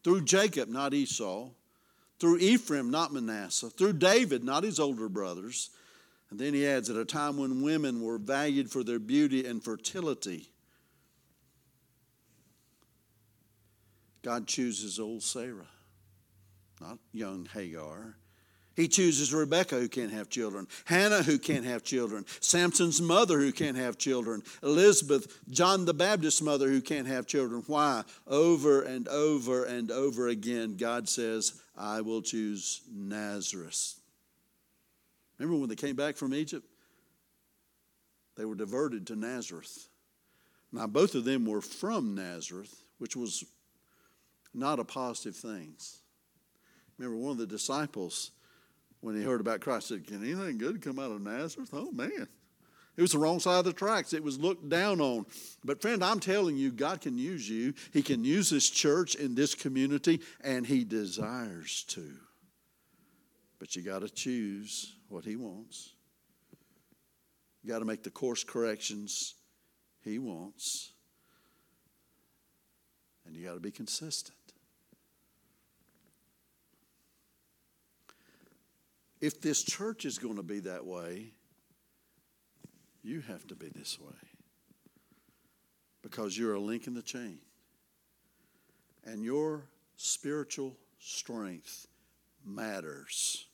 Through 0.03 0.25
Jacob, 0.25 0.69
not 0.69 0.93
Esau. 0.93 1.49
Through 2.19 2.37
Ephraim, 2.37 2.91
not 2.91 3.11
Manasseh. 3.11 3.69
Through 3.69 3.93
David, 3.93 4.43
not 4.43 4.63
his 4.63 4.79
older 4.79 5.09
brothers. 5.09 5.71
And 6.29 6.39
then 6.39 6.53
he 6.53 6.65
adds, 6.65 6.89
at 6.89 6.95
a 6.95 7.05
time 7.05 7.37
when 7.37 7.61
women 7.61 8.01
were 8.01 8.17
valued 8.17 8.71
for 8.71 8.83
their 8.83 8.99
beauty 8.99 9.45
and 9.45 9.63
fertility, 9.63 10.49
God 14.21 14.47
chooses 14.47 14.99
old 14.99 15.21
Sarah, 15.21 15.67
not 16.81 16.97
young 17.11 17.47
Hagar. 17.53 18.15
He 18.75 18.89
chooses 18.89 19.33
Rebecca, 19.33 19.79
who 19.79 19.87
can't 19.87 20.11
have 20.11 20.29
children, 20.29 20.67
Hannah, 20.83 21.23
who 21.23 21.39
can't 21.39 21.63
have 21.63 21.83
children, 21.83 22.25
Samson's 22.41 23.01
mother, 23.01 23.39
who 23.39 23.53
can't 23.53 23.77
have 23.77 23.97
children, 23.97 24.43
Elizabeth, 24.61 25.39
John 25.49 25.85
the 25.85 25.93
Baptist's 25.93 26.41
mother, 26.41 26.67
who 26.67 26.81
can't 26.81 27.07
have 27.07 27.25
children. 27.25 27.63
Why? 27.67 28.03
Over 28.27 28.81
and 28.81 29.07
over 29.07 29.63
and 29.63 29.91
over 29.91 30.27
again, 30.27 30.75
God 30.75 31.07
says, 31.07 31.61
I 31.77 32.01
will 32.01 32.21
choose 32.21 32.81
Nazareth. 32.93 33.95
Remember 35.39 35.59
when 35.59 35.69
they 35.69 35.75
came 35.75 35.95
back 35.95 36.17
from 36.17 36.33
Egypt? 36.33 36.67
They 38.35 38.43
were 38.43 38.55
diverted 38.55 39.07
to 39.07 39.15
Nazareth. 39.15 39.87
Now, 40.73 40.87
both 40.87 41.15
of 41.15 41.23
them 41.23 41.45
were 41.45 41.61
from 41.61 42.15
Nazareth, 42.15 42.75
which 42.97 43.15
was 43.15 43.45
not 44.53 44.79
a 44.79 44.83
positive 44.83 45.37
thing. 45.37 45.75
Remember, 46.97 47.17
one 47.17 47.31
of 47.31 47.37
the 47.37 47.47
disciples 47.47 48.31
when 49.05 49.15
he 49.15 49.21
heard 49.21 49.39
about 49.39 49.61
Christ, 49.61 49.89
said, 49.89 50.07
Can 50.07 50.23
anything 50.23 50.57
good 50.57 50.81
come 50.81 50.97
out 50.97 51.11
of 51.11 51.21
Nazareth? 51.21 51.69
Oh, 51.73 51.91
man. 51.91 52.27
It 52.97 53.01
was 53.03 53.11
the 53.11 53.19
wrong 53.19 53.39
side 53.39 53.59
of 53.59 53.65
the 53.65 53.71
tracks. 53.71 54.13
It 54.13 54.23
was 54.23 54.39
looked 54.39 54.67
down 54.67 54.99
on. 54.99 55.27
But, 55.63 55.79
friend, 55.79 56.03
I'm 56.03 56.19
telling 56.19 56.57
you, 56.57 56.71
God 56.71 57.01
can 57.01 57.15
use 57.15 57.47
you. 57.47 57.75
He 57.93 58.01
can 58.01 58.23
use 58.23 58.49
this 58.49 58.67
church 58.67 59.13
in 59.13 59.35
this 59.35 59.53
community, 59.53 60.21
and 60.41 60.65
He 60.65 60.83
desires 60.83 61.83
to. 61.89 62.09
But 63.59 63.75
you 63.75 63.83
got 63.83 63.99
to 63.99 64.09
choose 64.09 64.95
what 65.09 65.23
He 65.23 65.35
wants. 65.35 65.91
You 67.61 67.69
got 67.69 67.79
to 67.79 67.85
make 67.85 68.01
the 68.01 68.09
course 68.09 68.43
corrections 68.43 69.35
He 70.03 70.17
wants. 70.17 70.93
And 73.27 73.35
you 73.35 73.45
got 73.45 73.53
to 73.53 73.59
be 73.59 73.71
consistent. 73.71 74.44
If 79.25 79.41
this 79.41 79.63
church 79.63 80.05
is 80.05 80.19
going 80.19 80.35
to 80.35 80.43
be 80.43 80.59
that 80.59 80.85
way, 80.85 81.31
you 83.01 83.21
have 83.21 83.47
to 83.47 83.55
be 83.55 83.69
this 83.69 83.99
way 83.99 84.13
because 86.03 86.37
you're 86.37 86.53
a 86.53 86.59
link 86.59 86.85
in 86.85 86.93
the 86.93 87.01
chain. 87.01 87.39
And 89.03 89.23
your 89.23 89.63
spiritual 89.95 90.77
strength 90.99 91.87
matters. 92.45 93.47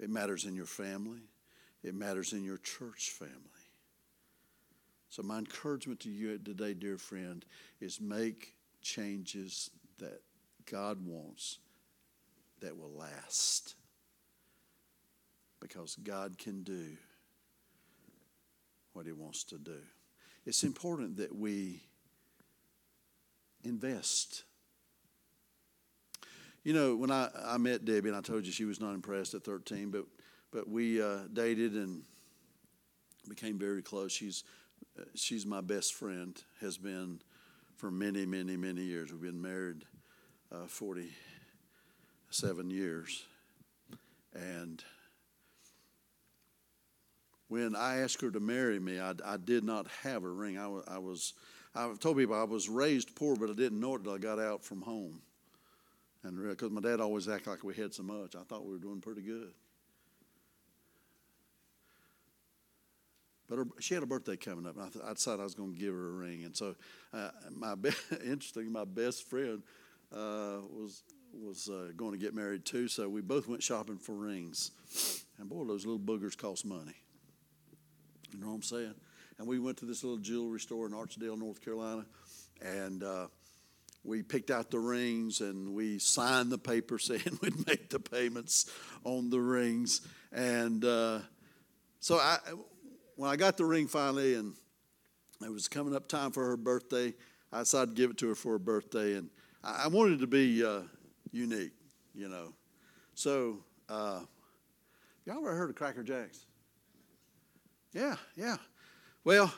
It 0.00 0.08
matters 0.08 0.46
in 0.46 0.56
your 0.56 0.64
family, 0.64 1.28
it 1.82 1.94
matters 1.94 2.32
in 2.32 2.44
your 2.44 2.56
church 2.56 3.10
family. 3.10 3.34
So, 5.10 5.22
my 5.22 5.36
encouragement 5.36 6.00
to 6.00 6.08
you 6.08 6.38
today, 6.38 6.72
dear 6.72 6.96
friend, 6.96 7.44
is 7.78 8.00
make 8.00 8.54
changes 8.80 9.68
that 9.98 10.22
God 10.64 11.06
wants 11.06 11.58
that 12.62 12.74
will 12.78 12.92
last 12.96 13.74
because 15.64 15.96
God 15.96 16.36
can 16.36 16.62
do 16.62 16.88
what 18.92 19.06
He 19.06 19.12
wants 19.12 19.44
to 19.44 19.56
do. 19.56 19.78
It's 20.44 20.62
important 20.62 21.16
that 21.16 21.34
we 21.34 21.80
invest. 23.64 24.44
You 26.64 26.74
know, 26.74 26.96
when 26.96 27.10
I, 27.10 27.30
I 27.42 27.56
met 27.56 27.86
Debbie, 27.86 28.10
and 28.10 28.16
I 28.16 28.20
told 28.20 28.44
you 28.44 28.52
she 28.52 28.66
was 28.66 28.78
not 28.78 28.92
impressed 28.92 29.32
at 29.32 29.42
13, 29.42 29.90
but, 29.90 30.04
but 30.52 30.68
we 30.68 31.00
uh, 31.00 31.20
dated 31.32 31.72
and 31.72 32.02
became 33.26 33.58
very 33.58 33.80
close. 33.80 34.12
She's, 34.12 34.44
uh, 35.00 35.04
she's 35.14 35.46
my 35.46 35.62
best 35.62 35.94
friend, 35.94 36.38
has 36.60 36.76
been 36.76 37.22
for 37.74 37.90
many, 37.90 38.26
many, 38.26 38.58
many 38.58 38.82
years. 38.82 39.12
We've 39.12 39.22
been 39.22 39.40
married 39.40 39.86
uh, 40.52 40.66
47 40.66 42.68
years. 42.68 43.24
And 44.34 44.84
when 47.54 47.76
I 47.76 47.98
asked 47.98 48.20
her 48.20 48.32
to 48.32 48.40
marry 48.40 48.80
me, 48.80 48.98
I, 48.98 49.14
I 49.24 49.36
did 49.36 49.62
not 49.62 49.86
have 50.02 50.24
a 50.24 50.28
ring. 50.28 50.58
I, 50.58 50.64
I 50.88 50.98
was, 50.98 51.34
I've 51.72 52.00
told 52.00 52.16
people 52.16 52.34
I 52.34 52.42
was 52.42 52.68
raised 52.68 53.14
poor, 53.14 53.36
but 53.36 53.48
I 53.48 53.52
didn't 53.52 53.78
know 53.78 53.94
it 53.94 53.98
until 53.98 54.14
I 54.14 54.18
got 54.18 54.40
out 54.40 54.64
from 54.64 54.82
home. 54.82 55.22
And 56.24 56.36
because 56.48 56.72
my 56.72 56.80
dad 56.80 56.98
always 56.98 57.28
acted 57.28 57.50
like 57.50 57.62
we 57.62 57.74
had 57.74 57.94
so 57.94 58.02
much, 58.02 58.34
I 58.34 58.42
thought 58.42 58.64
we 58.64 58.72
were 58.72 58.80
doing 58.80 59.00
pretty 59.00 59.22
good. 59.22 59.52
But 63.48 63.58
her, 63.58 63.66
she 63.78 63.94
had 63.94 64.02
a 64.02 64.06
birthday 64.06 64.36
coming 64.36 64.66
up, 64.66 64.74
and 64.74 64.86
I, 64.86 64.88
th- 64.88 65.04
I, 65.04 65.12
decided 65.12 65.40
I 65.40 65.44
was 65.44 65.54
going 65.54 65.74
to 65.74 65.78
give 65.78 65.94
her 65.94 66.08
a 66.08 66.12
ring. 66.12 66.42
And 66.42 66.56
so, 66.56 66.74
uh, 67.12 67.30
my 67.52 67.76
be- 67.76 67.90
interesting, 68.24 68.72
my 68.72 68.84
best 68.84 69.30
friend 69.30 69.62
uh, 70.12 70.58
was 70.72 71.04
was 71.32 71.68
uh, 71.68 71.92
going 71.96 72.12
to 72.12 72.18
get 72.18 72.34
married 72.34 72.64
too. 72.64 72.88
So 72.88 73.08
we 73.08 73.20
both 73.20 73.46
went 73.46 73.62
shopping 73.62 73.98
for 73.98 74.14
rings, 74.14 74.72
and 75.38 75.48
boy, 75.48 75.64
those 75.64 75.86
little 75.86 76.00
boogers 76.00 76.36
cost 76.36 76.64
money. 76.64 76.96
You 78.34 78.40
know 78.40 78.48
what 78.48 78.54
I'm 78.54 78.62
saying? 78.62 78.94
And 79.38 79.46
we 79.46 79.60
went 79.60 79.76
to 79.78 79.84
this 79.84 80.02
little 80.02 80.18
jewelry 80.18 80.58
store 80.58 80.86
in 80.86 80.92
Archdale, 80.92 81.38
North 81.38 81.64
Carolina, 81.64 82.04
and 82.60 83.04
uh, 83.04 83.28
we 84.02 84.22
picked 84.22 84.50
out 84.50 84.72
the 84.72 84.78
rings 84.78 85.40
and 85.40 85.72
we 85.72 86.00
signed 86.00 86.50
the 86.50 86.58
paper 86.58 86.98
saying 86.98 87.38
we'd 87.40 87.64
make 87.66 87.90
the 87.90 88.00
payments 88.00 88.68
on 89.04 89.30
the 89.30 89.38
rings. 89.38 90.00
And 90.32 90.84
uh, 90.84 91.20
so 92.00 92.16
I, 92.16 92.38
when 93.14 93.30
I 93.30 93.36
got 93.36 93.56
the 93.56 93.64
ring 93.64 93.86
finally, 93.86 94.34
and 94.34 94.54
it 95.40 95.52
was 95.52 95.68
coming 95.68 95.94
up 95.94 96.08
time 96.08 96.32
for 96.32 96.44
her 96.44 96.56
birthday, 96.56 97.14
I 97.52 97.60
decided 97.60 97.94
to 97.94 98.02
give 98.02 98.10
it 98.10 98.18
to 98.18 98.28
her 98.30 98.34
for 98.34 98.52
her 98.52 98.58
birthday, 98.58 99.14
and 99.14 99.30
I, 99.62 99.86
wanted 99.86 100.14
it 100.14 100.20
to 100.22 100.26
be 100.26 100.64
uh, 100.64 100.80
unique, 101.30 101.72
you 102.16 102.28
know. 102.28 102.52
So, 103.14 103.60
uh, 103.88 104.20
y'all 105.24 105.38
ever 105.38 105.54
heard 105.54 105.70
of 105.70 105.76
Cracker 105.76 106.02
Jacks? 106.02 106.46
Yeah, 107.94 108.16
yeah. 108.36 108.56
Well, 109.22 109.54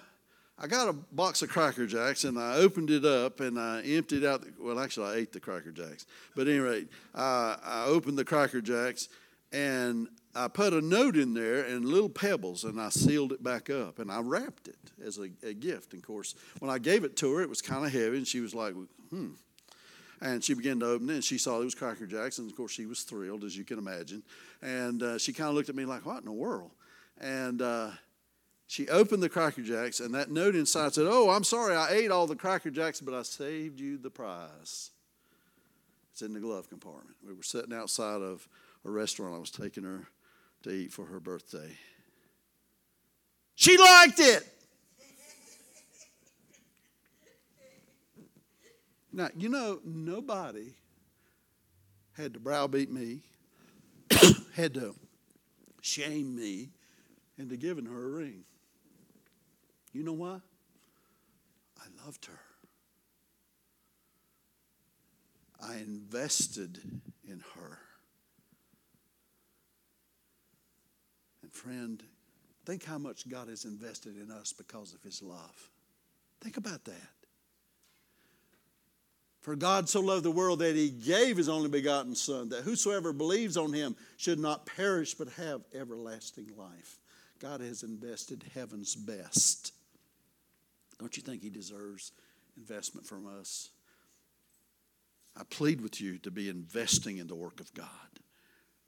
I 0.59 0.67
got 0.67 0.89
a 0.89 0.93
box 0.93 1.43
of 1.43 1.49
Cracker 1.49 1.87
Jacks 1.87 2.25
and 2.25 2.39
I 2.39 2.57
opened 2.57 2.91
it 2.91 3.05
up 3.05 3.41
and 3.41 3.59
I 3.59 3.81
emptied 3.83 4.25
out. 4.25 4.43
The, 4.43 4.53
well, 4.59 4.79
actually, 4.79 5.11
I 5.11 5.15
ate 5.17 5.33
the 5.33 5.41
Cracker 5.41 5.73
Jacks. 5.73 6.07
But 6.35 6.47
anyway, 6.47 6.85
I 7.15 7.85
opened 7.87 8.19
the 8.19 8.25
Cracker 8.25 8.61
Jacks 8.61 9.09
and 9.53 10.09
I 10.35 10.49
put 10.49 10.75
a 10.75 10.83
note 10.83 11.17
in 11.17 11.33
there 11.33 11.63
and 11.65 11.85
little 11.87 12.11
pebbles 12.11 12.65
and 12.65 12.79
I 12.79 12.91
sealed 12.91 13.33
it 13.33 13.43
back 13.43 13.71
up 13.71 13.99
and 13.99 14.11
I 14.11 14.21
wrapped 14.21 14.69
it 14.69 14.77
as 15.05 15.19
a, 15.19 15.29
a 15.43 15.55
gift. 15.55 15.93
And 15.93 16.03
of 16.03 16.07
course, 16.07 16.35
when 16.59 16.71
I 16.71 16.79
gave 16.79 17.05
it 17.05 17.17
to 17.19 17.35
her, 17.35 17.43
it 17.43 17.49
was 17.49 17.63
kind 17.63 17.87
of 17.87 17.93
heavy 17.93 18.19
and 18.19 18.27
she 18.27 18.41
was 18.41 18.55
like, 18.55 18.75
hmm. 19.11 19.31
And 20.21 20.43
she 20.43 20.55
began 20.55 20.81
to 20.81 20.87
open 20.87 21.11
it 21.11 21.15
and 21.15 21.25
she 21.25 21.37
saw 21.39 21.61
it 21.61 21.65
was 21.65 21.75
Cracker 21.75 22.07
Jacks. 22.07 22.39
And 22.39 22.51
of 22.51 22.57
course, 22.57 22.73
she 22.73 22.87
was 22.87 23.03
thrilled, 23.03 23.45
as 23.45 23.57
you 23.57 23.65
can 23.65 23.79
imagine. 23.79 24.23
And 24.63 25.03
uh, 25.03 25.19
she 25.19 25.33
kind 25.35 25.49
of 25.49 25.55
looked 25.55 25.69
at 25.69 25.75
me 25.75 25.85
like, 25.85 26.07
what 26.07 26.19
in 26.19 26.25
the 26.25 26.33
world? 26.33 26.71
And, 27.19 27.61
uh, 27.61 27.91
she 28.67 28.89
opened 28.89 29.23
the 29.23 29.29
Cracker 29.29 29.63
Jacks, 29.63 30.01
and 30.01 30.15
that 30.15 30.31
note 30.31 30.57
inside 30.57 30.95
said, 30.95 31.07
Oh, 31.09 31.31
I'm 31.31 31.45
sorry, 31.45 31.77
I 31.77 31.91
ate 31.91 32.11
all 32.11 32.27
the 32.27 32.37
Cracker 32.37 32.71
Jacks, 32.71 33.01
but 33.01 33.15
I 33.15 33.23
saved 33.23 33.79
you 33.79 33.97
the 33.97 34.11
prize. 34.11 34.91
It's 36.13 36.23
in 36.23 36.33
the 36.33 36.41
glove 36.41 36.69
compartment. 36.69 37.17
We 37.27 37.35
were 37.35 37.43
sitting 37.43 37.73
outside 37.73 38.23
of 38.23 38.49
a 38.85 38.91
restaurant. 38.91 39.35
I 39.35 39.39
was 39.39 39.51
taking 39.51 39.85
her 39.85 40.09
to 40.63 40.71
eat 40.71 40.93
for 40.93 41.07
her 41.07 41.21
birthday. 41.21 41.77
She 43.55 43.79
liked 43.79 44.19
it. 44.19 44.43
Now, 49.13 49.31
you 49.35 49.49
know, 49.49 49.81
nobody 49.85 50.75
had 52.13 52.35
to 52.35 52.41
browbeat 52.41 52.91
me, 52.91 53.21
had 54.55 54.75
to 54.75 54.95
shame 55.81 56.37
me 56.37 56.71
into 57.39 57.57
giving 57.57 57.87
her 57.87 58.05
a 58.05 58.09
ring. 58.09 58.45
You 59.97 60.03
know 60.03 60.13
why? 60.13 60.41
I 61.81 62.05
loved 62.05 62.27
her. 62.27 62.39
I 65.59 65.77
invested 65.77 66.79
in 67.27 67.43
her. 67.55 67.79
And 71.43 71.51
friend, 71.51 72.03
think 72.67 72.85
how 72.85 72.99
much 72.99 73.27
God 73.27 73.49
has 73.49 73.65
invested 73.65 74.19
in 74.21 74.31
us 74.31 74.53
because 74.53 74.93
of 74.93 75.03
his 75.03 75.23
love. 75.23 75.71
Think 76.43 76.59
about 76.59 76.85
that. 76.85 77.11
For 79.41 79.57
God 79.57 79.89
so 79.89 80.01
loved 80.01 80.25
the 80.25 80.31
world 80.31 80.59
that 80.59 80.77
he 80.77 80.91
gave 80.91 81.39
his 81.39 81.49
only 81.49 81.71
begotten 81.71 82.15
Son, 82.15 82.51
that 82.51 82.65
whosoever 82.65 83.15
believes 83.15 83.57
on 83.57 83.73
him 83.73 83.97
should 84.19 84.41
not 84.41 84.67
perish 84.67 85.15
but 85.15 85.29
have 85.39 85.63
everlasting 85.75 86.51
life. 86.55 86.99
God 87.41 87.63
has 87.63 87.83
invested 87.83 88.45
heaven's 88.55 88.95
best. 88.95 89.73
Don't 90.99 91.17
you 91.17 91.23
think 91.23 91.43
he 91.43 91.51
deserves 91.51 92.13
investment 92.57 93.07
from 93.07 93.27
us? 93.27 93.71
I 95.39 95.43
plead 95.45 95.81
with 95.81 96.01
you 96.01 96.19
to 96.19 96.31
be 96.31 96.49
investing 96.49 97.19
in 97.19 97.27
the 97.27 97.35
work 97.35 97.61
of 97.61 97.73
God 97.75 97.89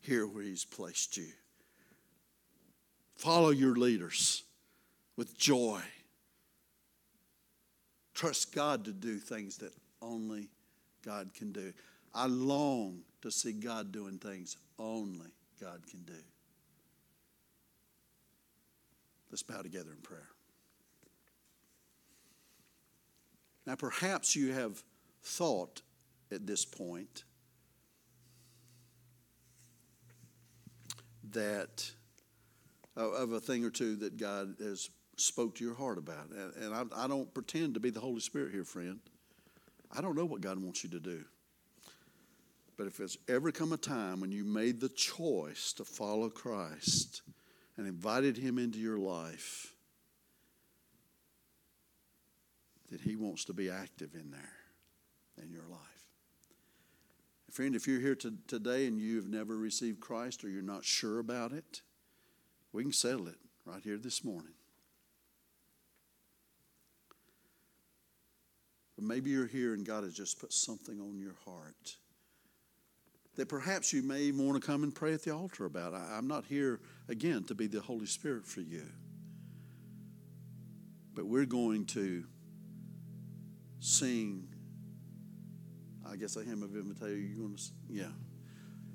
here 0.01 0.27
where 0.27 0.43
he's 0.43 0.65
placed 0.65 1.17
you. 1.17 1.29
Follow 3.17 3.51
your 3.51 3.75
leaders 3.75 4.45
with 5.17 5.37
joy. 5.37 5.81
Trust 8.15 8.55
God 8.55 8.85
to 8.87 8.93
do 8.93 9.19
things 9.19 9.59
that 9.59 9.73
only 10.01 10.49
God 11.05 11.35
can 11.35 11.53
do. 11.53 11.73
I 12.15 12.27
long 12.27 13.03
to 13.23 13.31
see 13.31 13.53
God 13.53 13.93
doing 13.93 14.19
things 14.19 14.57
only 14.79 15.29
God 15.61 15.83
can 15.91 16.03
do. 16.03 16.15
Let's 19.31 19.43
bow 19.43 19.61
together 19.61 19.91
in 19.91 20.01
prayer. 20.01 20.29
Now, 23.69 23.75
perhaps 23.75 24.35
you 24.35 24.55
have 24.55 24.83
thought 25.23 25.83
at 26.33 26.47
this 26.47 26.65
point 26.65 27.25
that 31.33 31.91
uh, 32.97 33.11
of 33.11 33.33
a 33.33 33.41
thing 33.41 33.67
or 33.67 33.71
two 33.71 33.97
that 33.97 34.17
God 34.17 34.55
has 34.59 34.89
spoke 35.17 35.57
to 35.57 35.65
your 35.65 35.75
heart 35.75 35.99
about. 35.99 36.31
And, 36.59 36.75
I, 36.75 37.05
I 37.05 37.07
don't 37.09 37.33
pretend 37.35 37.75
to 37.75 37.81
be 37.81 37.91
the 37.91 38.01
Holy 38.01 38.21
Spirit 38.21 38.53
here, 38.53 38.65
friend. 38.65 39.01
I 39.95 40.01
don't 40.01 40.17
know 40.17 40.25
what 40.25 40.41
God 40.41 40.59
wants 40.59 40.83
you 40.83 40.89
to 40.89 41.01
do. 41.01 41.27
But 42.79 42.87
if 42.87 42.97
there's 42.97 43.19
ever 43.29 43.53
come 43.53 43.75
a 43.75 43.77
time 43.77 44.21
when 44.21 44.33
you 44.33 44.45
made 44.45 44.81
the 44.81 44.89
choice 44.89 45.75
to 45.75 45.85
follow 45.85 46.31
Christ 46.31 47.21
and 47.77 47.87
invited 47.87 48.39
Him 48.39 48.59
into 48.59 48.79
your 48.79 48.97
life, 48.97 49.75
that 52.91 53.01
He 53.01 53.17
wants 53.17 53.45
to 53.47 53.53
be 53.53 53.71
active 53.71 54.15
in 54.15 54.31
there 54.31 54.57
in 55.43 55.51
your 55.51 55.67
life. 55.69 55.99
Friend, 57.59 57.75
if 57.75 57.89
you're 57.89 58.01
here 58.01 58.15
to, 58.15 58.35
today 58.47 58.87
and 58.87 59.01
you've 59.01 59.29
never 59.29 59.57
received 59.57 59.99
Christ 59.99 60.45
or 60.45 60.49
you're 60.49 60.63
not 60.63 60.85
sure 60.85 61.19
about 61.19 61.53
it, 61.53 61.83
we 62.73 62.85
can 62.85 62.93
settle 62.93 63.27
it 63.27 63.35
right 63.65 63.83
here 63.83 63.97
this 63.97 64.23
morning. 64.23 64.53
But 68.95 69.05
maybe 69.05 69.31
you're 69.31 69.49
here 69.49 69.75
and 69.75 69.85
God 69.85 70.05
has 70.05 70.15
just 70.15 70.39
put 70.39 70.53
something 70.53 71.01
on 71.01 71.19
your 71.19 71.35
heart 71.45 71.97
that 73.35 73.49
perhaps 73.49 73.93
you 73.93 74.03
may 74.03 74.31
want 74.33 74.61
to 74.61 74.65
come 74.65 74.83
and 74.83 74.95
pray 74.95 75.15
at 75.15 75.23
the 75.23 75.33
altar 75.33 75.65
about. 75.65 75.95
I, 75.95 76.19
am 76.19 76.27
not 76.29 76.45
here, 76.45 76.81
again, 77.09 77.45
to 77.45 77.55
be 77.55 77.67
the 77.67 77.81
Holy 77.81 78.07
Spirit 78.07 78.47
for 78.47 78.61
you. 78.61 78.87
But 81.15 81.27
we're 81.27 81.45
going 81.45 81.87
to 81.87 82.25
sing, 83.81 84.49
I 86.11 86.17
guess, 86.17 86.37
a 86.37 86.43
hymn 86.43 86.63
of 86.63 86.75
invitation. 86.75 87.35
You're 87.35 87.47
going 87.47 87.57
to, 87.57 87.63
yeah. 87.89 88.05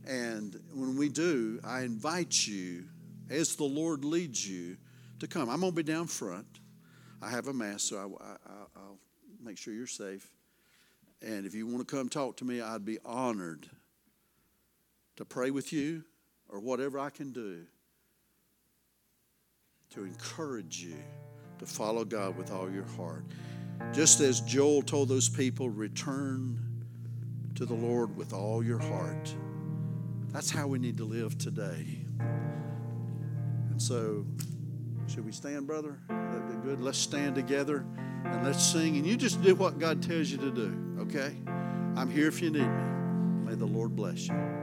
And 0.06 0.60
when 0.74 0.98
we 0.98 1.10
do, 1.10 1.60
I 1.64 1.82
invite 1.82 2.48
you, 2.48 2.86
as 3.30 3.56
the 3.56 3.64
Lord 3.64 4.04
leads 4.04 4.48
you, 4.48 4.78
to 5.20 5.28
come. 5.28 5.50
I'm 5.50 5.62
going 5.62 5.72
to 5.72 5.76
be 5.76 5.84
down 5.84 6.08
front. 6.08 6.60
I 7.22 7.30
have 7.30 7.48
a 7.48 7.54
mask, 7.54 7.90
so 7.90 7.98
I, 7.98 8.26
I, 8.26 8.36
I'll 8.76 9.00
make 9.42 9.58
sure 9.58 9.74
you're 9.74 9.88
safe. 9.88 10.28
And 11.22 11.46
if 11.46 11.54
you 11.54 11.66
want 11.66 11.88
to 11.88 11.96
come 11.96 12.10
talk 12.10 12.36
to 12.38 12.46
me, 12.46 12.60
I'd 12.60 12.84
be 12.84 12.98
honored 13.06 13.70
to 15.16 15.24
pray 15.24 15.52
with 15.52 15.72
you 15.72 16.04
or 16.50 16.60
whatever 16.60 17.00
I 17.00 17.10
can 17.10 17.32
do 17.32 17.66
to 19.92 20.04
encourage 20.04 20.84
you 20.84 20.98
to 21.60 21.66
follow 21.66 22.04
God 22.04 22.36
with 22.36 22.52
all 22.52 22.70
your 22.70 22.88
heart. 22.98 23.24
Just 23.92 24.20
as 24.22 24.42
Joel 24.42 24.82
told 24.82 25.10
those 25.10 25.30
people, 25.30 25.70
return 25.70 26.60
to 27.56 27.66
the 27.66 27.74
Lord 27.74 28.16
with 28.16 28.34
all 28.34 28.64
your 28.64 28.80
heart. 28.80 29.36
That's 30.30 30.50
how 30.50 30.68
we 30.68 30.80
need 30.80 30.98
to 30.98 31.06
live 31.06 31.38
today. 31.38 32.06
And 33.70 33.82
so, 33.82 34.26
should 35.08 35.26
we 35.26 35.32
stand, 35.32 35.68
brother? 35.68 36.00
That'd 36.10 36.48
be 36.48 36.68
good. 36.68 36.82
Let's 36.82 36.98
stand 36.98 37.36
together 37.36 37.86
and 38.26 38.44
let's 38.44 38.64
sing. 38.64 38.98
And 38.98 39.06
you 39.06 39.16
just 39.18 39.42
do 39.42 39.54
what 39.56 39.78
God 39.78 40.02
tells 40.02 40.30
you 40.30 40.38
to 40.38 40.52
do, 40.52 40.98
okay? 41.02 41.36
I'm 41.96 42.10
here 42.10 42.28
if 42.28 42.42
you 42.42 42.50
need 42.50 42.68
me. 42.68 43.46
May 43.46 43.56
the 43.56 43.66
Lord 43.66 43.96
bless 43.96 44.28
you. 44.28 44.63